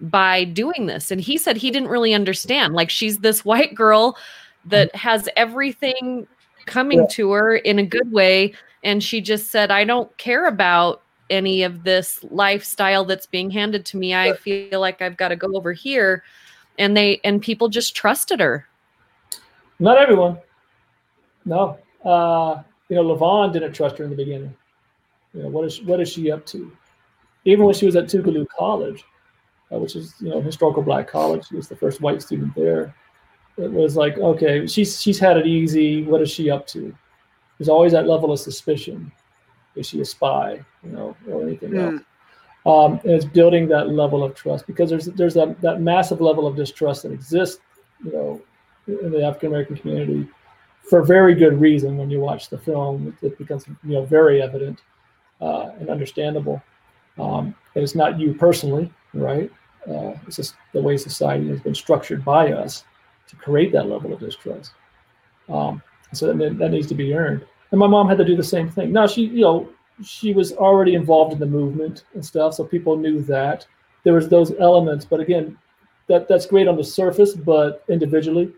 by 0.00 0.44
doing 0.44 0.86
this. 0.86 1.10
And 1.10 1.20
he 1.20 1.36
said 1.36 1.56
he 1.56 1.70
didn't 1.70 1.88
really 1.88 2.14
understand. 2.14 2.74
Like 2.74 2.90
she's 2.90 3.18
this 3.18 3.44
white 3.44 3.74
girl 3.74 4.16
that 4.64 4.94
has 4.94 5.28
everything 5.36 6.26
coming 6.66 7.00
Yeah. 7.00 7.06
to 7.10 7.32
her 7.32 7.56
in 7.56 7.78
a 7.78 7.86
good 7.86 8.10
way. 8.10 8.54
And 8.82 9.04
she 9.04 9.20
just 9.20 9.50
said, 9.50 9.70
I 9.70 9.84
don't 9.84 10.14
care 10.16 10.46
about 10.46 11.02
any 11.28 11.62
of 11.62 11.84
this 11.84 12.24
lifestyle 12.24 13.04
that's 13.04 13.26
being 13.26 13.50
handed 13.50 13.84
to 13.86 13.96
me. 13.96 14.14
I 14.14 14.32
feel 14.32 14.80
like 14.80 15.00
I've 15.00 15.16
got 15.16 15.28
to 15.28 15.36
go 15.36 15.54
over 15.54 15.72
here. 15.72 16.24
And 16.78 16.96
they 16.96 17.20
and 17.24 17.42
people 17.42 17.68
just 17.68 17.94
trusted 17.94 18.40
her. 18.40 18.66
Not 19.80 19.98
everyone. 19.98 20.38
No. 21.44 21.78
Uh, 22.04 22.62
you 22.88 22.96
know, 22.96 23.04
Levon 23.04 23.52
didn't 23.52 23.72
trust 23.72 23.98
her 23.98 24.04
in 24.04 24.10
the 24.10 24.16
beginning. 24.16 24.54
You 25.34 25.44
know, 25.44 25.48
what 25.48 25.64
is 25.64 25.80
what 25.82 26.00
is 26.00 26.12
she 26.12 26.30
up 26.30 26.44
to? 26.46 26.70
Even 27.44 27.64
when 27.64 27.74
she 27.74 27.86
was 27.86 27.96
at 27.96 28.04
Tougaloo 28.04 28.46
College, 28.48 29.04
uh, 29.72 29.78
which 29.78 29.96
is 29.96 30.14
you 30.20 30.28
know 30.28 30.40
historical 30.40 30.82
black 30.82 31.08
college, 31.08 31.46
she 31.48 31.56
was 31.56 31.68
the 31.68 31.76
first 31.76 32.00
white 32.00 32.20
student 32.20 32.54
there. 32.54 32.94
It 33.56 33.70
was 33.70 33.96
like, 33.96 34.18
okay, 34.18 34.66
she's 34.66 35.00
she's 35.00 35.18
had 35.18 35.36
it 35.36 35.46
easy. 35.46 36.02
What 36.02 36.20
is 36.20 36.30
she 36.30 36.50
up 36.50 36.66
to? 36.68 36.94
There's 37.58 37.68
always 37.68 37.92
that 37.92 38.06
level 38.06 38.32
of 38.32 38.40
suspicion. 38.40 39.10
Is 39.76 39.86
she 39.86 40.00
a 40.00 40.04
spy? 40.04 40.64
You 40.82 40.90
know, 40.90 41.16
or 41.28 41.42
anything 41.42 41.76
else? 41.76 42.02
um, 42.66 43.00
and 43.04 43.12
it's 43.12 43.24
building 43.24 43.68
that 43.68 43.90
level 43.90 44.22
of 44.22 44.34
trust 44.34 44.66
because 44.66 44.90
there's 44.90 45.06
there's 45.06 45.36
a, 45.36 45.56
that 45.62 45.80
massive 45.80 46.20
level 46.20 46.46
of 46.46 46.56
distrust 46.56 47.04
that 47.04 47.12
exists, 47.12 47.60
you 48.04 48.12
know, 48.12 48.42
in 48.86 49.10
the 49.10 49.24
African 49.24 49.48
American 49.48 49.76
community 49.76 50.28
for 50.88 51.02
very 51.02 51.34
good 51.34 51.60
reason. 51.60 51.96
When 51.96 52.10
you 52.10 52.20
watch 52.20 52.48
the 52.48 52.58
film, 52.58 53.16
it, 53.22 53.38
becomes 53.38 53.66
you 53.66 53.94
know 53.94 54.04
very 54.04 54.42
evident 54.42 54.80
uh, 55.40 55.70
and 55.78 55.88
understandable. 55.88 56.62
Um, 57.18 57.54
and 57.74 57.84
it's 57.84 57.94
not 57.94 58.18
you 58.18 58.34
personally, 58.34 58.92
right? 59.14 59.50
Uh, 59.88 60.14
it's 60.26 60.36
just 60.36 60.54
the 60.72 60.80
way 60.80 60.96
society 60.96 61.48
has 61.48 61.60
been 61.60 61.74
structured 61.74 62.24
by 62.24 62.52
us 62.52 62.84
to 63.28 63.36
create 63.36 63.72
that 63.72 63.86
level 63.86 64.12
of 64.12 64.20
distrust. 64.20 64.72
Um, 65.48 65.82
so 66.12 66.32
that, 66.32 66.58
that 66.58 66.70
needs 66.70 66.86
to 66.88 66.94
be 66.94 67.14
earned. 67.14 67.44
And 67.70 67.78
my 67.78 67.86
mom 67.86 68.08
had 68.08 68.18
to 68.18 68.24
do 68.24 68.36
the 68.36 68.42
same 68.42 68.68
thing. 68.68 68.92
Now 68.92 69.06
she, 69.06 69.22
you 69.26 69.42
know, 69.42 69.68
she 70.02 70.32
was 70.34 70.52
already 70.54 70.94
involved 70.94 71.32
in 71.32 71.38
the 71.38 71.46
movement 71.46 72.04
and 72.14 72.24
stuff, 72.24 72.54
so 72.54 72.64
people 72.64 72.96
knew 72.96 73.22
that 73.22 73.66
there 74.02 74.14
was 74.14 74.28
those 74.28 74.52
elements. 74.58 75.04
But 75.04 75.20
again, 75.20 75.56
that 76.08 76.26
that's 76.26 76.46
great 76.46 76.66
on 76.68 76.76
the 76.76 76.84
surface, 76.84 77.34
but 77.34 77.84
individually, 77.88 78.52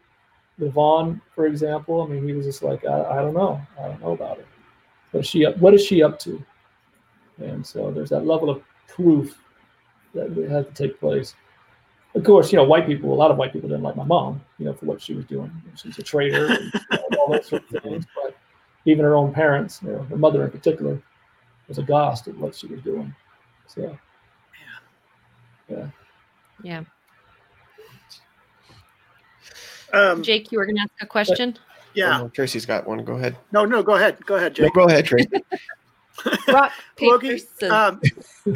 Levon, 0.60 1.20
for 1.34 1.46
example, 1.46 2.02
I 2.02 2.06
mean, 2.06 2.26
he 2.26 2.32
was 2.32 2.46
just 2.46 2.62
like, 2.62 2.84
I, 2.84 3.02
I 3.02 3.16
don't 3.16 3.34
know, 3.34 3.60
I 3.78 3.88
don't 3.88 4.00
know 4.00 4.12
about 4.12 4.38
it. 4.38 4.46
What 5.10 5.20
is 5.20 5.26
she 5.26 5.46
up? 5.46 5.56
What 5.58 5.74
is 5.74 5.84
she 5.84 6.02
up 6.02 6.18
to? 6.20 6.42
And 7.38 7.66
so 7.66 7.90
there's 7.90 8.10
that 8.10 8.26
level 8.26 8.50
of 8.50 8.62
proof 8.88 9.36
that 10.14 10.30
had 10.50 10.66
to 10.66 10.74
take 10.74 11.00
place. 11.00 11.34
Of 12.14 12.24
course, 12.24 12.52
you 12.52 12.58
know, 12.58 12.64
white 12.64 12.86
people, 12.86 13.12
a 13.12 13.14
lot 13.14 13.30
of 13.30 13.38
white 13.38 13.52
people 13.52 13.68
didn't 13.68 13.82
like 13.82 13.96
my 13.96 14.04
mom, 14.04 14.42
you 14.58 14.66
know, 14.66 14.74
for 14.74 14.84
what 14.84 15.00
she 15.00 15.14
was 15.14 15.24
doing. 15.24 15.50
She's 15.76 15.98
a 15.98 16.02
traitor 16.02 16.46
and 16.46 16.72
you 16.74 16.80
know, 16.92 17.18
all 17.18 17.32
those 17.32 17.46
sort 17.46 17.64
of 17.72 17.82
things. 17.82 18.04
But 18.14 18.36
even 18.84 19.04
her 19.04 19.16
own 19.16 19.32
parents, 19.32 19.80
you 19.82 19.92
know, 19.92 20.02
her 20.02 20.16
mother 20.16 20.44
in 20.44 20.50
particular, 20.50 21.00
was 21.68 21.78
aghast 21.78 22.28
at 22.28 22.36
what 22.36 22.54
she 22.54 22.66
was 22.66 22.82
doing. 22.82 23.14
So, 23.66 23.80
yeah. 23.80 23.96
Yeah. 25.68 25.88
Yeah. 26.62 26.82
Um, 29.92 30.22
Jake, 30.22 30.50
you 30.52 30.58
were 30.58 30.64
going 30.66 30.76
to 30.76 30.82
ask 30.82 30.90
a 31.00 31.06
question? 31.06 31.56
yeah. 31.94 32.20
Oh, 32.22 32.28
Tracy's 32.28 32.64
got 32.66 32.86
one. 32.86 33.04
Go 33.04 33.14
ahead. 33.14 33.36
No, 33.52 33.64
no, 33.64 33.82
go 33.82 33.94
ahead. 33.96 34.24
Go 34.26 34.36
ahead, 34.36 34.58
No, 34.58 34.64
Jake. 34.66 34.74
go 34.74 34.84
ahead, 34.88 35.04
Tracy. 35.04 35.28
Rock, 36.48 36.72
paper, 36.96 37.12
Loki, 37.12 37.38
scissors. 37.38 37.70
um, 37.72 38.00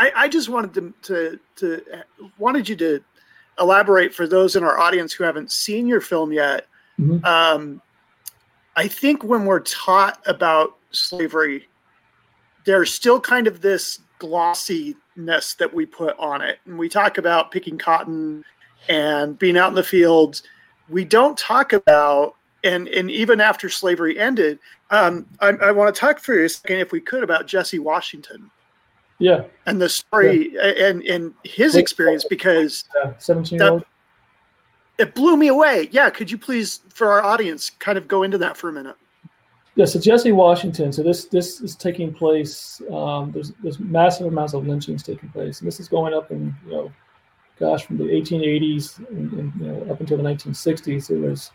I, 0.00 0.12
I 0.14 0.28
just 0.28 0.48
wanted 0.48 0.74
to, 0.74 0.94
to 1.02 1.40
to 1.56 2.04
wanted 2.38 2.68
you 2.68 2.76
to 2.76 3.00
elaborate 3.58 4.14
for 4.14 4.26
those 4.26 4.56
in 4.56 4.62
our 4.64 4.78
audience 4.78 5.12
who 5.12 5.24
haven't 5.24 5.50
seen 5.52 5.86
your 5.86 6.00
film 6.00 6.32
yet. 6.32 6.66
Mhm. 7.00 7.24
Um, 7.24 7.82
I 8.76 8.86
think 8.88 9.24
when 9.24 9.44
we're 9.44 9.60
taught 9.60 10.20
about 10.26 10.76
slavery, 10.92 11.68
there's 12.64 12.92
still 12.94 13.20
kind 13.20 13.46
of 13.46 13.60
this 13.60 14.00
glossiness 14.20 15.54
that 15.54 15.72
we 15.72 15.84
put 15.84 16.16
on 16.18 16.40
it, 16.42 16.58
and 16.64 16.78
we 16.78 16.88
talk 16.88 17.18
about 17.18 17.50
picking 17.50 17.76
cotton 17.76 18.44
and 18.88 19.38
being 19.38 19.56
out 19.56 19.68
in 19.68 19.74
the 19.74 19.82
fields. 19.82 20.42
We 20.88 21.04
don't 21.04 21.36
talk 21.36 21.72
about 21.72 22.34
and 22.64 22.88
and 22.88 23.10
even 23.10 23.40
after 23.40 23.68
slavery 23.68 24.18
ended, 24.18 24.58
um, 24.90 25.26
I, 25.40 25.48
I 25.48 25.70
want 25.70 25.94
to 25.94 25.98
talk 25.98 26.18
for 26.18 26.42
a 26.42 26.48
second, 26.48 26.78
if 26.78 26.92
we 26.92 27.00
could, 27.00 27.22
about 27.22 27.46
Jesse 27.46 27.78
Washington 27.78 28.50
yeah, 29.18 29.44
and 29.66 29.80
the 29.80 29.88
story 29.88 30.56
and 30.58 31.02
and 31.02 31.34
his 31.44 31.74
experience 31.74 32.24
because 32.24 32.84
yeah 33.04 33.12
17 33.18 33.58
year 33.58 33.70
old. 33.70 33.84
it 34.98 35.14
blew 35.14 35.36
me 35.36 35.48
away. 35.48 35.88
Yeah, 35.90 36.08
could 36.10 36.30
you 36.30 36.38
please, 36.38 36.80
for 36.90 37.10
our 37.10 37.22
audience, 37.22 37.70
kind 37.70 37.98
of 37.98 38.06
go 38.06 38.22
into 38.22 38.38
that 38.38 38.56
for 38.56 38.68
a 38.68 38.72
minute? 38.72 38.96
Yeah, 39.74 39.86
so 39.86 39.98
Jesse 39.98 40.32
Washington. 40.32 40.92
So 40.92 41.02
this 41.02 41.24
this 41.26 41.60
is 41.60 41.74
taking 41.74 42.14
place. 42.14 42.80
Um, 42.92 43.32
there's 43.32 43.52
there's 43.62 43.80
massive 43.80 44.26
amounts 44.26 44.54
of 44.54 44.66
lynchings 44.66 45.02
taking 45.02 45.28
place, 45.30 45.60
and 45.60 45.66
this 45.66 45.80
is 45.80 45.88
going 45.88 46.14
up 46.14 46.30
in 46.30 46.54
you 46.66 46.72
know, 46.72 46.92
gosh, 47.58 47.84
from 47.84 47.96
the 47.98 48.04
1880s 48.04 48.98
and, 49.10 49.32
and 49.32 49.52
you 49.60 49.66
know 49.66 49.92
up 49.92 50.00
until 50.00 50.16
the 50.16 50.22
1960s. 50.22 51.10
it 51.10 51.18
was 51.18 51.50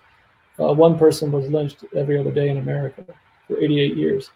uh, 0.60 0.74
one 0.74 0.98
person 0.98 1.32
was 1.32 1.50
lynched 1.50 1.84
every 1.96 2.18
other 2.18 2.32
day 2.32 2.50
in 2.50 2.58
America 2.58 3.04
for 3.48 3.58
88 3.58 3.96
years. 3.98 4.30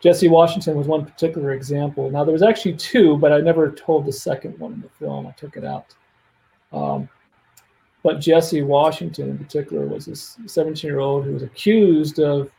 Jesse 0.00 0.28
Washington 0.28 0.76
was 0.76 0.86
one 0.86 1.04
particular 1.04 1.52
example. 1.52 2.08
Now 2.10 2.22
there 2.22 2.32
was 2.32 2.42
actually 2.42 2.74
two, 2.74 3.16
but 3.16 3.32
I 3.32 3.40
never 3.40 3.72
told 3.72 4.06
the 4.06 4.12
second 4.12 4.58
one 4.58 4.74
in 4.74 4.80
the 4.80 4.88
film. 4.90 5.26
I 5.26 5.32
took 5.32 5.56
it 5.56 5.64
out. 5.64 5.94
Um, 6.72 7.08
but 8.04 8.20
Jesse 8.20 8.62
Washington 8.62 9.30
in 9.30 9.38
particular 9.38 9.86
was 9.86 10.06
this 10.06 10.36
17 10.46 10.88
year 10.88 11.00
old 11.00 11.24
who 11.24 11.32
was 11.32 11.42
accused 11.42 12.20
of 12.20 12.50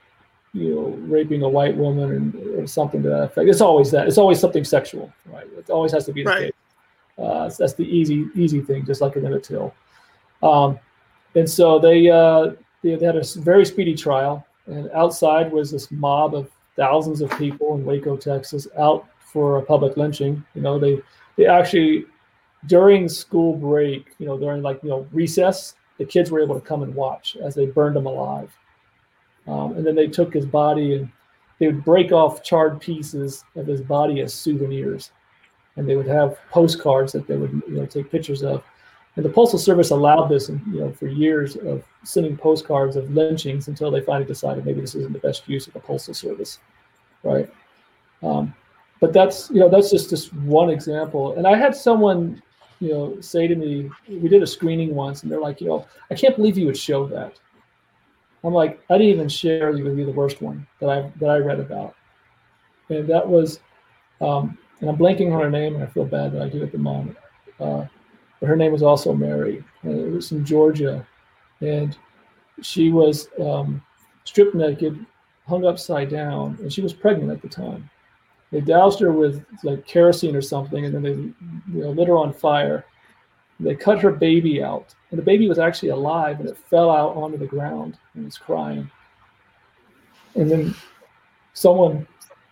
you 0.54 0.76
know, 0.76 0.82
raping 1.08 1.44
a 1.44 1.50
white 1.50 1.78
woman 1.78 2.12
and 2.12 2.36
or 2.58 2.68
something 2.68 3.04
to 3.04 3.10
that 3.10 3.24
effect. 3.24 3.48
It's 3.48 3.62
always 3.62 3.92
that. 3.92 4.08
It's 4.08 4.18
always 4.18 4.40
something 4.40 4.64
sexual, 4.64 5.14
right? 5.28 5.48
It 5.58 5.70
always 5.70 5.92
has 5.92 6.06
to 6.08 6.12
be 6.14 6.24
the 6.24 6.30
Right. 6.30 6.40
case. 6.46 6.52
Uh, 7.22 7.50
that's 7.50 7.74
the 7.74 7.84
easy, 7.84 8.28
easy 8.36 8.62
thing, 8.62 8.86
just 8.86 9.02
like 9.02 9.16
in 9.16 9.26
Emmett 9.26 9.44
Till. 9.44 9.74
Um, 10.42 10.80
and 11.36 11.50
so 11.50 11.80
they, 11.80 12.10
uh, 12.10 12.52
they 12.82 12.92
had 12.92 13.16
a 13.16 13.24
very 13.38 13.66
speedy 13.66 13.96
trial, 13.96 14.46
and 14.68 14.90
outside 14.92 15.52
was 15.52 15.72
this 15.72 15.92
mob 15.92 16.34
of 16.34 16.50
thousands 16.76 17.22
of 17.22 17.30
people 17.38 17.76
in 17.76 17.84
Waco, 17.84 18.16
Texas, 18.16 18.68
out 18.78 19.06
for 19.20 19.58
a 19.58 19.62
public 19.62 19.98
lynching. 19.98 20.44
You 20.56 20.62
know, 20.62 20.80
they 20.80 21.02
they 21.36 21.46
actually 21.46 22.06
during 22.66 23.08
school 23.08 23.56
break, 23.56 24.14
you 24.18 24.26
know, 24.26 24.38
during 24.38 24.62
like 24.62 24.82
you 24.84 24.90
know 24.90 25.08
recess, 25.12 25.76
the 25.98 26.06
kids 26.06 26.32
were 26.32 26.42
able 26.42 26.56
to 26.56 26.66
come 26.66 26.84
and 26.84 26.94
watch 26.96 27.38
as 27.44 27.56
they 27.56 27.66
burned 27.66 27.98
him 27.98 28.06
alive. 28.06 28.52
Um, 29.48 29.74
and 29.74 29.86
then 29.86 29.96
they 29.96 30.08
took 30.08 30.34
his 30.34 30.46
body 30.46 30.96
and 30.96 31.10
they 31.60 31.68
would 31.68 31.84
break 31.84 32.12
off 32.12 32.44
charred 32.44 32.80
pieces 32.80 33.44
of 33.56 33.68
his 33.68 33.82
body 33.82 34.22
as 34.22 34.34
souvenirs, 34.34 35.12
and 35.80 35.88
they 35.88 35.96
would 35.96 36.08
have 36.08 36.38
postcards 36.52 37.14
that 37.14 37.26
they 37.26 37.38
would 37.38 37.64
you 37.68 37.76
know 37.76 37.86
take 37.86 38.12
pictures 38.12 38.44
of. 38.44 38.64
And 39.16 39.26
the 39.26 39.30
Postal 39.30 39.58
Service 39.58 39.90
allowed 39.90 40.28
this, 40.28 40.50
you 40.50 40.80
know, 40.80 40.92
for 40.92 41.08
years 41.08 41.56
of 41.56 41.84
sending 42.04 42.38
postcards 42.38 42.96
of 42.96 43.10
lynchings 43.12 43.68
until 43.68 43.90
they 43.90 44.02
finally 44.02 44.26
decided 44.26 44.66
maybe 44.66 44.82
this 44.82 44.94
isn't 44.96 45.14
the 45.14 45.20
best 45.20 45.48
use 45.48 45.68
of 45.68 45.74
the 45.74 45.80
Postal 45.80 46.14
Service, 46.14 46.60
right? 47.24 47.52
Um, 48.22 48.54
but 49.00 49.14
that's 49.14 49.50
you 49.50 49.62
know 49.62 49.70
that's 49.70 49.90
just 49.90 50.10
just 50.10 50.34
one 50.34 50.70
example. 50.70 51.38
And 51.38 51.48
I 51.48 51.56
had 51.56 51.76
someone 51.76 52.42
you 52.82 52.92
know 52.92 53.22
say 53.22 53.48
to 53.48 53.56
me, 53.56 53.90
we 54.10 54.28
did 54.28 54.44
a 54.44 54.48
screening 54.48 54.94
once, 54.94 55.24
and 55.24 55.32
they're 55.32 55.40
like, 55.40 55.62
you 55.62 55.68
know, 55.68 55.88
I 56.12 56.16
can't 56.16 56.36
believe 56.36 56.58
you 56.58 56.66
would 56.66 56.78
show 56.78 57.08
that. 57.08 57.40
I'm 58.44 58.54
like, 58.54 58.82
I 58.90 58.98
didn't 58.98 59.14
even 59.14 59.30
share 59.30 59.72
with 59.72 59.98
you 59.98 60.06
the 60.06 60.12
worst 60.12 60.42
one 60.42 60.68
that 60.82 60.90
I 60.90 61.10
that 61.22 61.30
I 61.30 61.38
read 61.38 61.62
about, 61.62 61.96
and 62.90 63.08
that 63.08 63.28
was, 63.28 63.62
um, 64.20 64.58
and 64.80 64.90
I'm 64.90 64.98
blanking 64.98 65.34
on 65.34 65.42
her 65.42 65.50
name, 65.50 65.76
and 65.76 65.84
I 65.84 65.88
feel 65.88 66.06
bad 66.06 66.34
that 66.34 66.42
I 66.42 66.50
do 66.50 66.64
at 66.64 66.72
the 66.72 66.78
moment. 66.78 67.18
Uh, 67.60 67.86
but 68.40 68.48
her 68.48 68.56
name 68.56 68.72
was 68.72 68.84
also 68.84 69.14
Mary, 69.14 69.64
and 69.84 70.00
it 70.00 70.12
was 70.12 70.32
in 70.32 70.46
Georgia, 70.46 71.06
and 71.62 71.98
she 72.62 72.92
was 72.92 73.28
um, 73.42 73.82
stripped 74.24 74.56
naked, 74.56 75.06
hung 75.48 75.66
upside 75.66 76.10
down, 76.10 76.58
and 76.62 76.72
she 76.72 76.82
was 76.82 76.94
pregnant 76.94 77.32
at 77.32 77.42
the 77.42 77.50
time. 77.50 77.90
They 78.52 78.62
doused 78.62 79.00
her 79.00 79.12
with 79.12 79.46
like 79.64 79.86
kerosene 79.86 80.36
or 80.36 80.42
something, 80.42 80.86
and 80.86 80.94
then 80.94 81.04
they 81.04 81.12
you 81.12 81.84
know, 81.84 81.92
lit 81.92 82.08
her 82.08 82.18
on 82.18 82.34
fire. 82.34 82.86
They 83.60 83.76
cut 83.76 84.00
her 84.00 84.12
baby 84.12 84.64
out, 84.64 84.96
and 85.12 85.20
the 85.20 85.24
baby 85.24 85.50
was 85.50 85.60
actually 85.60 85.90
alive, 85.90 86.40
and 86.40 86.48
it 86.48 86.58
fell 86.58 86.90
out 86.90 87.16
onto 87.18 87.38
the 87.38 87.46
ground 87.46 87.98
and 88.14 88.26
was 88.26 88.38
crying. 88.38 88.90
And 90.36 90.50
then 90.50 90.74
someone 91.54 92.08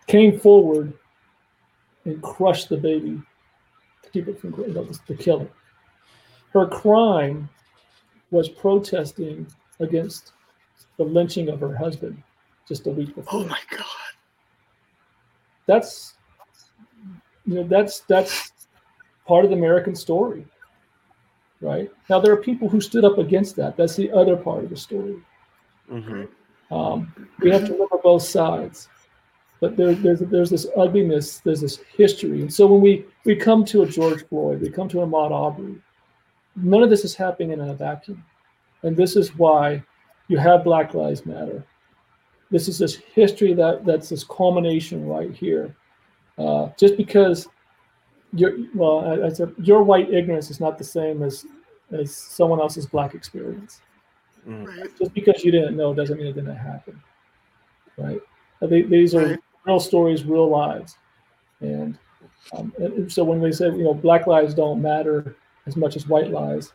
came 0.07 0.37
forward 0.39 0.93
and 2.07 2.21
crush 2.21 2.65
the 2.65 2.77
baby 2.77 3.21
to 4.03 4.09
keep 4.09 4.27
it 4.27 4.39
from 4.39 4.53
you 4.57 4.73
know, 4.73 4.85
to 4.85 5.15
kill 5.15 5.41
it. 5.41 5.51
Her 6.53 6.65
crime 6.65 7.49
was 8.31 8.49
protesting 8.49 9.45
against 9.79 10.31
the 10.97 11.03
lynching 11.03 11.49
of 11.49 11.59
her 11.59 11.75
husband 11.75 12.21
just 12.67 12.87
a 12.87 12.91
week 12.91 13.13
before 13.15 13.41
Oh 13.41 13.47
my 13.47 13.59
god! 13.69 13.85
that's 15.67 16.15
you 17.45 17.55
know 17.55 17.63
that's 17.63 17.99
that's 18.01 18.51
part 19.27 19.45
of 19.45 19.51
the 19.51 19.57
American 19.57 19.95
story. 19.95 20.45
Right 21.59 21.91
now, 22.09 22.19
there 22.19 22.31
are 22.31 22.37
people 22.37 22.69
who 22.69 22.79
stood 22.79 23.03
up 23.03 23.17
against 23.17 23.55
that. 23.55 23.77
That's 23.77 23.95
the 23.95 24.11
other 24.11 24.35
part 24.35 24.63
of 24.63 24.69
the 24.69 24.77
story. 24.77 25.17
Mm-hmm. 25.91 26.73
Um, 26.73 27.11
we 27.39 27.49
have 27.49 27.65
to 27.65 27.73
remember 27.73 27.97
both 28.03 28.23
sides, 28.23 28.89
but 29.59 29.75
there, 29.75 29.93
there's 29.95 30.19
there's 30.19 30.49
this 30.49 30.67
ugliness, 30.77 31.39
there's 31.39 31.61
this 31.61 31.77
history, 31.95 32.41
and 32.41 32.53
so 32.53 32.67
when 32.67 32.81
we 32.81 33.05
we 33.25 33.35
come 33.35 33.65
to 33.65 33.83
a 33.83 33.87
George 33.87 34.25
Floyd, 34.27 34.61
we 34.61 34.69
come 34.69 34.87
to 34.89 35.01
a 35.01 35.07
Ahmaud 35.07 35.31
Arbery, 35.31 35.75
none 36.55 36.83
of 36.83 36.89
this 36.89 37.03
is 37.03 37.15
happening 37.15 37.51
in 37.51 37.61
a 37.61 37.73
vacuum, 37.73 38.23
and 38.83 38.95
this 38.95 39.15
is 39.15 39.35
why 39.35 39.83
you 40.27 40.37
have 40.37 40.63
Black 40.63 40.93
Lives 40.93 41.25
Matter. 41.25 41.65
This 42.51 42.67
is 42.67 42.77
this 42.77 42.95
history 42.95 43.53
that 43.55 43.85
that's 43.85 44.09
this 44.09 44.23
culmination 44.23 45.05
right 45.05 45.33
here. 45.33 45.75
Uh, 46.37 46.69
just 46.77 46.95
because 46.97 47.47
your 48.33 48.57
well, 48.75 48.99
I, 48.99 49.27
I 49.27 49.29
said 49.29 49.53
your 49.57 49.83
white 49.83 50.13
ignorance 50.13 50.51
is 50.51 50.59
not 50.59 50.77
the 50.77 50.83
same 50.83 51.23
as 51.23 51.45
as 51.91 52.15
someone 52.15 52.59
else's 52.59 52.85
black 52.85 53.15
experience. 53.15 53.81
Right. 54.45 54.89
Just 54.97 55.13
because 55.13 55.43
you 55.43 55.51
didn't 55.51 55.75
know 55.75 55.93
doesn't 55.93 56.17
mean 56.17 56.27
it 56.27 56.33
didn't 56.33 56.55
happen, 56.55 57.01
right? 57.97 58.19
They- 58.61 58.83
these 58.83 59.13
are 59.13 59.25
Right. 59.25 59.39
Real 59.67 59.79
stories, 59.79 60.23
real 60.23 60.49
lives, 60.49 60.97
and, 61.59 61.97
um, 62.53 62.73
and 62.77 63.11
so 63.11 63.23
when 63.23 63.41
we 63.41 63.51
say 63.51 63.65
you 63.65 63.83
know 63.83 63.93
black 63.93 64.27
lives 64.27 64.53
don't 64.53 64.81
matter 64.81 65.35
as 65.65 65.75
much 65.75 65.95
as 65.95 66.07
white 66.07 66.31
lives, 66.31 66.73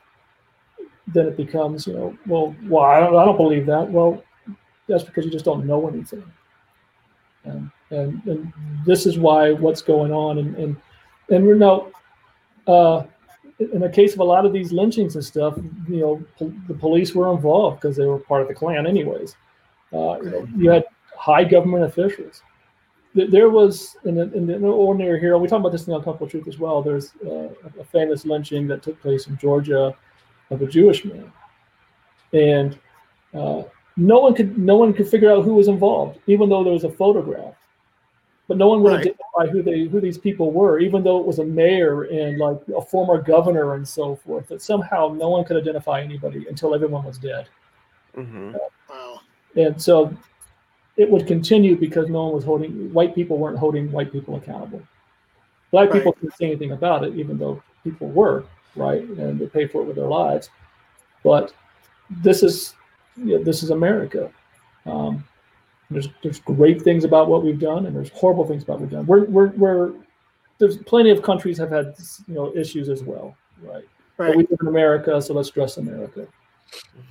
then 1.09 1.27
it 1.27 1.37
becomes 1.37 1.87
you 1.87 1.95
know 1.95 2.17
well 2.27 2.55
well 2.65 2.85
I 2.85 3.01
don't 3.01 3.17
I 3.17 3.25
don't 3.25 3.37
believe 3.37 3.67
that. 3.67 3.91
Well, 3.91 4.23
that's 4.89 5.05
because 5.05 5.25
you 5.25 5.31
just 5.31 5.45
don't 5.45 5.67
know 5.67 5.89
anything, 5.89 6.25
and 7.45 7.71
and, 7.91 8.23
and 8.27 8.53
this 8.87 9.07
is 9.07 9.19
why 9.19 9.53
what's 9.53 9.83
going 9.83 10.13
on 10.13 10.39
and 10.39 10.57
and 10.57 10.77
and 11.31 11.47
we're 11.47 11.55
now. 11.55 11.89
Uh, 12.67 13.05
in 13.59 13.81
the 13.81 13.89
case 13.89 14.15
of 14.15 14.21
a 14.21 14.25
lot 14.25 14.45
of 14.45 14.53
these 14.53 14.73
lynchings 14.73 15.15
and 15.15 15.25
stuff, 15.25 15.57
you 15.89 16.01
know, 16.01 16.25
the 16.67 16.75
police 16.75 17.15
were 17.15 17.33
involved 17.33 17.81
because 17.81 17.97
they 17.97 18.07
were 18.07 18.19
part 18.19 18.43
of 18.43 18.49
the 18.49 18.55
Klan, 18.55 18.87
anyways. 18.87 19.37
Uh, 19.93 20.21
you, 20.21 20.31
know, 20.31 20.49
you 20.57 20.71
had 20.71 20.85
high 21.17 21.45
government 21.45 21.85
officials. 21.85 22.43
Th- 23.15 23.31
There 23.31 23.51
was 23.51 23.97
in 24.05 24.15
the, 24.17 24.33
in 24.33 24.47
the 24.47 24.59
ordinary 24.69 25.21
hero. 25.21 25.39
We 25.39 25.49
talk 25.49 25.61
about 25.61 25.73
this 25.73 25.87
in 25.87 25.93
the 25.93 25.99
Uncomfortable 25.99 26.29
Truth 26.31 26.49
as 26.49 26.59
well. 26.59 26.83
There's 26.83 27.13
uh, 27.27 27.49
a 27.79 27.85
famous 27.85 28.25
lynching 28.25 28.67
that 28.69 28.83
took 28.83 29.01
place 29.01 29.27
in 29.27 29.37
Georgia 29.39 29.95
of 30.51 30.63
a 30.63 30.67
Jewish 30.67 31.05
man, 31.05 31.33
and 32.33 32.79
uh, 33.35 33.63
no 33.97 34.21
one 34.21 34.35
could 34.35 34.57
no 34.59 34.77
one 34.77 34.93
could 34.93 35.09
figure 35.09 35.31
out 35.31 35.45
who 35.45 35.55
was 35.55 35.69
involved, 35.69 36.19
even 36.27 36.49
though 36.49 36.65
there 36.65 36.73
was 36.73 36.85
a 36.85 36.91
photograph. 36.91 37.55
But 38.49 38.57
no 38.59 38.67
one 38.69 38.83
would 38.83 38.93
Right. 38.93 39.01
identify 39.01 39.47
who 39.53 39.63
they 39.63 39.85
who 39.85 40.01
these 40.01 40.19
people 40.19 40.51
were, 40.51 40.79
even 40.79 41.03
though 41.05 41.19
it 41.21 41.27
was 41.27 41.39
a 41.39 41.45
mayor 41.45 42.03
and 42.05 42.39
like 42.39 42.59
a 42.77 42.83
former 42.83 43.21
governor 43.23 43.75
and 43.75 43.87
so 43.87 44.17
forth. 44.17 44.49
That 44.49 44.61
somehow 44.63 45.15
no 45.17 45.29
one 45.31 45.45
could 45.45 45.57
identify 45.57 46.01
anybody 46.03 46.47
until 46.49 46.75
everyone 46.75 47.05
was 47.05 47.19
dead. 47.19 47.47
Mm-hmm. 48.17 48.55
Wow. 48.91 49.21
And 49.57 49.81
so 49.81 50.13
it 50.97 51.11
would 51.11 51.27
continue 51.27 51.77
because 51.77 52.09
no 52.09 52.25
one 52.25 52.35
was 52.35 52.45
holding 52.45 52.93
white 52.93 53.15
people 53.15 53.39
weren't 53.39 53.59
holding 53.59 53.91
white 53.91 54.13
people 54.13 54.37
accountable. 54.37 54.83
Black 55.71 55.89
Right. 55.89 55.99
people 55.99 56.13
couldn't 56.13 56.37
say 56.37 56.47
anything 56.47 56.73
about 56.73 57.05
it, 57.05 57.15
even 57.15 57.39
though 57.39 57.63
people 57.83 58.09
were 58.09 58.45
right 58.77 59.03
and 59.03 59.39
they 59.39 59.47
paid 59.47 59.71
for 59.71 59.83
it 59.83 59.87
with 59.87 59.97
their 59.97 60.07
lives. 60.07 60.51
But 61.25 61.55
this 62.11 62.43
is 62.43 62.75
yeah, 63.17 63.39
this 63.43 63.63
is 63.63 63.71
America. 63.71 64.31
Um, 64.87 65.25
there's 65.91 66.09
there's 66.23 66.41
great 66.41 66.83
things 66.83 67.05
about 67.05 67.29
what 67.29 67.43
we've 67.43 67.59
done, 67.59 67.87
and 67.87 67.95
there's 67.95 68.11
horrible 68.11 68.47
things 68.47 68.63
about 68.63 68.75
what 68.75 68.83
we've 68.83 68.91
done. 68.91 69.07
We're 69.07 69.25
we're, 69.25 69.49
we're 69.49 69.93
there's 70.59 70.77
plenty 70.79 71.11
of 71.11 71.23
countries 71.23 71.59
have 71.59 71.71
had 71.71 71.95
you 72.27 72.35
know 72.35 72.55
issues 72.55 72.89
as 72.89 73.03
well, 73.03 73.37
right? 73.63 73.85
But 74.17 74.37
we 74.37 74.47
live 74.49 74.59
in 74.61 74.69
America, 74.69 75.21
so 75.21 75.35
let's 75.35 75.51
dress 75.51 75.79
America. 75.79 76.27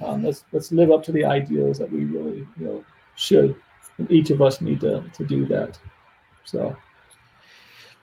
Um, 0.04 0.24
let's 0.24 0.46
let's 0.52 0.72
live 0.72 0.92
up 0.92 1.04
to 1.04 1.12
the 1.12 1.26
ideals 1.26 1.78
that 1.80 1.92
we 1.92 2.06
really 2.06 2.48
you 2.60 2.66
know 2.66 2.86
should, 3.16 3.56
each 4.10 4.30
of 4.30 4.42
us 4.42 4.62
need 4.62 4.82
to 4.82 5.04
to 5.14 5.26
do 5.26 5.46
that. 5.48 5.78
So 6.44 6.76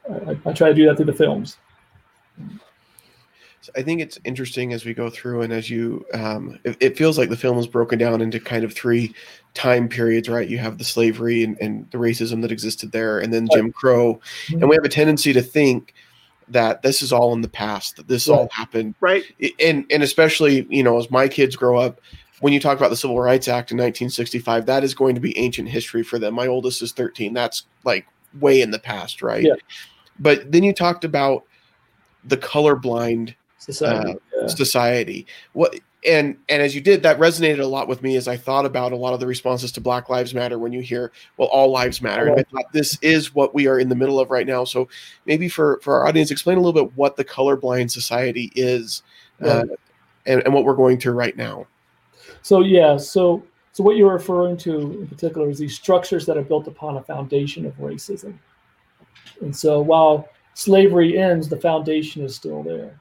I, 0.09 0.37
I- 0.47 0.53
try 0.53 0.69
to 0.69 0.75
do 0.75 0.87
that 0.87 0.97
through 0.97 1.07
the 1.07 1.13
films. 1.13 1.59
So 3.61 3.73
I 3.77 3.83
think 3.83 4.01
it's 4.01 4.19
interesting 4.25 4.73
as 4.73 4.85
we 4.85 4.95
go 4.95 5.11
through 5.11 5.43
and 5.43 5.53
as 5.53 5.69
you, 5.69 6.07
um, 6.15 6.59
it, 6.63 6.77
it 6.81 6.97
feels 6.97 7.19
like 7.19 7.29
the 7.29 7.37
film 7.37 7.59
is 7.59 7.67
broken 7.67 7.99
down 7.99 8.21
into 8.21 8.39
kind 8.39 8.63
of 8.65 8.73
three 8.73 9.13
time 9.55 9.89
periods, 9.89 10.29
right? 10.29 10.49
You 10.49 10.59
have 10.59 10.79
the 10.79 10.85
slavery 10.85 11.43
and, 11.43 11.59
and 11.61 11.91
the 11.91 11.99
racism 11.99 12.41
that 12.43 12.53
existed 12.53 12.93
there, 12.93 13.19
and 13.19 13.35
then 13.35 13.49
Jim 13.53 13.73
Crow. 13.73 14.21
And 14.49 14.69
we 14.69 14.77
have 14.77 14.85
a 14.85 14.89
tendency 14.89 15.33
to 15.33 15.43
think 15.43 15.93
that 16.47 16.83
this 16.83 17.03
is 17.03 17.13
all 17.13 17.33
in 17.35 17.43
the 17.43 17.49
past, 17.49 17.97
that 17.97 18.07
this 18.07 18.29
all 18.29 18.49
happened. 18.53 18.95
Right. 19.01 19.25
And, 19.61 19.85
and 19.91 20.03
especially, 20.05 20.67
you 20.71 20.85
know, 20.85 20.97
as 20.97 21.11
my 21.11 21.27
kids 21.29 21.57
grow 21.57 21.79
up, 21.79 22.01
when 22.41 22.53
you 22.53 22.61
talk 22.61 22.79
about 22.79 22.91
the 22.91 22.97
Civil 22.97 23.21
Rights 23.21 23.49
Act 23.49 23.71
in 23.71 23.77
1965, 23.77 24.67
that 24.67 24.85
is 24.85 24.95
going 24.95 25.15
to 25.15 25.21
be 25.21 25.37
ancient 25.39 25.69
history 25.69 26.03
for 26.03 26.19
them. 26.19 26.35
My 26.35 26.47
oldest 26.47 26.83
is 26.83 26.93
13. 26.93 27.35
That's 27.35 27.65
like 27.85 28.07
way 28.41 28.61
in 28.61 28.71
the 28.71 28.79
past, 28.79 29.23
right? 29.23 29.45
Yeah. 29.45 29.55
But 30.19 30.51
then 30.53 30.63
you 30.63 30.73
talked 30.73 31.05
about 31.05 31.45
the 32.25 32.37
colorblind 32.37 33.35
Society. 33.59 34.15
yeah. 34.35 34.47
society 34.47 35.27
what 35.53 35.75
and 36.07 36.37
and 36.49 36.63
as 36.63 36.75
you 36.75 36.81
did 36.81 37.03
that 37.03 37.19
resonated 37.19 37.59
a 37.59 37.67
lot 37.67 37.89
with 37.89 38.03
me 38.03 38.17
as 38.17 38.29
i 38.29 38.37
thought 38.37 38.65
about 38.65 38.93
a 38.93 38.97
lot 38.97 39.13
of 39.13 39.21
the 39.21 39.27
responses 39.27 39.73
to 39.73 39.81
black 39.81 40.09
lives 40.09 40.33
matter 40.33 40.59
when 40.59 40.73
you 40.73 40.81
hear 40.81 41.11
well 41.37 41.49
all 41.49 41.71
lives 41.71 42.01
matter 42.01 42.29
and 42.29 42.39
i 42.39 42.45
thought 42.45 42.73
this 42.73 42.97
is 43.03 43.35
what 43.35 43.55
we 43.55 43.67
are 43.67 43.79
in 43.79 43.89
the 43.89 43.97
middle 43.97 44.21
of 44.21 44.31
right 44.31 44.47
now 44.47 44.65
so 44.65 44.89
maybe 45.27 45.49
for 45.49 45.81
for 45.83 45.99
our 45.99 46.07
audience 46.07 46.31
explain 46.31 46.57
a 46.57 46.61
little 46.61 46.85
bit 46.85 46.97
what 46.97 47.17
the 47.17 47.25
colorblind 47.25 47.91
society 47.91 48.53
is 48.55 49.03
uh, 49.43 49.65
and, 50.27 50.43
and 50.45 50.55
what 50.55 50.65
we're 50.65 50.75
going 50.75 50.99
through 50.99 51.15
right 51.15 51.37
now 51.37 51.67
So 52.43 52.61
yeah, 52.61 52.97
so 52.97 53.43
so 53.73 53.85
what 53.85 53.97
you're 53.97 54.13
referring 54.13 54.57
to 54.59 55.01
in 55.01 55.07
particular 55.07 55.49
is 55.49 55.59
these 55.59 55.77
structures 55.77 56.27
that 56.27 56.37
are 56.37 56.43
built 56.43 56.67
upon 56.67 56.97
a 56.97 57.03
foundation 57.03 57.65
of 57.65 57.77
racism. 57.77 58.39
And 59.41 59.55
so 59.55 59.81
while 59.81 60.29
slavery 60.55 61.17
ends, 61.17 61.49
the 61.49 61.61
foundation 61.61 62.25
is 62.25 62.35
still 62.35 62.63
there. 62.63 62.99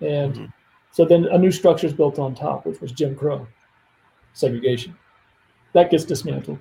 And 0.00 0.34
Mhm. 0.34 0.52
so 0.90 1.04
then 1.04 1.26
a 1.26 1.38
new 1.38 1.52
structure 1.52 1.86
is 1.86 1.92
built 1.92 2.18
on 2.18 2.34
top, 2.34 2.66
which 2.66 2.80
was 2.80 2.90
Jim 2.92 3.14
Crow, 3.14 3.46
segregation. 4.32 4.96
That 5.74 5.90
gets 5.90 6.04
dismantled. 6.04 6.58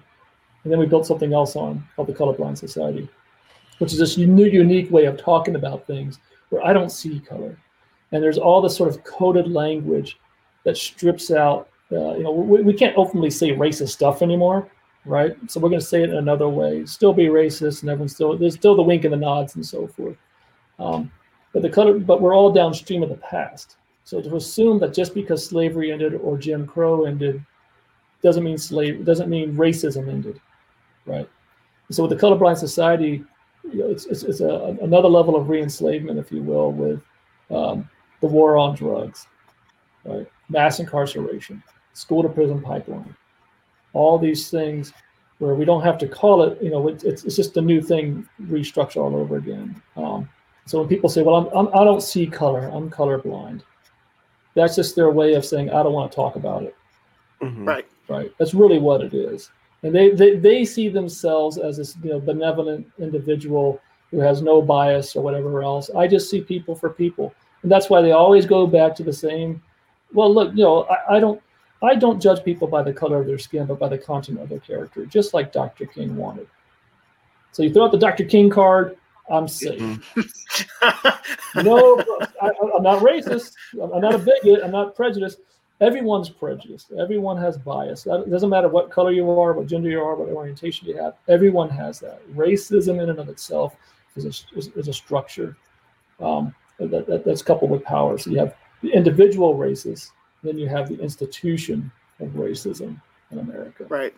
And 0.63 0.71
then 0.71 0.79
we 0.79 0.85
built 0.85 1.07
something 1.07 1.33
else 1.33 1.55
on 1.55 1.83
called 1.95 2.09
the 2.09 2.13
Colorblind 2.13 2.57
Society, 2.57 3.07
which 3.79 3.93
is 3.93 3.99
this 3.99 4.17
new, 4.17 4.45
unique 4.45 4.91
way 4.91 5.05
of 5.05 5.17
talking 5.17 5.55
about 5.55 5.87
things 5.87 6.19
where 6.49 6.63
I 6.63 6.73
don't 6.73 6.91
see 6.91 7.19
color. 7.19 7.57
And 8.11 8.21
there's 8.21 8.37
all 8.37 8.61
this 8.61 8.75
sort 8.75 8.89
of 8.89 9.03
coded 9.03 9.47
language 9.51 10.19
that 10.67 10.75
strips 10.75 11.31
out, 11.31 11.69
uh, 11.93 12.15
you 12.17 12.23
know, 12.23 12.31
we, 12.31 12.61
we 12.61 12.73
can't 12.73 12.93
openly 12.97 13.29
say 13.29 13.51
racist 13.51 13.91
stuff 13.91 14.21
anymore, 14.21 14.67
right? 15.05 15.33
So 15.49 15.61
we're 15.61 15.69
going 15.69 15.79
to 15.79 15.85
say 15.85 16.03
it 16.03 16.09
in 16.09 16.17
another 16.17 16.49
way, 16.49 16.85
still 16.85 17.13
be 17.13 17.27
racist, 17.27 17.83
and 17.83 17.89
everyone's 17.89 18.13
still, 18.13 18.37
there's 18.37 18.55
still 18.55 18.75
the 18.75 18.83
wink 18.83 19.05
and 19.05 19.13
the 19.13 19.17
nods 19.17 19.55
and 19.55 19.65
so 19.65 19.87
forth. 19.87 20.17
Um, 20.77 21.09
but 21.53 21.61
the 21.61 21.69
color, 21.69 21.97
but 21.97 22.19
we're 22.19 22.35
all 22.35 22.51
downstream 22.51 23.01
of 23.01 23.07
the 23.07 23.15
past. 23.15 23.77
So 24.03 24.21
to 24.21 24.35
assume 24.35 24.77
that 24.79 24.93
just 24.93 25.13
because 25.13 25.47
slavery 25.47 25.93
ended 25.93 26.15
or 26.15 26.37
Jim 26.37 26.67
Crow 26.67 27.05
ended 27.05 27.41
doesn't 28.21 28.43
mean 28.43 28.57
slave 28.57 29.05
doesn't 29.05 29.29
mean 29.29 29.53
racism 29.53 30.09
ended, 30.09 30.41
right? 31.05 31.29
So 31.91 32.03
with 32.05 32.11
the 32.11 32.27
colorblind 32.27 32.57
society, 32.57 33.23
you 33.71 33.79
know, 33.79 33.89
it's, 33.89 34.05
it's, 34.07 34.23
it's 34.23 34.41
a, 34.41 34.77
another 34.81 35.07
level 35.07 35.37
of 35.37 35.47
re-enslavement, 35.47 36.19
if 36.19 36.29
you 36.29 36.43
will, 36.43 36.73
with 36.73 37.01
um, 37.49 37.89
the 38.19 38.27
war 38.27 38.57
on 38.57 38.75
drugs, 38.75 39.27
right? 40.03 40.27
Mass 40.49 40.79
incarceration, 40.79 41.61
school 41.93 42.23
to 42.23 42.29
prison 42.29 42.61
pipeline, 42.61 43.15
all 43.93 44.17
these 44.17 44.49
things 44.49 44.93
where 45.39 45.53
we 45.55 45.65
don't 45.65 45.83
have 45.83 45.97
to 45.99 46.07
call 46.07 46.43
it, 46.43 46.61
you 46.61 46.69
know, 46.71 46.87
it's, 46.87 47.03
it's, 47.03 47.23
it's 47.23 47.35
just 47.35 47.57
a 47.57 47.61
new 47.61 47.81
thing 47.81 48.27
restructured 48.43 48.97
all 48.97 49.15
over 49.15 49.37
again. 49.37 49.79
Um, 49.95 50.27
so 50.65 50.79
when 50.79 50.87
people 50.87 51.09
say, 51.09 51.21
well, 51.21 51.35
I'm, 51.35 51.67
I'm, 51.67 51.79
I 51.79 51.83
don't 51.83 52.01
see 52.01 52.25
color, 52.25 52.69
I'm 52.73 52.89
colorblind, 52.89 53.61
that's 54.55 54.75
just 54.75 54.95
their 54.95 55.11
way 55.11 55.35
of 55.35 55.45
saying, 55.45 55.69
I 55.69 55.83
don't 55.83 55.93
want 55.93 56.11
to 56.11 56.15
talk 56.15 56.35
about 56.35 56.63
it 56.63 56.75
Mhm. 57.41 57.67
Right. 57.67 57.85
right? 58.07 58.31
That's 58.39 58.53
really 58.53 58.79
what 58.79 59.01
it 59.01 59.13
is. 59.13 59.51
And 59.83 59.93
they, 59.93 60.09
they, 60.09 60.37
they 60.37 60.65
see 60.65 60.89
themselves 60.89 61.57
as 61.57 61.77
this 61.77 61.95
you 62.03 62.09
know, 62.09 62.19
benevolent 62.19 62.87
individual 62.97 63.79
who 64.09 64.19
has 64.19 64.41
no 64.41 64.61
bias 64.61 65.15
or 65.15 65.21
whatever 65.21 65.61
else. 65.61 65.89
I 65.95 66.07
just 66.07 66.29
see 66.29 66.41
people 66.41 66.75
for 66.75 66.89
people. 66.89 67.33
And 67.61 67.71
that's 67.71 67.89
why 67.89 68.01
they 68.01 68.11
always 68.11 68.45
go 68.45 68.65
back 68.65 68.95
to 68.95 69.03
the 69.03 69.13
same, 69.13 69.61
well, 70.13 70.33
look, 70.33 70.51
you 70.55 70.63
know, 70.63 70.83
I, 70.83 71.17
I 71.17 71.19
don't 71.19 71.41
I 71.81 71.95
don't 71.95 72.19
judge 72.19 72.43
people 72.43 72.67
by 72.67 72.81
the 72.81 72.93
color 72.93 73.19
of 73.21 73.27
their 73.27 73.37
skin, 73.37 73.65
but 73.65 73.79
by 73.79 73.87
the 73.87 73.97
content 73.97 74.39
of 74.39 74.49
their 74.49 74.59
character, 74.59 75.05
just 75.05 75.33
like 75.33 75.51
Dr. 75.51 75.85
King 75.85 76.15
wanted. 76.15 76.47
So 77.51 77.63
you 77.63 77.73
throw 77.73 77.85
out 77.85 77.91
the 77.91 77.97
Dr. 77.97 78.25
King 78.25 78.49
card, 78.49 78.97
I'm 79.29 79.47
safe. 79.47 79.79
Mhm. 79.79 81.63
No, 81.63 81.97
I, 82.41 82.51
I'm 82.75 82.83
not 82.83 83.01
racist. 83.01 83.53
I'm 83.73 84.01
not 84.01 84.15
a 84.15 84.19
bigot. 84.19 84.63
I'm 84.63 84.71
not 84.71 84.95
prejudiced. 84.95 85.39
Everyone's 85.79 86.29
prejudiced. 86.29 86.91
Everyone 86.91 87.37
has 87.37 87.57
bias. 87.57 88.05
It 88.05 88.29
doesn't 88.29 88.49
matter 88.49 88.67
what 88.67 88.89
color 88.89 89.11
you 89.11 89.29
are, 89.29 89.53
what 89.53 89.67
gender 89.67 89.89
you 89.89 90.01
are, 90.01 90.15
what 90.15 90.29
orientation 90.29 90.87
you 90.87 90.97
have. 90.97 91.15
Everyone 91.27 91.69
has 91.69 91.99
that. 91.99 92.21
Racism 92.35 93.01
in 93.01 93.09
and 93.09 93.19
of 93.19 93.29
itself 93.29 93.75
is 94.15 94.25
a, 94.25 94.57
is, 94.57 94.67
is 94.75 94.87
a 94.87 94.93
structure. 94.93 95.55
Um, 96.19 96.53
that, 96.79 97.07
that, 97.07 97.25
that's 97.25 97.41
coupled 97.41 97.71
with 97.71 97.83
power. 97.83 98.17
So 98.17 98.31
you 98.31 98.39
have 98.39 98.55
the 98.81 98.91
individual 98.91 99.55
races, 99.55 100.11
then 100.43 100.57
you 100.57 100.67
have 100.67 100.87
the 100.89 100.99
institution 100.99 101.91
of 102.19 102.29
racism 102.29 103.01
in 103.31 103.39
America. 103.39 103.85
Right. 103.89 104.13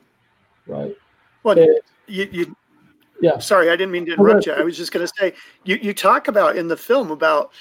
Right. 0.68 0.96
Well, 1.44 1.58
And- 1.58 1.80
you, 2.08 2.28
you 2.32 2.56
yeah. 3.22 3.38
sorry 3.38 3.70
i 3.70 3.76
didn't 3.76 3.92
mean 3.92 4.06
to 4.06 4.14
interrupt 4.14 4.46
you 4.48 4.54
i 4.54 4.62
was 4.62 4.76
just 4.78 4.92
going 4.92 5.06
to 5.06 5.14
say 5.20 5.34
you, 5.66 5.78
you 5.82 5.94
talk 5.94 6.28
about 6.28 6.56
in 6.56 6.68
the 6.70 6.78
film 6.78 7.12
about 7.12 7.52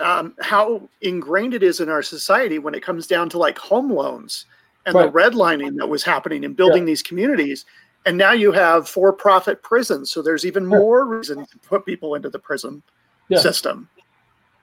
um, 0.00 0.34
how 0.40 0.88
ingrained 1.02 1.52
it 1.54 1.62
is 1.62 1.80
in 1.80 1.88
our 1.90 2.02
society 2.02 2.58
when 2.58 2.74
it 2.74 2.82
comes 2.82 3.06
down 3.06 3.28
to 3.28 3.36
like 3.36 3.58
home 3.58 3.90
loans 3.92 4.46
and 4.86 4.94
the 4.94 5.10
Right. 5.10 5.32
redlining 5.32 5.76
that 5.76 5.88
was 5.88 6.02
happening 6.04 6.44
in 6.44 6.54
building 6.54 6.84
these 6.86 7.02
communities 7.02 7.66
and 8.06 8.16
now 8.16 8.32
you 8.32 8.50
have 8.52 8.88
for-profit 8.88 9.62
prisons 9.62 10.10
so 10.10 10.22
there's 10.22 10.46
even 10.46 10.62
Yeah. 10.70 10.78
more 10.78 11.04
reason 11.04 11.44
to 11.44 11.58
put 11.58 11.84
people 11.84 12.14
into 12.14 12.30
the 12.30 12.38
prison 12.38 12.82
Yeah. 13.28 13.40
system 13.40 13.88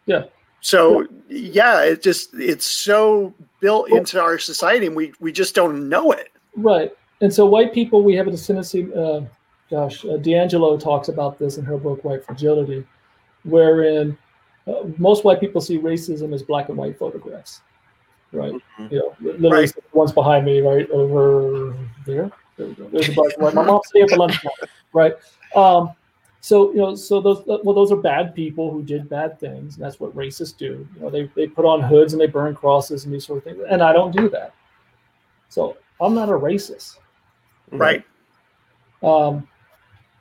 Yeah. 0.07 0.23
So 0.61 1.05
yeah 1.29 1.83
it 1.83 2.01
just 2.01 2.33
it's 2.33 2.65
so 2.65 3.33
built 3.59 3.89
into 3.89 4.19
our 4.21 4.37
society 4.39 4.85
and 4.87 4.95
we 4.95 5.13
we 5.19 5.31
just 5.31 5.55
don't 5.55 5.87
know 5.89 6.11
it 6.11 6.31
Right. 6.55 6.91
And 7.21 7.33
so 7.33 7.45
white 7.45 7.73
people, 7.73 8.01
we 8.03 8.15
have 8.15 8.27
a 8.27 8.37
tendency, 8.37 8.87
uh, 8.93 9.21
gosh, 9.69 10.03
uh, 10.05 10.17
DiAngelo 10.17 10.79
talks 10.79 11.07
about 11.09 11.37
this 11.39 11.57
in 11.57 11.65
her 11.65 11.77
book, 11.77 12.03
White 12.03 12.23
Fragility, 12.25 12.85
wherein 13.43 14.17
uh, 14.67 14.83
most 14.97 15.23
white 15.23 15.39
people 15.39 15.59
see 15.61 15.77
racism 15.77 16.33
as 16.33 16.43
black 16.43 16.69
and 16.69 16.77
white 16.77 16.97
photographs. 16.97 17.61
Right. 18.31 18.53
Mhm. 18.79 18.91
You 18.91 18.99
know, 18.99 19.15
literally 19.19 19.65
Right. 19.65 19.73
the 19.75 19.97
ones 19.97 20.11
behind 20.11 20.45
me, 20.45 20.61
right 20.61 20.89
over 20.91 21.73
there. 22.05 22.31
There 22.57 22.67
we 22.67 22.73
go. 22.73 22.87
There's 22.89 23.09
a 23.09 23.13
black 23.13 23.33
and 23.33 23.43
white. 23.43 23.53
My 23.53 23.63
mom's 23.63 23.89
here 23.93 24.07
for 24.07 24.17
lunch. 24.17 24.37
Right. 24.93 25.13
Um, 25.55 25.91
so 26.45 26.69
you 26.73 26.77
know, 26.77 26.93
so 26.93 27.19
those 27.21 27.41
well, 27.47 27.73
those 27.73 27.91
are 27.91 27.97
bad 27.97 28.35
people 28.35 28.69
who 28.69 28.83
did 28.83 29.09
bad 29.09 29.39
things, 29.39 29.75
and 29.75 29.83
that's 29.83 29.99
what 29.99 30.15
racists 30.15 30.55
do. 30.55 30.87
You 30.95 31.01
know, 31.01 31.09
they 31.09 31.23
they 31.35 31.47
put 31.47 31.65
on 31.65 31.81
hoods 31.81 32.13
and 32.13 32.21
they 32.21 32.27
burn 32.27 32.53
crosses 32.53 33.05
and 33.05 33.11
these 33.11 33.25
sort 33.25 33.39
of 33.39 33.43
things, 33.45 33.63
and 33.67 33.81
I 33.81 33.91
don't 33.91 34.15
do 34.15 34.29
that. 34.29 34.53
So 35.49 35.77
I'm 35.99 36.13
not 36.13 36.29
a 36.29 36.33
racist, 36.33 36.99
right 37.71 38.05
um, 39.01 39.47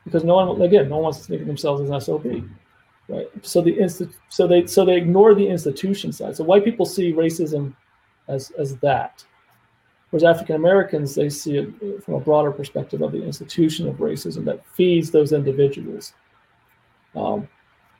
because 0.04 0.24
no 0.24 0.36
one 0.36 0.62
again, 0.62 0.88
no 0.88 0.96
one 0.96 1.04
wants 1.04 1.18
to 1.18 1.24
think 1.24 1.42
of 1.42 1.46
themselves 1.46 1.82
as 1.82 1.90
an 1.90 2.00
SOB, 2.00 2.48
right? 3.08 3.28
So 3.42 3.60
the 3.60 3.74
insti- 3.74 4.14
so 4.30 4.46
they 4.46 4.66
so 4.66 4.84
they 4.84 4.96
ignore 4.96 5.34
the 5.34 5.46
institution 5.46 6.10
side. 6.10 6.36
So 6.36 6.44
white 6.44 6.64
people 6.64 6.86
see 6.86 7.12
racism 7.12 7.74
as 8.28 8.50
as 8.52 8.76
that, 8.78 9.24
whereas 10.14 10.22
African 10.22 10.54
Americans 10.54 11.12
they 11.16 11.28
see 11.28 11.56
it 11.56 12.04
from 12.04 12.14
a 12.14 12.20
broader 12.20 12.52
perspective 12.52 13.02
of 13.02 13.10
the 13.10 13.20
institution 13.20 13.88
of 13.88 13.96
racism 13.96 14.44
that 14.44 14.64
feeds 14.64 15.10
those 15.10 15.32
individuals. 15.32 16.12
Um, 17.16 17.48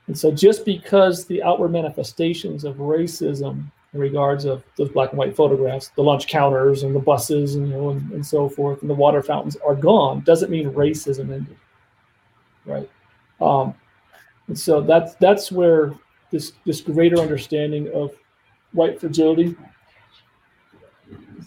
and 0.07 0.17
so 0.17 0.31
just 0.31 0.63
because 0.63 1.25
the 1.25 1.43
outward 1.43 1.73
manifestations 1.73 2.63
of 2.63 2.77
racism 2.77 3.69
in 3.91 3.99
regards 3.99 4.45
of 4.45 4.63
those 4.77 4.87
black 4.87 5.09
and 5.09 5.17
white 5.17 5.35
photographs, 5.35 5.89
the 5.89 6.03
lunch 6.03 6.27
counters 6.27 6.83
and 6.83 6.95
the 6.95 7.01
buses 7.01 7.55
and 7.55 7.67
you 7.67 7.73
know 7.73 7.89
and, 7.89 8.09
and 8.13 8.25
so 8.25 8.47
forth, 8.47 8.79
and 8.79 8.89
the 8.89 8.95
water 8.95 9.21
fountains 9.21 9.57
are 9.57 9.75
gone, 9.75 10.21
doesn't 10.21 10.49
mean 10.49 10.71
racism 10.71 11.33
ended. 11.33 11.57
Right. 12.65 12.89
Um, 13.41 13.73
and 14.47 14.57
so 14.57 14.79
that's 14.79 15.15
that's 15.15 15.51
where 15.51 15.93
this 16.31 16.53
this 16.65 16.79
greater 16.79 17.17
understanding 17.19 17.91
of 17.93 18.15
white 18.71 19.01
fragility. 19.01 19.57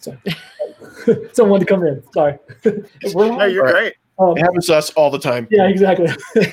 Sorry. 0.01 0.19
Someone 1.33 1.61
to 1.61 1.67
come 1.67 1.85
in. 1.87 2.03
Sorry. 2.13 2.39
We're 3.15 3.29
no 3.29 3.45
you're 3.45 3.65
Right. 3.65 3.73
great 3.73 3.95
um, 4.19 4.37
It 4.37 4.41
happens 4.41 4.67
to 4.67 4.75
us 4.77 4.91
all 4.91 5.11
the 5.11 5.19
time. 5.19 5.47
yeah, 5.51 5.69
exactly. 5.69 6.09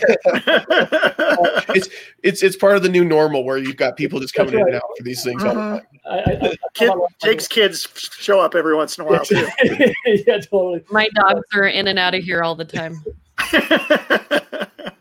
It's 1.75 1.89
it's 2.23 2.41
it's 2.43 2.55
part 2.55 2.77
of 2.77 2.83
the 2.83 2.89
new 2.89 3.03
normal 3.03 3.43
where 3.43 3.57
you've 3.57 3.75
got 3.75 3.97
people 3.97 4.19
just 4.19 4.33
coming 4.33 4.53
in 4.53 4.61
and 4.61 4.75
out 4.75 4.83
for 4.97 5.03
these 5.03 5.23
things 5.23 5.43
all 5.43 5.53
the 5.53 5.59
Mhm. 5.59 5.71
time. 5.79 5.81
I, 6.05 6.17
I, 6.17 6.49
I, 6.49 6.55
Kid, 6.73 6.91
Jake's 7.21 7.47
kids 7.47 7.87
show 8.17 8.39
up 8.39 8.55
every 8.55 8.75
once 8.75 8.97
in 8.97 9.03
a 9.03 9.07
while 9.07 9.25
too. 9.25 9.45
yeah, 10.05 10.39
totally. 10.39 10.83
My 10.89 11.09
dogs 11.15 11.45
are 11.53 11.65
in 11.65 11.87
and 11.87 11.99
out 11.99 12.15
of 12.15 12.23
here 12.23 12.43
all 12.43 12.55
the 12.55 12.63
time. 12.65 13.03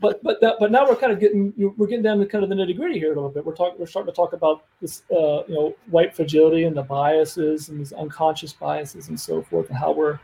But 0.04 0.22
but 0.22 0.40
that, 0.42 0.56
but 0.60 0.70
now 0.70 0.86
we're 0.86 0.96
kind 0.96 1.12
of 1.12 1.18
getting 1.18 1.52
we're 1.78 1.86
getting 1.86 2.02
down 2.02 2.18
to 2.18 2.26
kind 2.26 2.44
of 2.44 2.50
the 2.50 2.56
nitty 2.56 2.76
gritty 2.76 2.98
here 2.98 3.12
a 3.12 3.14
little 3.14 3.30
bit. 3.30 3.44
We're 3.44 3.54
talking 3.56 3.78
we're 3.78 3.86
starting 3.86 4.12
to 4.12 4.16
talk 4.16 4.34
about 4.34 4.64
this 4.82 5.02
uh, 5.10 5.44
you 5.48 5.54
know 5.54 5.74
white 5.90 6.14
fragility 6.14 6.64
and 6.64 6.76
the 6.76 6.82
biases 6.82 7.70
and 7.70 7.80
these 7.80 7.94
unconscious 7.94 8.52
biases 8.52 9.08
and 9.08 9.18
so 9.18 9.42
forth 9.42 9.70
and 9.70 9.78
how 9.78 9.92
we're 9.92 10.18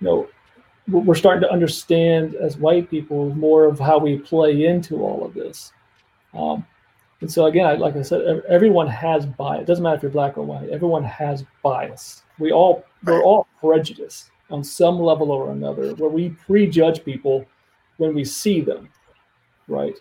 you 0.00 0.06
know 0.06 0.28
we're 0.88 1.14
starting 1.14 1.40
to 1.40 1.50
understand 1.50 2.34
as 2.34 2.58
white 2.58 2.90
people 2.90 3.34
more 3.34 3.64
of 3.64 3.78
how 3.78 3.98
we 3.98 4.18
play 4.18 4.66
into 4.66 5.02
all 5.02 5.24
of 5.24 5.32
this. 5.32 5.72
Um, 6.34 6.66
and 7.22 7.32
so 7.32 7.46
again, 7.46 7.64
I- 7.66 7.74
like 7.74 7.96
I 7.96 8.02
said, 8.02 8.42
everyone 8.48 8.88
has 8.88 9.24
bias. 9.24 9.62
It 9.62 9.66
doesn't 9.66 9.82
matter 9.82 9.96
if 9.96 10.02
you're 10.02 10.10
black 10.12 10.36
or 10.36 10.44
white. 10.44 10.68
Everyone 10.68 11.04
has 11.04 11.44
bias. 11.62 12.24
We 12.38 12.52
all 12.52 12.84
we're 13.04 13.22
all 13.22 13.46
prejudiced 13.60 14.30
on 14.50 14.62
some 14.62 15.00
level 15.00 15.30
or 15.30 15.52
another, 15.52 15.94
where 15.94 16.10
we 16.10 16.30
prejudge 16.46 17.02
people 17.02 17.46
when 17.96 18.14
we 18.14 18.24
see 18.24 18.60
them, 18.60 18.88
right? 19.72 19.98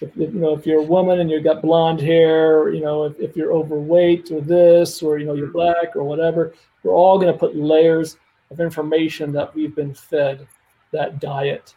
If, 0.00 0.16
if, 0.16 0.32
you 0.32 0.40
know, 0.40 0.54
if 0.54 0.64
you're 0.64 0.80
a 0.80 0.84
woman 0.84 1.20
and 1.20 1.30
you've 1.30 1.44
got 1.44 1.60
blonde 1.60 2.00
hair, 2.00 2.58
or, 2.58 2.72
you 2.72 2.80
know, 2.80 3.04
if, 3.04 3.18
if 3.18 3.36
you're 3.36 3.52
overweight 3.52 4.30
or 4.30 4.40
this, 4.40 5.02
or 5.02 5.18
you 5.18 5.26
know, 5.26 5.34
you're 5.34 5.48
black 5.48 5.94
or 5.94 6.04
whatever, 6.04 6.54
we're 6.82 6.94
all 6.94 7.18
going 7.18 7.32
to 7.32 7.38
put 7.38 7.56
layers 7.56 8.16
of 8.50 8.60
information 8.60 9.32
that 9.32 9.54
we've 9.54 9.74
been 9.74 9.94
fed 9.94 10.46
that 10.92 11.20
diet 11.20 11.74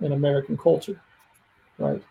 in 0.00 0.12
American 0.12 0.56
culture, 0.56 1.00
right? 1.78 2.02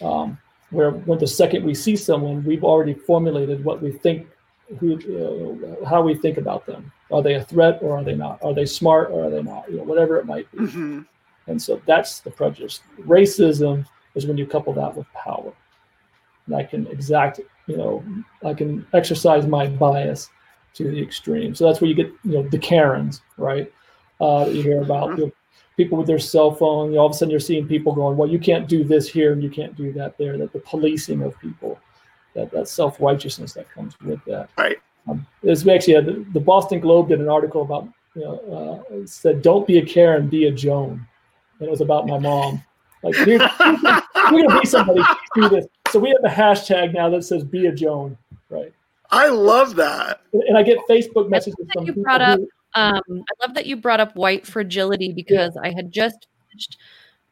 Um, 0.00 0.38
where 0.70 0.90
when 0.90 1.18
the 1.18 1.26
second 1.26 1.64
we 1.64 1.74
see 1.74 1.96
someone, 1.96 2.44
we've 2.44 2.64
already 2.64 2.94
formulated 2.94 3.64
what 3.64 3.80
we 3.80 3.92
think, 3.92 4.26
who, 4.78 4.96
uh, 5.82 5.88
how 5.88 6.02
we 6.02 6.14
think 6.14 6.36
about 6.36 6.66
them. 6.66 6.92
Are 7.10 7.22
they 7.22 7.34
a 7.34 7.44
threat 7.44 7.78
or 7.80 7.96
are 7.96 8.04
they 8.04 8.14
not? 8.14 8.42
Are 8.42 8.52
they 8.52 8.66
smart 8.66 9.10
or 9.10 9.26
are 9.26 9.30
they 9.30 9.42
not? 9.42 9.70
You 9.70 9.78
know, 9.78 9.84
whatever 9.84 10.18
it 10.18 10.26
might 10.26 10.50
be. 10.52 10.58
Mhm. 10.58 11.06
And 11.46 11.60
so 11.60 11.80
that's 11.86 12.20
the 12.20 12.30
prejudice. 12.30 12.82
Racism 13.00 13.86
is 14.14 14.26
when 14.26 14.38
you 14.38 14.46
couple 14.46 14.72
that 14.74 14.94
with 14.94 15.06
power. 15.12 15.52
And 16.46 16.56
I 16.56 16.64
can 16.64 16.86
exact, 16.86 17.40
you 17.66 17.76
know, 17.76 18.04
I 18.44 18.54
can 18.54 18.86
exercise 18.94 19.46
my 19.46 19.66
bias 19.66 20.30
to 20.74 20.90
the 20.90 21.02
extreme. 21.02 21.54
So 21.54 21.66
that's 21.66 21.80
where 21.80 21.88
you 21.88 21.94
get, 21.94 22.12
you 22.24 22.34
know, 22.34 22.42
the 22.48 22.58
Karens, 22.58 23.20
right? 23.36 23.72
Uh, 24.20 24.46
that 24.46 24.54
you 24.54 24.62
hear 24.62 24.82
about 24.82 25.18
you 25.18 25.26
know, 25.26 25.32
people 25.76 25.98
with 25.98 26.06
their 26.06 26.18
cell 26.18 26.52
phone. 26.52 26.92
You 26.92 26.98
all 26.98 27.06
of 27.06 27.12
a 27.12 27.14
sudden 27.14 27.30
you're 27.30 27.40
seeing 27.40 27.66
people 27.66 27.94
going, 27.94 28.16
well, 28.16 28.28
you 28.28 28.38
can't 28.38 28.68
do 28.68 28.84
this 28.84 29.08
here 29.08 29.32
and 29.32 29.42
you 29.42 29.50
can't 29.50 29.76
do 29.76 29.92
that 29.92 30.18
there. 30.18 30.36
That 30.38 30.52
the 30.52 30.60
policing 30.60 31.22
of 31.22 31.38
people, 31.38 31.78
that 32.34 32.50
that 32.50 32.68
self 32.68 33.00
righteousness 33.00 33.52
that 33.54 33.70
comes 33.70 33.98
with 34.00 34.24
that. 34.26 34.50
Right. 34.56 34.78
Um, 35.08 35.26
there's 35.42 35.66
actually 35.66 35.94
a, 35.94 36.02
the, 36.02 36.26
the 36.32 36.40
Boston 36.40 36.80
Globe 36.80 37.08
did 37.08 37.20
an 37.20 37.28
article 37.28 37.62
about, 37.62 37.88
you 38.14 38.22
know, 38.22 38.84
uh, 38.92 39.06
said, 39.06 39.42
don't 39.42 39.66
be 39.66 39.78
a 39.78 39.86
Karen, 39.86 40.28
be 40.28 40.46
a 40.46 40.52
Joan. 40.52 41.06
And 41.58 41.68
it 41.68 41.70
was 41.70 41.80
about 41.80 42.06
my 42.06 42.18
mom. 42.18 42.62
Like, 43.02 43.14
dude, 43.24 43.40
we're 44.32 44.46
gonna 44.46 44.60
be 44.60 44.66
somebody 44.66 45.02
do 45.34 45.48
this. 45.48 45.66
So 45.90 45.98
we 45.98 46.08
have 46.10 46.24
a 46.24 46.34
hashtag 46.34 46.92
now 46.94 47.08
that 47.10 47.22
says 47.22 47.44
"Be 47.44 47.66
a 47.66 47.72
Joan," 47.72 48.16
right? 48.50 48.72
I 49.10 49.28
love 49.28 49.76
that. 49.76 50.20
And, 50.32 50.42
and 50.44 50.58
I 50.58 50.62
get 50.62 50.78
Facebook 50.88 51.30
messages 51.30 51.54
that 51.58 51.72
from 51.74 51.86
you 51.86 51.92
brought 51.94 52.20
up 52.20 52.38
who- 52.40 52.48
Um, 52.74 53.00
I 53.08 53.46
love 53.46 53.54
that 53.54 53.66
you 53.66 53.76
brought 53.76 54.00
up 54.00 54.14
white 54.16 54.46
fragility 54.46 55.12
because 55.12 55.56
I 55.56 55.70
had 55.74 55.90
just 55.90 56.26
finished 56.50 56.76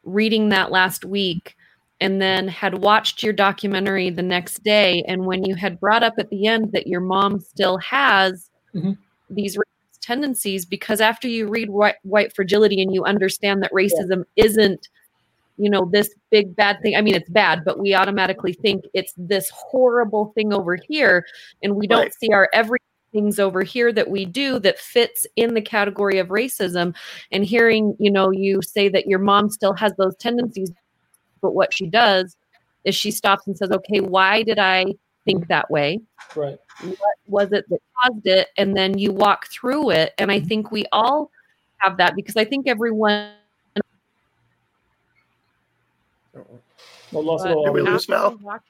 reading 0.03 0.49
that 0.49 0.71
last 0.71 1.05
week 1.05 1.55
and 2.01 2.19
then 2.21 2.47
had 2.47 2.79
watched 2.79 3.21
your 3.21 3.33
documentary 3.33 4.09
the 4.09 4.23
next 4.23 4.63
day. 4.63 5.03
And 5.07 5.25
when 5.25 5.43
you 5.43 5.53
had 5.55 5.79
brought 5.79 6.01
up 6.03 6.13
at 6.17 6.29
the 6.29 6.47
end 6.47 6.71
that 6.71 6.87
your 6.87 7.01
mom 7.01 7.39
still 7.39 7.77
has 7.77 8.49
Mhm. 8.73 8.97
these 9.29 9.57
tendencies, 10.01 10.65
because 10.65 11.01
after 11.01 11.27
you 11.27 11.47
read 11.47 11.69
white, 11.69 11.95
white 12.03 12.33
fragility 12.35 12.81
and 12.81 12.93
you 12.93 13.03
understand 13.03 13.61
that 13.61 13.71
racism 13.71 14.23
isn't, 14.35 14.87
you 15.57 15.69
know, 15.69 15.85
this 15.91 16.13
big 16.29 16.55
bad 16.55 16.81
thing. 16.81 16.95
I 16.95 17.01
mean, 17.01 17.15
it's 17.15 17.29
bad, 17.29 17.63
but 17.65 17.79
we 17.79 17.95
automatically 17.95 18.53
think 18.53 18.85
it's 18.93 19.13
this 19.17 19.49
horrible 19.49 20.31
thing 20.35 20.53
over 20.53 20.77
here. 20.87 21.25
And 21.63 21.75
we 21.75 21.87
don't 21.87 22.01
Right. 22.01 22.13
see 22.13 22.29
our 22.29 22.49
every 22.53 22.79
things 23.13 23.39
over 23.39 23.63
here 23.63 23.91
that 23.93 24.09
we 24.09 24.25
do 24.25 24.59
that 24.59 24.77
fits 24.77 25.25
in 25.37 25.53
the 25.53 25.61
category 25.61 26.19
of 26.19 26.27
racism 26.27 26.93
and 27.31 27.45
hearing 27.45 27.95
you 27.99 28.11
know 28.11 28.31
you 28.31 28.61
say 28.61 28.89
that 28.89 29.07
your 29.07 29.17
mom 29.17 29.49
still 29.49 29.73
has 29.73 29.93
those 29.97 30.15
tendencies 30.17 30.71
but 31.41 31.55
what 31.55 31.73
she 31.73 31.87
does 31.87 32.35
is 32.83 32.93
she 32.93 33.09
stops 33.09 33.47
and 33.47 33.57
says 33.57 33.71
okay 33.71 34.01
why 34.01 34.43
did 34.43 34.59
i 34.59 34.85
think 35.23 35.47
that 35.47 35.71
way 35.71 35.99
right. 36.35 36.59
What 36.83 37.17
was 37.27 37.51
it 37.53 37.65
that 37.69 37.79
caused 38.03 38.27
it 38.27 38.49
and 38.57 38.75
then 38.75 38.97
you 38.97 39.13
walk 39.13 39.47
through 39.47 39.91
it 39.91 40.13
and 40.17 40.29
i 40.29 40.39
think 40.39 40.69
we 40.71 40.85
all 40.91 41.31
have 41.77 41.95
that 41.97 42.13
because 42.13 42.35
i 42.35 42.43
think 42.43 42.67
everyone 42.67 43.31
Well, 47.11 47.23
lost 47.23 47.45
but 47.45 47.55
all 47.55 47.71
we 47.71 47.81
lose 47.81 48.09
after 48.09 48.11
Mel? 48.11 48.37
watch- 48.41 48.61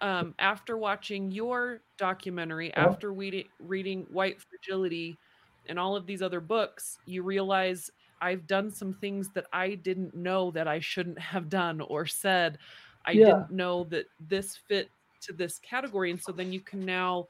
um, 0.00 0.34
after 0.38 0.76
watching 0.78 1.30
your 1.30 1.82
documentary, 1.98 2.72
Uh-huh. 2.74 2.88
after 2.88 3.12
we, 3.12 3.50
reading 3.58 4.04
White 4.10 4.40
Fragility 4.40 5.18
and 5.66 5.78
all 5.78 5.94
of 5.94 6.06
these 6.06 6.22
other 6.22 6.40
books, 6.40 6.98
you 7.06 7.22
realize 7.22 7.90
I've 8.22 8.46
done 8.46 8.70
some 8.70 8.94
things 8.94 9.30
that 9.34 9.46
I 9.52 9.74
didn't 9.74 10.14
know 10.14 10.50
that 10.52 10.66
I 10.68 10.80
shouldn't 10.80 11.18
have 11.18 11.48
done 11.48 11.80
or 11.82 12.06
said. 12.06 12.58
I 13.04 13.12
Yeah. 13.12 13.26
didn't 13.26 13.50
know 13.50 13.84
that 13.84 14.06
this 14.18 14.56
fit 14.56 14.90
to 15.22 15.32
this 15.32 15.58
category. 15.58 16.10
And 16.10 16.20
so 16.20 16.32
then 16.32 16.52
you 16.52 16.60
can 16.60 16.84
now 16.84 17.28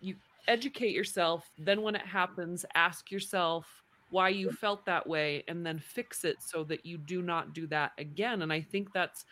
you 0.00 0.16
educate 0.48 0.94
yourself. 0.94 1.48
Then 1.58 1.82
when 1.82 1.94
it 1.94 2.06
happens, 2.06 2.64
ask 2.74 3.10
yourself 3.10 3.81
why 4.12 4.28
you 4.28 4.50
felt 4.50 4.84
that 4.84 5.06
way 5.06 5.42
and 5.48 5.64
then 5.64 5.78
fix 5.78 6.24
it 6.24 6.36
so 6.40 6.62
that 6.64 6.84
you 6.84 6.98
do 6.98 7.22
not 7.22 7.54
do 7.54 7.66
that 7.66 7.92
again. 7.96 8.42
And 8.42 8.52
I 8.52 8.60
think 8.60 8.92
that's 8.92 9.24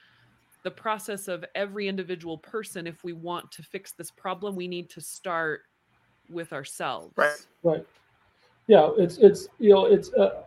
the 0.63 0.71
process 0.71 1.29
of 1.29 1.45
every 1.55 1.87
individual 1.87 2.39
person. 2.39 2.87
If 2.87 3.05
we 3.05 3.13
want 3.13 3.53
to 3.53 3.63
fix 3.63 3.93
this 3.93 4.11
problem, 4.11 4.57
we 4.57 4.67
need 4.67 4.89
to 4.91 5.01
start 5.01 5.63
with 6.31 6.53
ourselves. 6.53 7.13
Right. 7.17 7.47
Right. 7.63 7.87
Yeah, 8.67 8.91
it's 8.97 9.19
it's 9.19 9.49
you 9.59 9.71
know 9.71 9.87
it's 9.87 10.13
uh, 10.15 10.43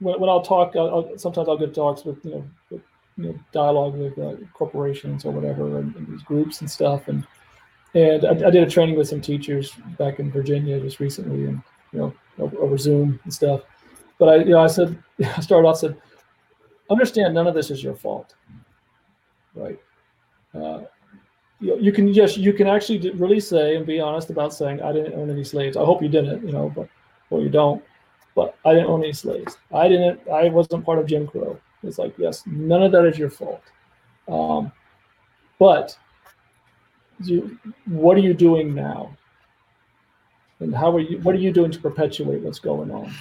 when, 0.00 0.18
when 0.20 0.30
I'll 0.30 0.42
talk, 0.42 0.74
I'll, 0.74 0.88
I'll, 0.88 1.18
sometimes 1.18 1.48
I'll 1.48 1.58
give 1.58 1.72
talks 1.72 2.04
with 2.04 2.24
you 2.24 2.30
know 2.30 2.44
with, 2.70 2.82
you 3.16 3.24
know 3.24 3.38
dialogue 3.52 3.94
with 3.94 4.18
uh, 4.18 4.36
corporations 4.54 5.24
or 5.24 5.32
whatever 5.32 5.78
and, 5.78 5.94
and 5.96 6.06
these 6.08 6.22
groups 6.22 6.62
and 6.62 6.70
stuff 6.70 7.08
and 7.08 7.26
and 7.94 8.24
I, 8.24 8.30
I 8.30 8.50
did 8.50 8.62
a 8.62 8.70
training 8.70 8.96
with 8.96 9.08
some 9.08 9.20
teachers 9.20 9.72
back 9.98 10.18
in 10.18 10.30
Virginia 10.30 10.80
just 10.80 11.00
recently 11.00 11.44
and 11.46 11.62
you 11.92 11.98
know 11.98 12.14
over, 12.38 12.78
Zoom 12.78 13.18
and 13.24 13.32
stuff. 13.32 13.62
But 14.18 14.28
I 14.28 14.36
you 14.36 14.50
know 14.50 14.60
I 14.60 14.66
said 14.66 15.02
I 15.24 15.40
started 15.40 15.68
off 15.68 15.78
said 15.78 15.96
understand 16.90 17.34
none 17.34 17.46
of 17.46 17.54
this 17.54 17.70
is 17.70 17.82
your 17.82 17.94
fault, 17.94 18.34
right? 19.54 19.78
Uh, 20.54 20.82
you, 21.60 21.78
you 21.80 21.92
can 21.92 22.08
yes 22.08 22.36
you 22.36 22.52
can 22.52 22.66
actually 22.66 23.10
really 23.12 23.40
say 23.40 23.76
and 23.76 23.84
be 23.84 24.00
honest 24.00 24.30
about 24.30 24.54
saying 24.54 24.80
i 24.80 24.92
didn't 24.92 25.14
own 25.14 25.30
any 25.30 25.44
slaves. 25.44 25.76
I 25.76 25.84
hope 25.84 26.02
you 26.02 26.08
didn't 26.08 26.46
you 26.46 26.52
know 26.52 26.72
but 26.74 26.88
well 27.30 27.42
you 27.42 27.48
don't. 27.48 27.82
But 28.34 28.56
i 28.64 28.72
didn't 28.72 28.88
own 28.88 29.02
any 29.02 29.12
slaves. 29.12 29.58
I 29.72 29.88
didn't 29.88 30.20
i 30.28 30.48
wasn't 30.48 30.84
part 30.84 30.98
of 30.98 31.06
jim 31.06 31.26
crow. 31.26 31.58
It's 31.82 31.98
like 31.98 32.14
yes 32.18 32.44
none 32.46 32.82
of 32.82 32.92
that 32.92 33.04
is 33.06 33.18
your 33.18 33.30
fault. 33.30 33.62
Um, 34.28 34.72
but 35.58 35.98
you, 37.24 37.58
what 37.86 38.16
are 38.16 38.20
you 38.20 38.34
doing 38.34 38.74
now 38.74 39.16
and 40.60 40.74
how 40.74 40.94
are 40.94 41.00
you 41.00 41.18
what 41.18 41.34
are 41.34 41.38
you 41.38 41.52
doing 41.52 41.70
to 41.70 41.78
perpetuate 41.78 42.40
what's 42.42 42.58
going 42.58 42.90
on 42.90 43.12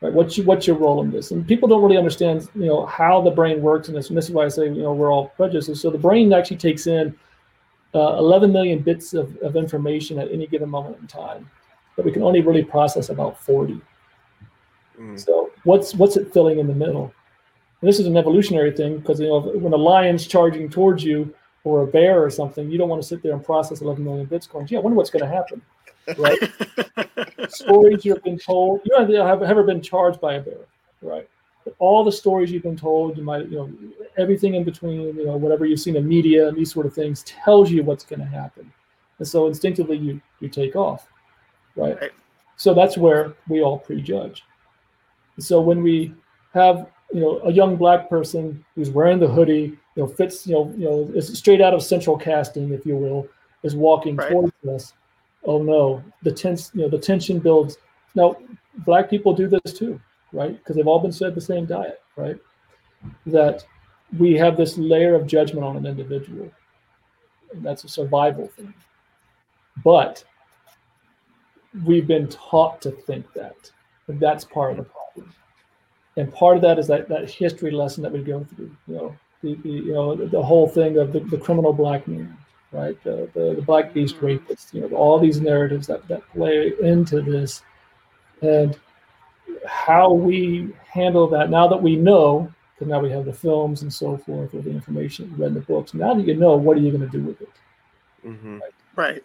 right 0.00 0.12
what's 0.12 0.36
you, 0.36 0.44
what's 0.44 0.66
your 0.66 0.76
role 0.76 1.02
in 1.02 1.10
this 1.10 1.30
and 1.30 1.46
people 1.46 1.68
don't 1.68 1.82
really 1.82 1.96
understand 1.96 2.48
you 2.54 2.66
know 2.66 2.86
how 2.86 3.20
the 3.20 3.30
brain 3.30 3.62
works 3.62 3.88
in 3.88 3.94
this 3.94 4.08
and 4.08 4.16
this 4.16 4.26
is 4.26 4.32
why 4.32 4.44
i 4.44 4.48
say 4.48 4.64
you 4.64 4.82
know 4.82 4.92
we're 4.92 5.12
all 5.12 5.28
prejudiced 5.28 5.80
so 5.80 5.90
the 5.90 5.98
brain 5.98 6.32
actually 6.32 6.56
takes 6.56 6.86
in 6.86 7.14
uh, 7.94 8.16
11 8.18 8.52
million 8.52 8.78
bits 8.78 9.14
of, 9.14 9.36
of 9.38 9.56
information 9.56 10.18
at 10.18 10.30
any 10.30 10.46
given 10.46 10.68
moment 10.68 10.98
in 11.00 11.06
time, 11.06 11.48
but 11.96 12.04
we 12.04 12.12
can 12.12 12.22
only 12.22 12.40
really 12.40 12.64
process 12.64 13.10
about 13.10 13.38
40. 13.38 13.80
Mm. 14.98 15.20
So 15.20 15.50
what's 15.64 15.94
what's 15.94 16.16
it 16.16 16.32
filling 16.32 16.58
in 16.58 16.66
the 16.66 16.74
middle? 16.74 17.12
And 17.80 17.88
this 17.88 17.98
is 17.98 18.06
an 18.06 18.16
evolutionary 18.16 18.72
thing 18.72 18.98
because 18.98 19.20
you 19.20 19.28
know 19.28 19.40
when 19.40 19.72
a 19.72 19.76
lion's 19.76 20.26
charging 20.26 20.68
towards 20.68 21.04
you 21.04 21.34
or 21.64 21.82
a 21.82 21.86
bear 21.86 22.22
or 22.22 22.30
something, 22.30 22.70
you 22.70 22.78
don't 22.78 22.88
want 22.88 23.00
to 23.02 23.06
sit 23.06 23.22
there 23.22 23.32
and 23.32 23.44
process 23.44 23.82
11 23.82 24.02
million 24.02 24.26
bits 24.26 24.46
going, 24.46 24.66
gee, 24.66 24.76
I 24.76 24.80
wonder 24.80 24.96
what's 24.96 25.10
going 25.10 25.24
to 25.24 25.30
happen, 25.30 25.62
right? 26.16 26.38
stories 27.48 28.04
you've 28.04 28.22
been 28.22 28.38
told. 28.38 28.80
You 28.84 28.96
have 28.96 29.42
ever 29.42 29.62
been 29.62 29.80
charged 29.80 30.20
by 30.20 30.34
a 30.34 30.40
bear, 30.40 30.66
right? 31.00 31.28
But 31.64 31.74
all 31.78 32.02
the 32.02 32.12
stories 32.12 32.50
you've 32.50 32.62
been 32.62 32.76
told, 32.76 33.16
you 33.16 33.22
might, 33.22 33.48
you 33.48 33.56
know, 33.56 33.72
everything 34.16 34.54
in 34.54 34.64
between, 34.64 35.16
you 35.16 35.26
know, 35.26 35.36
whatever 35.36 35.64
you've 35.64 35.80
seen 35.80 35.96
in 35.96 36.08
media 36.08 36.48
and 36.48 36.56
these 36.56 36.72
sort 36.72 36.86
of 36.86 36.94
things 36.94 37.22
tells 37.22 37.70
you 37.70 37.84
what's 37.84 38.04
going 38.04 38.20
to 38.20 38.26
happen, 38.26 38.72
and 39.18 39.28
so 39.28 39.46
instinctively 39.46 39.96
you 39.96 40.20
you 40.40 40.48
take 40.48 40.74
off, 40.76 41.06
right? 41.76 42.00
Right. 42.00 42.10
So 42.56 42.74
that's 42.74 42.98
where 42.98 43.34
we 43.48 43.62
all 43.62 43.78
prejudge. 43.78 44.44
And 45.36 45.44
so 45.44 45.60
when 45.60 45.82
we 45.82 46.14
have 46.52 46.88
you 47.12 47.20
know 47.20 47.40
a 47.44 47.52
young 47.52 47.76
black 47.76 48.08
person 48.08 48.64
who's 48.74 48.90
wearing 48.90 49.20
the 49.20 49.28
hoodie, 49.28 49.78
you 49.96 50.02
know, 50.02 50.06
fits, 50.06 50.46
you 50.46 50.54
know, 50.54 50.74
you 50.76 50.84
know, 50.84 51.10
is 51.14 51.36
straight 51.38 51.60
out 51.60 51.74
of 51.74 51.82
central 51.82 52.16
casting, 52.16 52.72
if 52.72 52.84
you 52.84 52.96
will, 52.96 53.28
is 53.62 53.76
walking 53.76 54.16
Right. 54.16 54.30
towards 54.30 54.52
us. 54.68 54.94
Oh 55.44 55.62
no, 55.62 56.02
the 56.22 56.32
tense, 56.32 56.70
you 56.74 56.82
know, 56.82 56.88
the 56.88 56.98
tension 56.98 57.38
builds. 57.38 57.78
Now, 58.14 58.36
black 58.78 59.10
people 59.10 59.34
do 59.34 59.48
this 59.48 59.72
too, 59.72 60.00
right? 60.32 60.56
Because 60.56 60.76
they've 60.76 60.86
all 60.86 61.00
been 61.00 61.12
fed 61.12 61.34
the 61.34 61.40
same 61.40 61.66
diet, 61.66 62.00
right? 62.16 62.36
That 63.26 63.64
we 64.18 64.34
have 64.34 64.56
this 64.56 64.78
layer 64.78 65.14
of 65.14 65.26
judgment 65.26 65.64
on 65.64 65.76
an 65.76 65.86
individual. 65.86 66.50
And 67.52 67.62
that's 67.62 67.84
a 67.84 67.88
survival 67.88 68.48
thing. 68.48 68.72
But 69.82 70.24
we've 71.84 72.06
been 72.06 72.28
taught 72.28 72.80
to 72.82 72.90
think 72.90 73.32
that. 73.32 73.70
And 74.08 74.20
that's 74.20 74.44
part 74.44 74.72
of 74.72 74.76
the 74.76 74.84
problem. 74.84 75.34
And 76.16 76.32
part 76.32 76.56
of 76.56 76.62
that 76.62 76.78
is 76.78 76.86
that, 76.88 77.08
that 77.08 77.30
history 77.30 77.70
lesson 77.70 78.02
that 78.02 78.12
we 78.12 78.22
go 78.22 78.44
through. 78.44 78.70
You 78.86 78.94
know, 78.94 79.16
the, 79.42 79.54
the 79.56 79.68
you 79.68 79.92
know 79.92 80.14
the, 80.14 80.42
whole 80.42 80.68
thing 80.68 80.98
of 80.98 81.12
the, 81.12 81.20
the 81.20 81.38
criminal 81.38 81.72
black 81.72 82.06
man, 82.06 82.36
right? 82.72 83.00
The, 83.04 83.28
the, 83.34 83.54
the 83.56 83.62
black 83.62 83.92
beast 83.92 84.16
Mhm. 84.16 84.22
rapist, 84.22 84.74
you 84.74 84.80
know, 84.80 84.96
all 84.96 85.18
these 85.18 85.40
narratives 85.40 85.86
that, 85.86 86.06
that 86.08 86.26
play 86.30 86.72
into 86.80 87.20
this. 87.20 87.62
And 88.40 88.78
how 89.66 90.12
we 90.12 90.74
handle 90.86 91.28
that 91.28 91.50
now 91.50 91.68
that 91.68 91.80
we 91.80 91.96
know, 91.96 92.50
because 92.74 92.88
now 92.88 93.00
we 93.00 93.10
have 93.10 93.24
the 93.24 93.32
films 93.32 93.82
and 93.82 93.92
so 93.92 94.16
forth, 94.16 94.54
or 94.54 94.62
the 94.62 94.70
information, 94.70 95.32
read 95.36 95.54
the 95.54 95.60
books. 95.60 95.94
Now 95.94 96.14
that 96.14 96.26
you 96.26 96.34
know, 96.34 96.56
what 96.56 96.76
are 96.76 96.80
you 96.80 96.90
going 96.90 97.08
to 97.08 97.18
do 97.18 97.22
with 97.22 97.40
it? 97.42 97.48
hmm 98.22 98.58
right. 98.94 99.22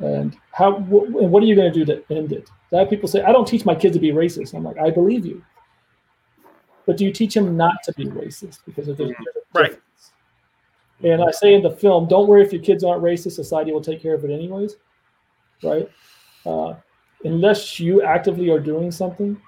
and 0.00 0.36
how 0.50 0.72
wh- 0.80 1.06
and 1.22 1.30
what 1.30 1.42
are 1.42 1.46
you 1.46 1.54
going 1.54 1.72
to 1.72 1.84
do 1.84 1.84
to 1.84 2.14
end 2.14 2.32
it? 2.32 2.50
I 2.72 2.78
have 2.78 2.90
people 2.90 3.08
say, 3.08 3.22
I 3.22 3.30
don't 3.32 3.46
teach 3.46 3.64
my 3.64 3.74
kids 3.74 3.94
to 3.94 4.00
be 4.00 4.10
racist. 4.10 4.54
I'm 4.54 4.64
like, 4.64 4.78
I 4.78 4.90
believe 4.90 5.24
you, 5.26 5.44
but 6.86 6.96
do 6.96 7.04
you 7.04 7.12
teach 7.12 7.34
them 7.34 7.56
not 7.56 7.82
to 7.84 7.92
be 7.92 8.06
racist 8.06 8.58
because 8.66 8.88
of 8.88 8.96
the 8.96 9.04
Mm-hmm. 9.04 9.24
Right. 9.58 9.80
And 11.02 11.22
I 11.22 11.30
say 11.30 11.54
in 11.54 11.62
the 11.62 11.70
film, 11.70 12.06
don't 12.06 12.28
worry 12.28 12.42
if 12.42 12.52
your 12.52 12.62
kids 12.62 12.84
aren't 12.84 13.02
racist, 13.02 13.32
society 13.32 13.72
will 13.72 13.80
take 13.80 14.00
care 14.00 14.14
of 14.14 14.24
it 14.24 14.30
anyways, 14.30 14.76
right? 15.62 15.88
Uh, 16.46 16.74
unless 17.24 17.80
you 17.80 18.02
actively 18.02 18.50
are 18.50 18.60
doing 18.60 18.90
something 18.90 19.40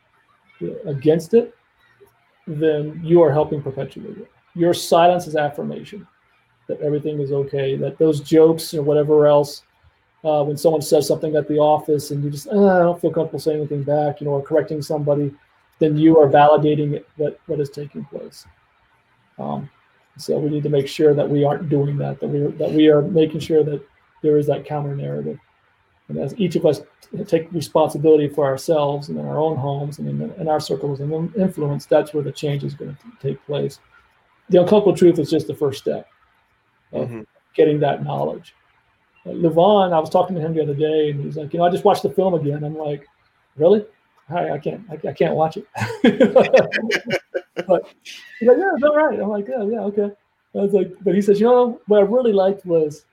against 0.87 1.35
it, 1.35 1.55
then 2.47 3.01
you 3.03 3.23
are 3.23 3.33
helping 3.33 3.63
perpetuate 3.63 4.19
it. 4.19 4.31
Your 4.55 4.75
silence 4.75 5.27
is 5.27 5.37
affirmation 5.37 6.07
that 6.67 6.81
everything 6.81 7.21
is 7.21 7.33
okay, 7.33 7.77
that 7.77 7.99
those 7.99 8.21
jokes 8.21 8.75
or 8.75 8.83
whatever 8.83 9.27
else 9.27 9.63
uh, 10.25 10.43
when 10.43 10.57
someone 10.57 10.83
says 10.83 11.07
something 11.07 11.37
at 11.37 11.47
the 11.49 11.59
office 11.59 12.11
and 12.11 12.25
you 12.25 12.31
just 12.31 12.49
"Uh, 12.49 12.67
I 12.67 12.79
don't 12.81 13.01
feel 13.01 13.11
comfortable 13.11 13.39
saying 13.39 13.59
anything 13.59 13.83
back, 13.83 14.21
you 14.21 14.27
know, 14.27 14.33
or 14.33 14.43
correcting 14.43 14.81
somebody, 14.81 15.35
then 15.79 15.97
you 15.97 16.19
are 16.19 16.29
validating 16.29 16.95
it, 16.95 17.09
what 17.17 17.39
what 17.47 17.61
is 17.61 17.71
taking 17.71 18.05
place. 18.07 18.47
Um, 19.39 19.69
so 20.17 20.39
we 20.39 20.51
need 20.51 20.63
to 20.63 20.69
make 20.69 20.87
sure 20.89 21.15
that 21.15 21.29
we 21.29 21.45
aren't 21.45 21.69
doing 21.69 21.97
that. 21.99 22.21
That 22.21 22.29
we 22.29 22.41
that 22.59 22.71
we 22.71 22.89
are 22.89 23.03
making 23.03 23.41
sure 23.41 23.65
that 23.65 23.83
there 24.23 24.39
is 24.39 24.47
that 24.47 24.65
counter 24.65 24.95
narrative, 24.95 25.39
and 26.09 26.19
as 26.19 26.35
each 26.39 26.57
of 26.57 26.65
us 26.67 26.83
take 27.27 27.53
responsibility 27.53 28.29
for 28.29 28.45
ourselves 28.45 29.09
and 29.09 29.19
in 29.19 29.27
our 29.27 29.39
own 29.39 29.57
homes 29.57 29.99
and 29.99 30.09
in, 30.09 30.31
in 30.41 30.49
our 30.49 30.61
circles 30.61 31.01
in- 31.01 31.33
influence, 31.37 31.87
that's 31.87 32.13
where 32.15 32.23
the 32.25 32.33
change 32.33 32.65
is 32.65 32.75
going 32.75 32.97
to 32.97 33.29
take 33.29 33.45
place. 33.47 33.79
The 34.51 34.61
uncomfortable 34.61 34.97
truth 34.97 35.19
is 35.19 35.31
just 35.31 35.47
the 35.47 35.55
first 35.55 35.81
step 35.81 36.09
of 36.93 37.09
Mhm. 37.09 37.27
getting 37.55 37.79
that 37.81 38.03
knowledge. 38.05 38.55
Levon, 39.27 39.93
I 39.93 39.99
was 39.99 40.11
talking 40.11 40.37
to 40.37 40.43
him 40.43 40.55
the 40.55 40.63
other 40.63 40.75
day, 40.75 41.11
and 41.11 41.25
he's 41.25 41.37
like, 41.37 41.53
you 41.53 41.59
know, 41.59 41.65
I 41.65 41.71
just 41.71 41.85
watched 41.85 42.03
the 42.03 42.11
film 42.11 42.35
again. 42.35 42.63
I'm 42.63 42.77
like, 42.77 43.07
really? 43.57 43.85
I, 44.31 44.51
I 44.53 44.59
can't, 44.59 44.83
I, 44.91 45.09
I 45.09 45.13
can't 45.13 45.35
watch 45.35 45.57
it. 45.57 45.67
but 47.67 47.87
he's 48.39 48.49
like, 48.49 48.59
yeah, 48.59 48.73
it's 48.75 48.83
all 48.83 48.97
right. 48.97 49.21
I'm 49.21 49.29
like, 49.29 49.49
yeah, 49.49 49.65
yeah, 49.65 49.81
okay. 49.81 50.11
I 50.55 50.59
was 50.59 50.73
like, 50.73 50.93
but 51.03 51.15
he 51.15 51.23
says, 51.23 51.41
you 51.41 51.47
know, 51.47 51.81
what 51.87 51.99
I 51.99 52.03
really 52.03 52.33
liked 52.33 52.65
was 52.65 53.05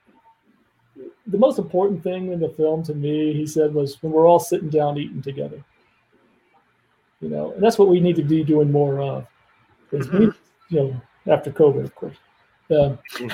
the 1.27 1.37
most 1.37 1.59
important 1.59 2.03
thing 2.03 2.31
in 2.31 2.39
the 2.39 2.49
film 2.49 2.83
to 2.83 2.93
me. 2.93 3.33
He 3.33 3.47
said 3.47 3.73
was 3.73 4.01
when 4.01 4.11
we're 4.11 4.27
all 4.27 4.39
sitting 4.39 4.69
down 4.69 4.97
eating 4.97 5.21
together. 5.21 5.63
You 7.19 7.29
know, 7.29 7.51
and 7.53 7.63
that's 7.63 7.77
what 7.77 7.89
we 7.89 7.99
need 7.99 8.15
to 8.15 8.23
be 8.23 8.43
doing 8.43 8.71
more 8.71 8.99
of. 8.99 9.27
Is 9.91 10.09
we, 10.09 10.31
you 10.69 10.79
know, 10.79 11.01
after 11.27 11.51
COVID, 11.51 11.83
of 11.83 11.95
course. 11.95 12.17
Um, 12.71 12.97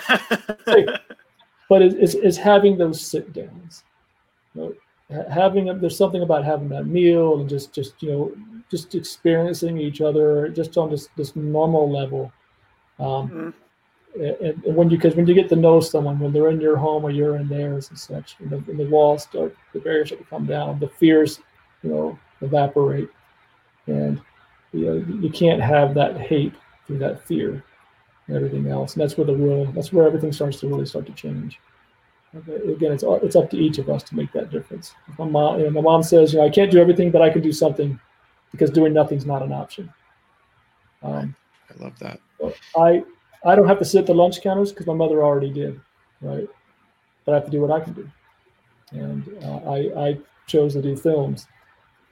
but 1.70 1.82
it, 1.82 1.96
it's, 1.96 2.16
it's 2.16 2.38
having 2.38 2.78
those 2.78 3.00
sit 3.00 3.32
downs. 3.34 3.84
You 4.54 4.62
know, 4.62 4.74
ha- 5.12 5.30
having 5.30 5.66
there's 5.80 5.98
something 5.98 6.22
about 6.22 6.44
having 6.46 6.70
that 6.70 6.86
meal 6.86 7.40
and 7.40 7.50
just 7.50 7.74
just 7.74 8.02
you 8.02 8.12
know 8.12 8.32
just 8.70 8.96
experiencing 8.96 9.78
each 9.78 10.02
other 10.02 10.50
just 10.50 10.78
on 10.78 10.90
this 10.90 11.10
this 11.18 11.36
normal 11.36 11.90
level. 11.92 12.32
Um, 13.00 13.30
Mhm. 13.30 13.54
and, 14.16 14.64
and 14.66 14.76
when 14.76 14.90
you 14.90 14.98
because 14.98 15.16
when 15.16 15.28
you 15.28 15.34
get 15.34 15.50
to 15.50 15.56
know 15.56 15.80
someone 15.80 16.20
when 16.20 16.34
they're 16.34 16.50
in 16.50 16.60
your 16.62 16.78
home 16.78 17.04
or 17.04 17.12
you're 17.12 17.36
in 17.38 17.48
theirs 17.48 17.90
and 17.90 18.00
such, 18.00 18.36
and 18.40 18.50
the, 18.50 18.58
and 18.58 18.80
the 18.80 18.88
walls 18.90 19.24
start 19.24 19.56
the 19.74 19.80
barriers 19.80 20.10
start 20.10 20.22
to 20.22 20.28
come 20.28 20.46
down, 20.46 20.80
the 20.80 20.88
fears 20.88 21.40
you 21.84 21.90
know 21.92 22.20
evaporate, 22.42 23.10
and 23.88 24.20
you 24.74 24.86
know 24.86 24.94
you 25.22 25.30
can't 25.30 25.62
have 25.62 25.94
that 25.94 26.18
hate 26.20 26.54
through 26.86 26.98
that 27.00 27.26
fear 27.26 27.64
and 28.28 28.36
everything 28.36 28.68
else. 28.68 28.94
And 28.94 29.02
that's 29.02 29.18
where 29.18 29.26
the 29.28 29.36
real, 29.36 29.66
that's 29.72 29.94
where 29.94 30.06
everything 30.08 30.34
starts 30.34 30.60
to 30.60 30.68
really 30.68 30.86
start 30.86 31.06
to 31.06 31.14
change. 31.14 31.60
Again, 32.34 32.92
it's 32.92 33.04
it's 33.08 33.36
up 33.36 33.50
to 33.52 33.58
each 33.58 33.78
of 33.78 33.90
us 33.90 34.04
to 34.04 34.16
make 34.16 34.32
that 34.34 34.52
difference. 34.52 34.94
My 35.18 35.26
mom, 35.26 35.60
you 35.60 35.66
know, 35.66 35.72
my 35.72 35.82
mom 35.82 36.04
says, 36.04 36.34
you 36.34 36.40
know, 36.40 36.46
I 36.46 36.50
can't 36.50 36.70
do 36.70 36.80
everything, 36.80 37.10
but 37.10 37.22
I 37.22 37.30
can 37.30 37.42
do 37.42 37.54
something, 37.54 38.00
because 38.52 38.70
doing 38.70 38.94
nothing's 38.94 39.26
not 39.26 39.42
an 39.42 39.54
option. 39.54 39.92
Um, 41.04 41.36
I 41.70 41.84
love 41.84 41.98
that. 42.00 42.20
I 42.78 43.04
I 43.46 43.56
don't 43.56 43.68
have 43.68 43.80
to 43.80 43.86
sit 43.86 44.00
at 44.00 44.06
the 44.08 44.14
lunch 44.14 44.42
counters 44.42 44.72
because 44.72 44.88
my 44.88 44.94
mother 44.94 45.24
already 45.24 45.52
did, 45.52 45.80
right? 46.22 46.48
But 47.26 47.32
I 47.32 47.36
have 47.36 47.46
to 47.46 47.52
do 47.52 47.62
what 47.62 47.72
I 47.72 47.84
can 47.84 47.94
do, 47.94 48.10
and 48.92 49.44
uh, 49.44 49.72
I, 49.72 50.08
I 50.08 50.20
chose 50.48 50.74
to 50.74 50.82
do 50.82 50.98
films. 50.98 51.48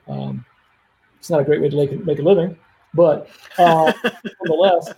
Um, 0.07 0.45
it's 1.19 1.29
not 1.29 1.41
a 1.41 1.43
great 1.43 1.61
way 1.61 1.69
to 1.69 1.75
make, 1.75 2.05
make 2.05 2.19
a 2.19 2.21
living, 2.21 2.57
but 2.93 3.27
uh, 3.57 3.91
nonetheless, 4.43 4.93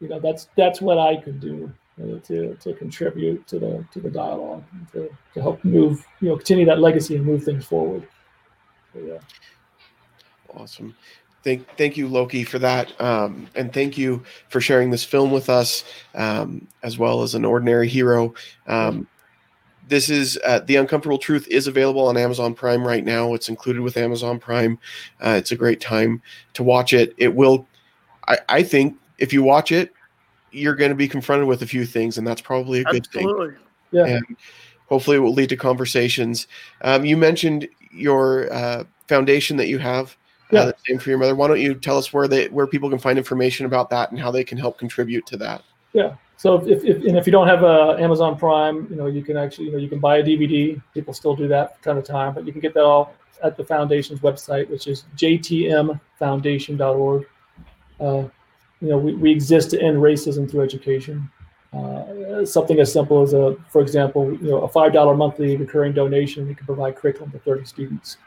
you 0.00 0.08
know 0.08 0.20
that's 0.20 0.48
that's 0.56 0.80
what 0.80 0.98
I 0.98 1.16
could 1.16 1.38
do 1.38 1.70
to 1.98 2.56
to 2.56 2.74
contribute 2.74 3.46
to 3.46 3.58
the 3.58 3.84
to 3.92 4.00
the 4.00 4.10
dialogue 4.10 4.64
to, 4.92 5.08
to 5.32 5.40
help 5.40 5.64
move 5.64 6.04
you 6.20 6.28
know 6.28 6.36
continue 6.36 6.66
that 6.66 6.80
legacy 6.80 7.16
and 7.16 7.24
move 7.24 7.44
things 7.44 7.64
forward. 7.64 8.06
So, 8.92 9.00
yeah. 9.00 9.18
Awesome. 10.56 10.94
Thank, 11.42 11.68
thank 11.76 11.98
you, 11.98 12.08
Loki, 12.08 12.42
for 12.42 12.58
that, 12.60 12.98
um, 12.98 13.48
and 13.54 13.70
thank 13.70 13.98
you 13.98 14.22
for 14.48 14.62
sharing 14.62 14.90
this 14.90 15.04
film 15.04 15.30
with 15.30 15.50
us, 15.50 15.84
um, 16.14 16.66
as 16.82 16.96
well 16.96 17.22
as 17.22 17.34
an 17.34 17.44
ordinary 17.44 17.86
hero. 17.86 18.32
Um, 18.66 19.06
this 19.86 20.08
is 20.08 20.38
uh, 20.42 20.60
the 20.60 20.76
uncomfortable 20.76 21.18
truth 21.18 21.46
is 21.48 21.66
available 21.66 22.06
on 22.08 22.16
Amazon 22.16 22.54
Prime 22.54 22.86
right 22.86 23.04
now. 23.04 23.34
It's 23.34 23.50
included 23.50 23.82
with 23.82 23.98
Amazon 23.98 24.38
Prime. 24.38 24.78
Uh, 25.20 25.30
it's 25.36 25.52
a 25.52 25.56
great 25.56 25.82
time 25.82 26.22
to 26.54 26.62
watch 26.62 26.94
it. 26.94 27.12
It 27.18 27.34
will, 27.34 27.66
I, 28.26 28.38
I 28.48 28.62
think, 28.62 28.96
if 29.18 29.30
you 29.30 29.42
watch 29.42 29.70
it, 29.70 29.92
you're 30.54 30.74
going 30.74 30.90
to 30.90 30.94
be 30.94 31.08
confronted 31.08 31.48
with 31.48 31.62
a 31.62 31.66
few 31.66 31.84
things, 31.84 32.18
and 32.18 32.26
that's 32.26 32.40
probably 32.40 32.80
a 32.80 32.84
good 32.84 33.06
Absolutely. 33.06 33.50
thing. 33.50 33.58
Yeah. 33.92 34.06
And 34.06 34.36
hopefully, 34.86 35.16
it 35.16 35.20
will 35.20 35.34
lead 35.34 35.48
to 35.50 35.56
conversations. 35.56 36.46
Um, 36.82 37.04
you 37.04 37.16
mentioned 37.16 37.68
your 37.92 38.52
uh, 38.52 38.84
foundation 39.08 39.56
that 39.56 39.68
you 39.68 39.78
have. 39.78 40.16
Yeah. 40.50 40.60
Uh, 40.60 40.66
the 40.66 40.74
same 40.86 40.98
for 40.98 41.10
your 41.10 41.18
mother. 41.18 41.34
Why 41.34 41.48
don't 41.48 41.60
you 41.60 41.74
tell 41.74 41.98
us 41.98 42.12
where 42.12 42.28
they 42.28 42.48
where 42.48 42.66
people 42.66 42.90
can 42.90 42.98
find 42.98 43.18
information 43.18 43.66
about 43.66 43.90
that 43.90 44.10
and 44.10 44.20
how 44.20 44.30
they 44.30 44.44
can 44.44 44.58
help 44.58 44.78
contribute 44.78 45.26
to 45.26 45.36
that? 45.38 45.62
Yeah. 45.92 46.14
So 46.36 46.56
if, 46.66 46.84
if 46.84 47.04
and 47.04 47.16
if 47.16 47.26
you 47.26 47.32
don't 47.32 47.48
have 47.48 47.64
uh, 47.64 47.96
Amazon 47.98 48.36
Prime, 48.36 48.86
you 48.90 48.96
know 48.96 49.06
you 49.06 49.22
can 49.22 49.36
actually 49.36 49.66
you 49.66 49.72
know 49.72 49.78
you 49.78 49.88
can 49.88 50.00
buy 50.00 50.18
a 50.18 50.22
DVD. 50.22 50.80
People 50.92 51.14
still 51.14 51.34
do 51.34 51.48
that 51.48 51.82
from 51.82 51.94
time 51.94 52.02
to 52.02 52.12
time, 52.12 52.34
but 52.34 52.46
you 52.46 52.52
can 52.52 52.60
get 52.60 52.74
that 52.74 52.84
all 52.84 53.14
at 53.42 53.56
the 53.56 53.64
foundation's 53.64 54.20
website, 54.20 54.68
which 54.70 54.86
is 54.86 55.04
jtmfoundation.org. 55.16 57.26
Uh, 58.00 58.24
you 58.84 58.90
know 58.90 58.98
we, 58.98 59.14
we 59.14 59.30
exist 59.32 59.70
to 59.70 59.80
end 59.80 59.96
racism 59.96 60.48
through 60.48 60.62
education. 60.62 61.30
Uh, 61.72 62.44
something 62.46 62.78
as 62.78 62.92
simple 62.92 63.22
as 63.22 63.32
a, 63.32 63.56
for 63.68 63.80
example, 63.82 64.32
you 64.34 64.50
know, 64.50 64.60
a 64.60 64.68
five 64.68 64.92
dollar 64.92 65.16
monthly 65.16 65.56
recurring 65.56 65.92
donation, 65.92 66.46
we 66.46 66.54
can 66.54 66.66
provide 66.66 66.94
curriculum 66.94 67.32
to 67.32 67.38
thirty 67.40 67.64
students. 67.64 68.18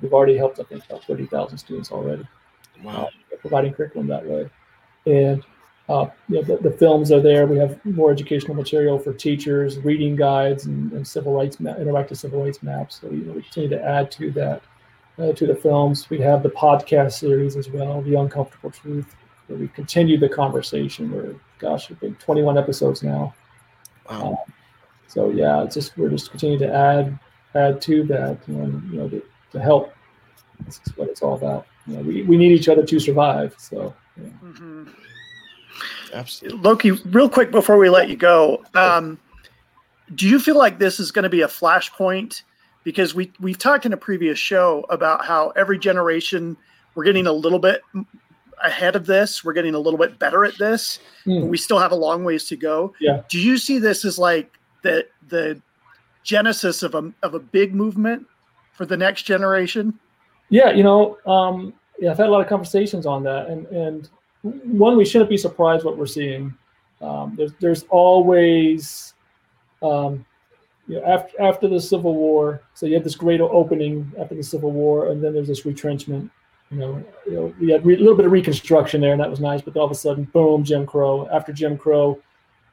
We've 0.00 0.14
already 0.14 0.36
helped, 0.38 0.58
I 0.60 0.62
think, 0.62 0.86
about 0.86 1.04
thirty 1.04 1.26
thousand 1.26 1.58
students 1.58 1.92
already 1.92 2.26
Wow. 2.82 3.10
providing 3.40 3.74
curriculum 3.74 4.06
that 4.08 4.24
way. 4.24 4.48
And 5.06 5.44
uh, 5.88 6.06
you 6.28 6.36
know, 6.36 6.42
the, 6.42 6.56
the 6.68 6.70
films 6.70 7.12
are 7.12 7.20
there. 7.20 7.46
We 7.46 7.58
have 7.58 7.84
more 7.84 8.10
educational 8.10 8.54
material 8.54 8.98
for 8.98 9.12
teachers, 9.12 9.78
reading 9.80 10.16
guides, 10.16 10.66
and, 10.66 10.92
and 10.92 11.06
civil 11.06 11.34
rights 11.34 11.60
ma- 11.60 11.74
interactive 11.74 12.16
civil 12.16 12.42
rights 12.44 12.62
maps. 12.62 13.00
So 13.00 13.10
you 13.10 13.24
know, 13.24 13.32
we 13.32 13.42
continue 13.42 13.68
to 13.70 13.84
add 13.84 14.10
to 14.12 14.30
that 14.30 14.62
uh, 15.18 15.32
to 15.32 15.46
the 15.46 15.54
films. 15.54 16.08
We 16.08 16.20
have 16.20 16.42
the 16.42 16.50
podcast 16.50 17.12
series 17.14 17.56
as 17.56 17.68
well, 17.68 18.00
the 18.00 18.14
Uncomfortable 18.14 18.70
Truth, 18.70 19.14
where 19.52 19.60
we 19.60 19.68
continue 19.68 20.18
the 20.18 20.28
conversation. 20.28 21.10
We're 21.10 21.34
gosh, 21.58 21.90
we've 21.90 22.00
been 22.00 22.14
21 22.16 22.56
episodes 22.56 23.02
now. 23.02 23.34
Wow. 24.10 24.44
So 25.08 25.30
yeah, 25.30 25.62
it's 25.62 25.74
just 25.74 25.96
we're 25.98 26.08
just 26.08 26.30
continuing 26.30 26.60
to 26.60 26.74
add 26.74 27.18
add 27.54 27.82
to 27.82 28.02
that, 28.04 28.38
you 28.48 28.54
know, 28.54 28.82
you 28.90 28.98
know 28.98 29.08
to, 29.10 29.22
to 29.52 29.60
help. 29.60 29.92
This 30.64 30.80
is 30.86 30.96
what 30.96 31.08
it's 31.08 31.22
all 31.22 31.34
about. 31.34 31.66
You 31.86 31.96
know, 31.96 32.02
we, 32.02 32.22
we 32.22 32.36
need 32.36 32.52
each 32.52 32.68
other 32.68 32.84
to 32.84 33.00
survive. 33.00 33.54
So 33.58 33.94
yeah. 34.16 34.30
Mhm. 34.42 34.88
Absolutely. 36.14 36.60
Loki, 36.60 36.90
real 36.90 37.28
quick 37.28 37.50
before 37.50 37.78
we 37.78 37.88
let 37.88 38.08
you 38.08 38.16
go, 38.16 38.62
um, 38.74 39.18
do 40.14 40.28
you 40.28 40.38
feel 40.38 40.58
like 40.58 40.78
this 40.78 41.00
is 41.00 41.10
going 41.10 41.22
to 41.22 41.30
be 41.30 41.42
a 41.42 41.48
flashpoint? 41.48 42.42
Because 42.84 43.14
we 43.14 43.30
we've 43.38 43.58
talked 43.58 43.86
in 43.86 43.92
a 43.92 43.96
previous 43.98 44.38
show 44.38 44.84
about 44.88 45.24
how 45.24 45.50
every 45.50 45.78
generation 45.78 46.56
we're 46.94 47.04
getting 47.04 47.26
a 47.26 47.32
little 47.32 47.58
bit 47.58 47.82
ahead 48.62 48.96
of 48.96 49.06
this, 49.06 49.44
we're 49.44 49.52
getting 49.52 49.74
a 49.74 49.78
little 49.78 49.98
bit 49.98 50.18
better 50.18 50.44
at 50.44 50.56
this, 50.58 50.98
Hmm. 51.24 51.40
but 51.40 51.46
we 51.48 51.56
still 51.56 51.78
have 51.78 51.92
a 51.92 51.96
long 51.96 52.24
ways 52.24 52.44
to 52.46 52.56
go. 52.56 52.94
Yeah. 53.00 53.22
Do 53.28 53.38
you 53.40 53.58
see 53.58 53.78
this 53.78 54.04
as 54.04 54.18
like 54.18 54.58
the 54.82 55.06
the 55.28 55.60
genesis 56.24 56.82
of 56.82 56.94
a 56.94 57.12
of 57.22 57.34
a 57.34 57.38
big 57.40 57.74
movement 57.74 58.26
for 58.72 58.86
the 58.86 58.96
next 58.96 59.22
generation? 59.22 59.98
Yeah, 60.50 60.70
you 60.70 60.82
know, 60.82 61.18
um, 61.26 61.72
yeah, 61.98 62.10
I've 62.10 62.18
had 62.18 62.28
a 62.28 62.30
lot 62.30 62.40
of 62.40 62.48
conversations 62.48 63.06
on 63.06 63.22
that, 63.24 63.48
and 63.48 63.66
and 63.68 64.08
one, 64.42 64.96
we 64.96 65.04
shouldn't 65.04 65.30
be 65.30 65.36
surprised 65.36 65.84
what 65.84 65.96
we're 65.96 66.06
seeing. 66.06 66.54
Um, 67.00 67.34
there's 67.36 67.52
there's 67.60 67.82
always, 67.90 69.14
um, 69.82 70.24
you 70.88 70.96
know, 71.00 71.04
after 71.04 71.40
after 71.42 71.68
the 71.68 71.80
Civil 71.80 72.14
War, 72.14 72.62
so 72.74 72.86
you 72.86 72.94
have 72.94 73.04
this 73.04 73.14
great 73.16 73.40
opening 73.40 74.12
after 74.20 74.34
the 74.34 74.42
Civil 74.42 74.70
War, 74.72 75.08
and 75.08 75.22
then 75.22 75.32
there's 75.34 75.48
this 75.48 75.64
retrenchment. 75.64 76.30
You 76.72 76.78
know, 76.78 77.04
you 77.26 77.32
know, 77.32 77.54
we 77.60 77.70
had 77.70 77.84
re- 77.84 77.96
a 77.96 77.98
little 77.98 78.16
bit 78.16 78.24
of 78.24 78.32
Reconstruction 78.32 79.02
there, 79.02 79.12
and 79.12 79.20
that 79.20 79.28
was 79.28 79.40
nice, 79.40 79.60
but 79.60 79.76
all 79.76 79.84
of 79.84 79.90
a 79.90 79.94
sudden, 79.94 80.24
boom, 80.24 80.64
Jim 80.64 80.86
Crow. 80.86 81.28
After 81.30 81.52
Jim 81.52 81.76
Crow, 81.76 82.18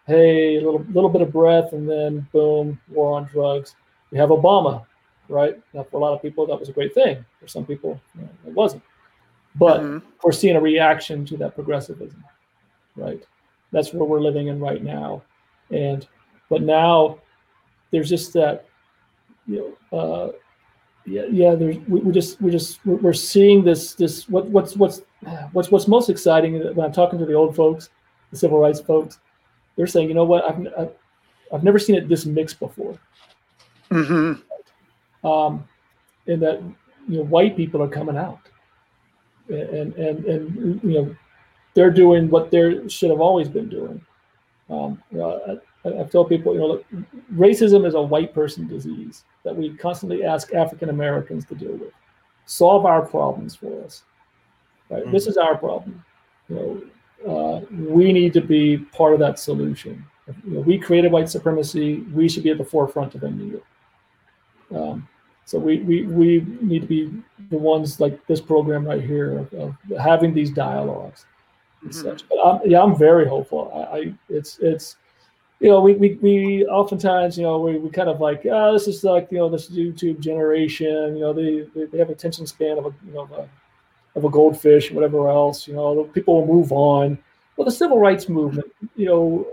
hey, 0.08 0.56
a 0.56 0.62
little 0.62 0.86
little 0.94 1.10
bit 1.10 1.22
of 1.22 1.34
breath, 1.34 1.74
and 1.74 1.88
then 1.90 2.26
boom, 2.32 2.80
war 2.90 3.18
on 3.18 3.26
drugs. 3.26 3.76
We 4.12 4.18
have 4.18 4.30
Obama, 4.30 4.86
right? 5.28 5.60
Now, 5.74 5.84
for 5.84 5.98
a 5.98 6.00
lot 6.00 6.14
of 6.14 6.22
people, 6.22 6.48
that 6.48 6.58
was 6.58 6.70
a 6.70 6.72
great 6.72 6.94
thing. 6.94 7.24
For 7.42 7.48
some 7.48 7.66
people, 7.66 8.00
you 8.16 8.22
know, 8.22 8.30
it 8.48 8.54
wasn't. 8.54 8.84
But 9.56 9.82
Mhm. 9.82 10.02
we're 10.24 10.32
seeing 10.32 10.56
a 10.56 10.62
reaction 10.62 11.26
to 11.26 11.38
that 11.38 11.56
progressivism, 11.56 12.24
right? 12.96 13.22
That's 13.74 13.94
where 13.94 14.06
we're 14.06 14.22
living 14.22 14.48
in 14.48 14.62
right 14.62 14.82
now. 14.82 15.24
And 15.72 16.08
but 16.50 16.62
now 16.62 17.20
there's 17.92 18.10
just 18.10 18.32
that, 18.34 18.66
you 19.46 19.76
know, 19.92 19.98
uh, 19.98 20.32
yeah, 21.10 21.24
yeah. 21.32 21.56
There's 21.56 21.78
we, 21.88 22.00
we 22.02 22.12
just 22.12 22.40
we 22.42 22.52
just 22.52 22.86
we're 22.86 22.98
we're 22.98 23.14
seeing 23.14 23.64
this 23.64 23.94
this 23.96 24.30
what 24.30 24.48
what's 24.48 24.76
what's 24.76 25.02
what's 25.52 25.72
what's 25.72 25.88
most 25.88 26.10
exciting 26.10 26.60
when 26.76 26.86
I'm 26.86 26.94
talking 26.94 27.18
to 27.18 27.26
the 27.26 27.34
old 27.34 27.56
folks, 27.56 27.90
the 28.32 28.38
civil 28.38 28.60
rights 28.60 28.80
folks, 28.80 29.20
they're 29.76 29.88
saying, 29.88 30.08
you 30.08 30.14
know 30.14 30.24
what, 30.24 30.46
I've 30.46 30.68
I've, 30.78 30.92
I've 31.52 31.64
never 31.64 31.80
seen 31.80 31.96
it 31.96 32.08
this 32.08 32.26
mixed 32.26 32.60
before 32.60 33.00
mm-hmm. 33.90 35.28
um, 35.28 35.68
and 36.28 36.42
that 36.42 36.62
you 37.08 37.18
know 37.18 37.24
white 37.24 37.58
people 37.58 37.82
are 37.82 37.88
coming 37.88 38.18
out, 38.18 38.42
and 39.50 39.94
and 39.96 40.26
and 40.26 40.84
you 40.84 40.94
know 40.94 41.16
they're 41.74 41.92
doing 41.92 42.30
what 42.30 42.52
they 42.52 42.88
should 42.88 43.10
have 43.10 43.22
always 43.22 43.50
been 43.50 43.70
doing. 43.70 44.02
Um, 44.70 45.02
you 45.12 45.18
know, 45.18 45.60
I, 45.86 46.00
I've 46.00 46.12
told 46.12 46.30
people, 46.30 46.54
you 46.54 46.60
know, 46.60 46.68
look, 46.68 46.86
racism 47.34 47.86
is 47.86 47.94
a 47.94 48.02
white 48.02 48.34
person 48.34 48.68
disease 48.68 49.24
that 49.44 49.56
we 49.56 49.76
constantly 49.76 50.24
ask 50.24 50.54
African 50.54 50.90
Americans 50.90 51.46
to 51.46 51.56
deal 51.56 51.74
with. 51.74 51.94
Solve 52.46 52.86
our 52.86 53.02
problems 53.06 53.56
for 53.56 53.84
us. 53.84 54.04
Right? 54.90 55.10
This 55.12 55.28
is 55.28 55.38
our 55.38 55.56
problem. 55.58 56.04
You 56.50 56.56
know, 56.56 56.82
uh, 57.32 57.66
we 57.72 58.12
need 58.12 58.34
to 58.34 58.42
be 58.42 58.78
part 58.78 59.14
of 59.14 59.20
that 59.20 59.38
solution. 59.40 60.04
You 60.46 60.56
know, 60.56 60.60
we 60.62 60.78
created 60.78 61.12
white 61.12 61.30
supremacy. 61.30 62.00
We 62.14 62.28
should 62.30 62.44
be 62.44 62.50
at 62.50 62.58
the 62.58 62.66
forefront 62.66 63.16
of 63.16 63.24
ending 63.24 63.54
it. 63.54 64.76
Um, 64.76 65.08
so 65.46 65.58
we, 65.58 65.80
we, 65.80 66.04
we 66.04 66.46
need 66.62 66.82
to 66.82 66.88
be 66.88 67.12
the 67.50 67.58
ones 67.58 68.00
like 68.00 68.26
this 68.28 68.40
program 68.40 68.86
right 68.86 69.02
here 69.02 69.40
of, 69.40 69.54
of 69.54 69.76
having 70.00 70.34
these 70.34 70.52
dialogues 70.52 71.26
and 71.82 71.92
Mhm. 71.92 72.04
such. 72.04 72.30
But 72.30 72.38
I'm, 72.46 72.70
yeah, 72.70 72.82
I'm 72.84 72.96
very 72.96 73.28
hopeful. 73.28 73.72
I, 73.74 73.98
I 73.98 74.14
it's 74.30 74.60
it's 74.60 74.98
you 75.60 75.70
know 75.70 75.82
we, 75.82 75.94
we, 75.94 76.14
we 76.22 76.66
oftentimes 76.66 77.38
you 77.38 77.44
know 77.44 77.60
we, 77.60 77.78
we 77.78 77.90
kind 77.90 78.10
of 78.10 78.22
like 78.22 78.46
oh 78.46 78.74
this 78.74 78.88
is 78.88 79.04
like 79.04 79.28
you 79.32 79.38
know 79.38 79.50
this 79.50 79.70
YouTube 79.70 80.20
generation 80.20 81.16
you 81.16 81.22
know 81.22 81.34
they 81.34 81.68
they, 81.86 81.98
have 81.98 82.10
attention 82.10 82.48
span 82.48 82.78
of 82.78 82.86
a 82.86 82.94
you 83.06 83.14
know 83.14 83.22
of 83.22 83.32
a, 83.32 83.50
of 84.16 84.26
a 84.26 84.30
goldfish 84.30 84.88
and 84.88 84.96
whatever 84.96 85.30
else 85.30 85.68
you 85.68 85.74
know 85.74 86.04
people 86.14 86.40
will 86.40 86.54
move 86.54 86.72
on. 86.72 87.18
Well, 87.58 87.66
the 87.66 87.72
civil 87.72 88.00
rights 88.00 88.30
movement 88.30 88.72
you 88.96 89.06
know 89.06 89.48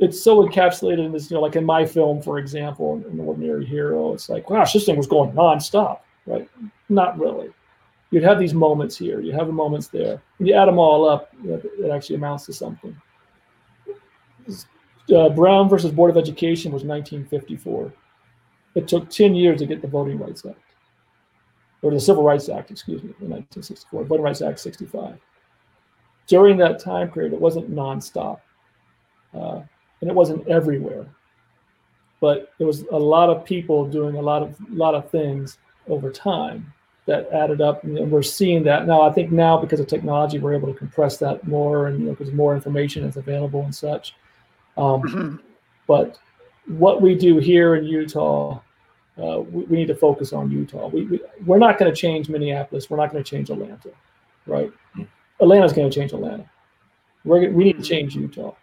it's 0.00 0.20
so 0.20 0.42
encapsulated 0.42 1.04
in 1.04 1.12
this, 1.12 1.30
you 1.30 1.36
know, 1.36 1.42
like 1.42 1.56
in 1.56 1.64
my 1.64 1.84
film, 1.84 2.22
for 2.22 2.38
example, 2.38 2.94
in, 2.94 3.12
in 3.12 3.20
Ordinary 3.20 3.66
Hero, 3.66 4.14
it's 4.14 4.30
like, 4.30 4.46
gosh, 4.46 4.72
this 4.72 4.86
thing 4.86 4.96
was 4.96 5.06
going 5.06 5.30
nonstop, 5.32 6.00
right? 6.26 6.48
Not 6.88 7.18
really. 7.18 7.50
You'd 8.10 8.24
have 8.24 8.40
these 8.40 8.54
moments 8.54 8.96
here, 8.96 9.20
you 9.20 9.32
have 9.32 9.46
the 9.46 9.52
moments 9.52 9.88
there. 9.88 10.20
When 10.38 10.46
you 10.48 10.54
add 10.54 10.66
them 10.66 10.78
all 10.78 11.06
up, 11.08 11.30
you 11.44 11.50
know, 11.50 11.62
it 11.86 11.90
actually 11.90 12.16
amounts 12.16 12.46
to 12.46 12.52
something. 12.54 12.96
Uh, 15.12 15.28
Brown 15.28 15.68
versus 15.68 15.92
Board 15.92 16.10
of 16.10 16.16
Education 16.16 16.72
was 16.72 16.84
1954. 16.84 17.92
It 18.74 18.86
took 18.86 19.10
10 19.10 19.34
years 19.34 19.58
to 19.58 19.66
get 19.66 19.82
the 19.82 19.88
Voting 19.88 20.18
Rights 20.18 20.44
Act, 20.46 20.58
or 21.82 21.90
the 21.90 22.00
Civil 22.00 22.22
Rights 22.22 22.48
Act, 22.48 22.70
excuse 22.70 23.02
me, 23.02 23.10
in 23.20 23.30
1964, 23.30 24.04
Voting 24.04 24.24
Rights 24.24 24.42
Act 24.42 24.60
65. 24.60 25.18
During 26.26 26.56
that 26.58 26.78
time 26.78 27.10
period, 27.10 27.32
it 27.32 27.40
wasn't 27.40 27.74
nonstop. 27.74 28.40
Uh, 29.34 29.62
and 30.00 30.10
it 30.10 30.14
wasn't 30.14 30.46
everywhere 30.48 31.06
but 32.20 32.52
there 32.58 32.66
was 32.66 32.82
a 32.92 32.98
lot 32.98 33.30
of 33.30 33.44
people 33.44 33.86
doing 33.86 34.16
a 34.16 34.20
lot 34.20 34.42
of 34.42 34.54
lot 34.70 34.94
of 34.94 35.10
things 35.10 35.58
over 35.88 36.10
time 36.10 36.72
that 37.06 37.28
added 37.32 37.60
up, 37.60 37.82
and 37.82 38.10
we're 38.10 38.22
seeing 38.22 38.62
that 38.64 38.86
now. 38.86 39.00
I 39.00 39.10
think 39.10 39.32
now 39.32 39.56
because 39.56 39.80
of 39.80 39.86
technology, 39.86 40.38
we're 40.38 40.54
able 40.54 40.72
to 40.72 40.78
compress 40.78 41.16
that 41.16 41.46
more, 41.48 41.88
and 41.88 41.98
you 41.98 42.06
know, 42.06 42.12
because 42.12 42.32
more 42.32 42.54
information 42.54 43.04
is 43.04 43.16
available 43.16 43.62
and 43.62 43.74
such. 43.74 44.14
Um, 44.80 45.02
Mhm. 45.02 45.40
but 45.86 46.18
what 46.66 47.02
we 47.02 47.14
do 47.14 47.38
here 47.38 47.74
in 47.76 47.84
Utah, 47.84 48.60
uh, 49.22 49.40
we, 49.40 49.64
we 49.64 49.76
need 49.76 49.88
to 49.88 49.94
focus 49.94 50.32
on 50.32 50.50
Utah. 50.50 50.88
We, 50.88 51.04
we 51.06 51.20
we're 51.44 51.58
not 51.58 51.78
going 51.78 51.92
to 51.92 51.96
change 51.96 52.28
Minneapolis. 52.28 52.88
We're 52.88 52.96
not 52.96 53.12
going 53.12 53.22
to 53.22 53.30
change 53.30 53.50
Atlanta, 53.50 53.90
right? 54.46 54.72
Atlanta's 55.40 55.72
going 55.72 55.90
to 55.90 55.94
change 55.94 56.12
Atlanta. 56.12 56.48
We're 57.24 57.50
we 57.50 57.64
need 57.64 57.76
to 57.76 57.82
change 57.82 58.14
Utah. 58.16 58.54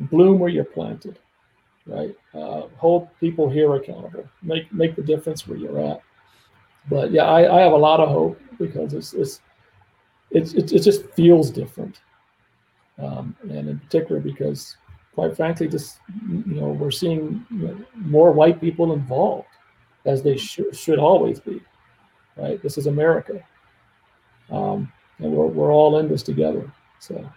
Bloom 0.00 0.38
where 0.38 0.48
you're 0.50 0.64
planted, 0.64 1.18
right? 1.86 2.14
Uh, 2.34 2.62
hold 2.76 3.08
people 3.20 3.48
here 3.50 3.74
accountable. 3.74 4.24
Make 4.42 4.72
make 4.72 4.96
the 4.96 5.02
difference 5.02 5.46
where 5.46 5.58
you're 5.58 5.78
at. 5.78 6.00
But 6.88 7.12
yeah, 7.12 7.24
I, 7.24 7.58
I 7.58 7.60
have 7.60 7.72
a 7.72 7.76
lot 7.76 8.00
of 8.00 8.08
hope 8.08 8.40
because 8.58 8.94
it's 8.94 9.12
it's 9.12 9.40
it's 10.30 10.54
it, 10.54 10.72
it 10.72 10.80
just 10.80 11.04
feels 11.10 11.50
different, 11.50 12.00
um, 12.98 13.36
and 13.42 13.68
in 13.68 13.78
particular 13.78 14.20
because 14.20 14.76
quite 15.14 15.36
frankly, 15.36 15.68
just 15.68 15.98
you 16.28 16.60
know, 16.60 16.68
we're 16.68 16.90
seeing 16.90 17.44
you 17.50 17.58
know, 17.68 17.84
more 17.96 18.32
white 18.32 18.60
people 18.60 18.92
involved, 18.92 19.48
as 20.04 20.22
they 20.22 20.36
should 20.36 20.74
should 20.76 20.98
always 20.98 21.40
be, 21.40 21.60
right? 22.36 22.62
This 22.62 22.78
is 22.78 22.86
America, 22.86 23.42
um, 24.50 24.90
and 25.18 25.32
we're 25.32 25.46
we're 25.46 25.72
all 25.72 25.98
in 25.98 26.08
this 26.08 26.22
together. 26.22 26.70
So, 26.98 27.28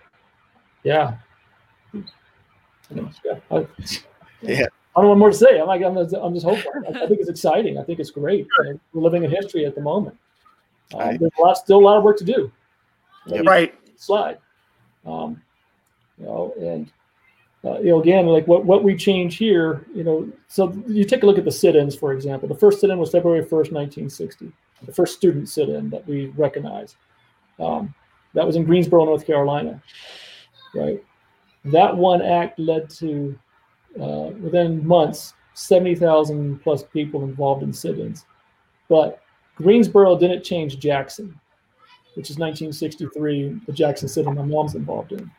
yeah, 0.83 1.17
You 1.93 2.03
yeah, 3.23 3.39
I, 3.51 3.67
Yeah. 4.41 4.65
I 4.95 5.01
don't 5.01 5.05
know 5.05 5.09
what 5.09 5.17
more 5.17 5.29
to 5.31 5.35
say. 5.35 5.59
I'm 5.59 5.67
like, 5.67 5.81
I'm 5.83 5.95
just, 5.95 6.13
I'm 6.15 6.33
just 6.33 6.45
hopeful. 6.45 6.71
I, 6.87 7.03
I 7.03 7.07
think 7.07 7.19
it's 7.19 7.29
exciting. 7.29 7.77
I 7.79 7.83
think 7.83 7.99
it's 7.99 8.11
great. 8.11 8.47
You 8.59 8.63
know, 8.73 8.79
we're 8.93 9.01
living 9.01 9.23
in 9.23 9.31
history 9.31 9.65
at 9.65 9.75
the 9.75 9.81
moment. 9.81 10.15
Um, 10.93 11.01
I- 11.01 11.17
there's 11.17 11.31
a 11.37 11.41
lot, 11.41 11.57
still 11.57 11.79
a 11.79 11.81
lot 11.85 11.97
of 11.97 12.03
work 12.03 12.17
to 12.19 12.23
do. 12.23 12.51
Yep. 13.25 13.45
Right. 13.45 13.75
Slide. 13.97 14.37
Um, 15.05 15.41
you 16.17 16.25
know, 16.25 16.53
and 16.59 16.89
uh, 17.65 17.79
you 17.79 17.89
know, 17.89 17.99
again, 17.99 18.27
like 18.27 18.47
what 18.47 18.65
what 18.65 18.83
we 18.83 18.95
change 18.95 19.37
here, 19.37 19.85
you 19.93 20.03
know, 20.03 20.29
so 20.47 20.71
you 20.87 21.03
take 21.03 21.23
a 21.23 21.25
look 21.25 21.37
at 21.37 21.45
the 21.45 21.51
sit-ins, 21.51 21.95
for 21.95 22.13
example. 22.13 22.47
The 22.47 22.55
first 22.55 22.79
sit-in 22.79 22.99
was 22.99 23.11
February 23.11 23.43
first, 23.43 23.71
nineteen 23.71 24.09
sixty. 24.09 24.51
The 24.83 24.93
first 24.93 25.15
student 25.15 25.49
sit-in 25.49 25.89
that 25.89 26.07
we 26.07 26.27
recognize. 26.37 26.95
Um, 27.59 27.93
that 28.33 28.45
was 28.45 28.55
in 28.55 28.65
Greensboro, 28.65 29.05
North 29.05 29.25
Carolina. 29.25 29.81
Right. 30.75 31.03
That 31.63 31.95
one 31.95 32.21
act 32.21 32.59
led 32.59 32.89
to 32.91 33.39
uh, 33.99 34.31
within 34.41 34.85
months, 34.85 35.33
70,000 35.53 36.59
plus 36.61 36.83
people 36.83 37.23
involved 37.23 37.63
in 37.63 37.71
sit 37.71 37.97
ins. 37.97 38.25
But 38.89 39.21
Greensboro 39.55 40.19
didn't 40.19 40.43
change 40.43 40.79
Jackson, 40.79 41.39
which 42.15 42.29
is 42.29 42.37
1963, 42.37 43.61
the 43.65 43.71
Jackson 43.71 44.09
sit 44.09 44.27
in 44.27 44.35
my 44.35 44.43
mom's 44.43 44.75
involved 44.75 45.13
in. 45.13 45.31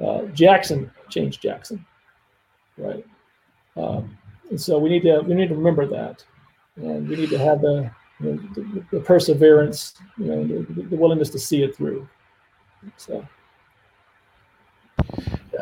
Uh, 0.00 0.22
Jackson 0.26 0.90
changed 1.08 1.40
Jackson, 1.42 1.84
right? 2.78 3.04
Um, 3.76 4.16
and 4.50 4.60
so 4.60 4.78
we 4.78 4.88
need 4.88 5.02
to 5.02 5.20
we 5.20 5.34
need 5.34 5.48
to 5.48 5.54
remember 5.54 5.86
that, 5.86 6.24
and 6.76 7.08
we 7.08 7.16
need 7.16 7.30
to 7.30 7.38
have 7.38 7.60
the 7.60 7.90
you 8.20 8.32
know, 8.32 8.36
the, 8.54 8.84
the 8.92 9.00
perseverance, 9.00 9.94
you 10.18 10.26
know, 10.26 10.44
the, 10.46 10.82
the 10.82 10.96
willingness 10.96 11.30
to 11.30 11.38
see 11.38 11.62
it 11.62 11.74
through. 11.74 12.08
So 12.96 13.26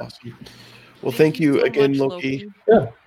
Awesome. 0.01 0.37
Well, 1.03 1.13
thank 1.13 1.41
you 1.41 1.59
so 1.59 1.65
again, 1.65 1.91
much, 1.91 1.99
Loki. 1.99 2.51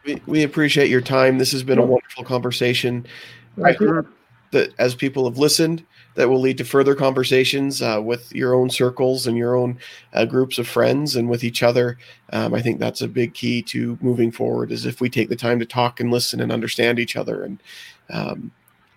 We, 0.03 0.21
we 0.25 0.43
appreciate 0.43 0.89
your 0.89 1.01
time. 1.01 1.37
This 1.37 1.51
has 1.51 1.63
been 1.63 1.79
a 1.79 1.85
wonderful 1.85 2.23
conversation. 2.23 3.05
I 3.63 3.73
think- 3.73 4.07
That 4.51 4.73
as 4.77 4.95
people 4.95 5.25
have 5.25 5.37
listened, 5.37 5.83
that 6.15 6.29
will 6.29 6.39
lead 6.39 6.57
to 6.57 6.65
further 6.65 6.95
conversations 6.95 7.81
uh, 7.81 7.99
with 8.03 8.33
your 8.33 8.53
own 8.53 8.69
circles 8.69 9.27
and 9.27 9.37
your 9.37 9.55
own 9.55 9.77
uh, 10.13 10.25
groups 10.25 10.57
of 10.57 10.67
friends 10.67 11.15
and 11.15 11.29
with 11.29 11.43
each 11.43 11.63
other. 11.63 11.97
Um, 12.33 12.53
I 12.53 12.61
think 12.61 12.79
that's 12.79 13.01
a 13.01 13.07
big 13.07 13.33
key 13.33 13.61
to 13.63 13.97
moving 14.01 14.31
forward. 14.31 14.71
Is 14.71 14.85
if 14.85 15.01
we 15.01 15.09
take 15.09 15.29
the 15.29 15.35
time 15.35 15.59
to 15.59 15.65
talk 15.65 15.99
and 15.99 16.11
listen 16.11 16.41
and 16.41 16.51
understand 16.51 16.99
each 16.99 17.15
other. 17.15 17.43
And 17.43 17.61
um, 18.09 18.51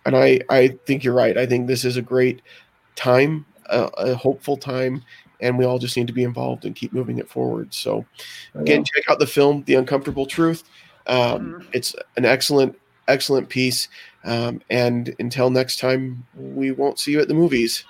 and 0.06 0.16
I 0.16 0.40
I 0.48 0.68
think 0.86 1.04
you're 1.04 1.14
right. 1.14 1.36
I 1.36 1.46
think 1.46 1.66
this 1.66 1.84
is 1.84 1.96
a 1.96 2.02
great 2.02 2.42
time, 2.96 3.44
a, 3.66 3.90
a 3.98 4.14
hopeful 4.14 4.56
time, 4.56 5.02
and 5.40 5.58
we 5.58 5.64
all 5.64 5.78
just 5.78 5.96
need 5.96 6.06
to 6.06 6.12
be 6.12 6.24
involved 6.24 6.64
and 6.64 6.74
keep 6.74 6.92
moving 6.92 7.18
it 7.18 7.28
forward. 7.28 7.74
So 7.74 8.04
again 8.54 8.84
check 8.84 9.10
out 9.10 9.18
the 9.18 9.26
film 9.26 9.62
the 9.66 9.74
uncomfortable 9.74 10.26
truth 10.26 10.64
um, 11.08 11.66
it's 11.72 11.94
an 12.16 12.24
excellent 12.24 12.78
excellent 13.08 13.48
piece 13.48 13.88
um, 14.28 14.60
and 14.70 15.14
until 15.18 15.50
next 15.50 15.78
time 15.78 16.26
we 16.36 16.70
won't 16.70 16.98
see 16.98 17.12
you 17.12 17.20
at 17.20 17.28
the 17.28 17.34
movies 17.34 17.84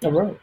all 0.05 0.11
right. 0.13 0.37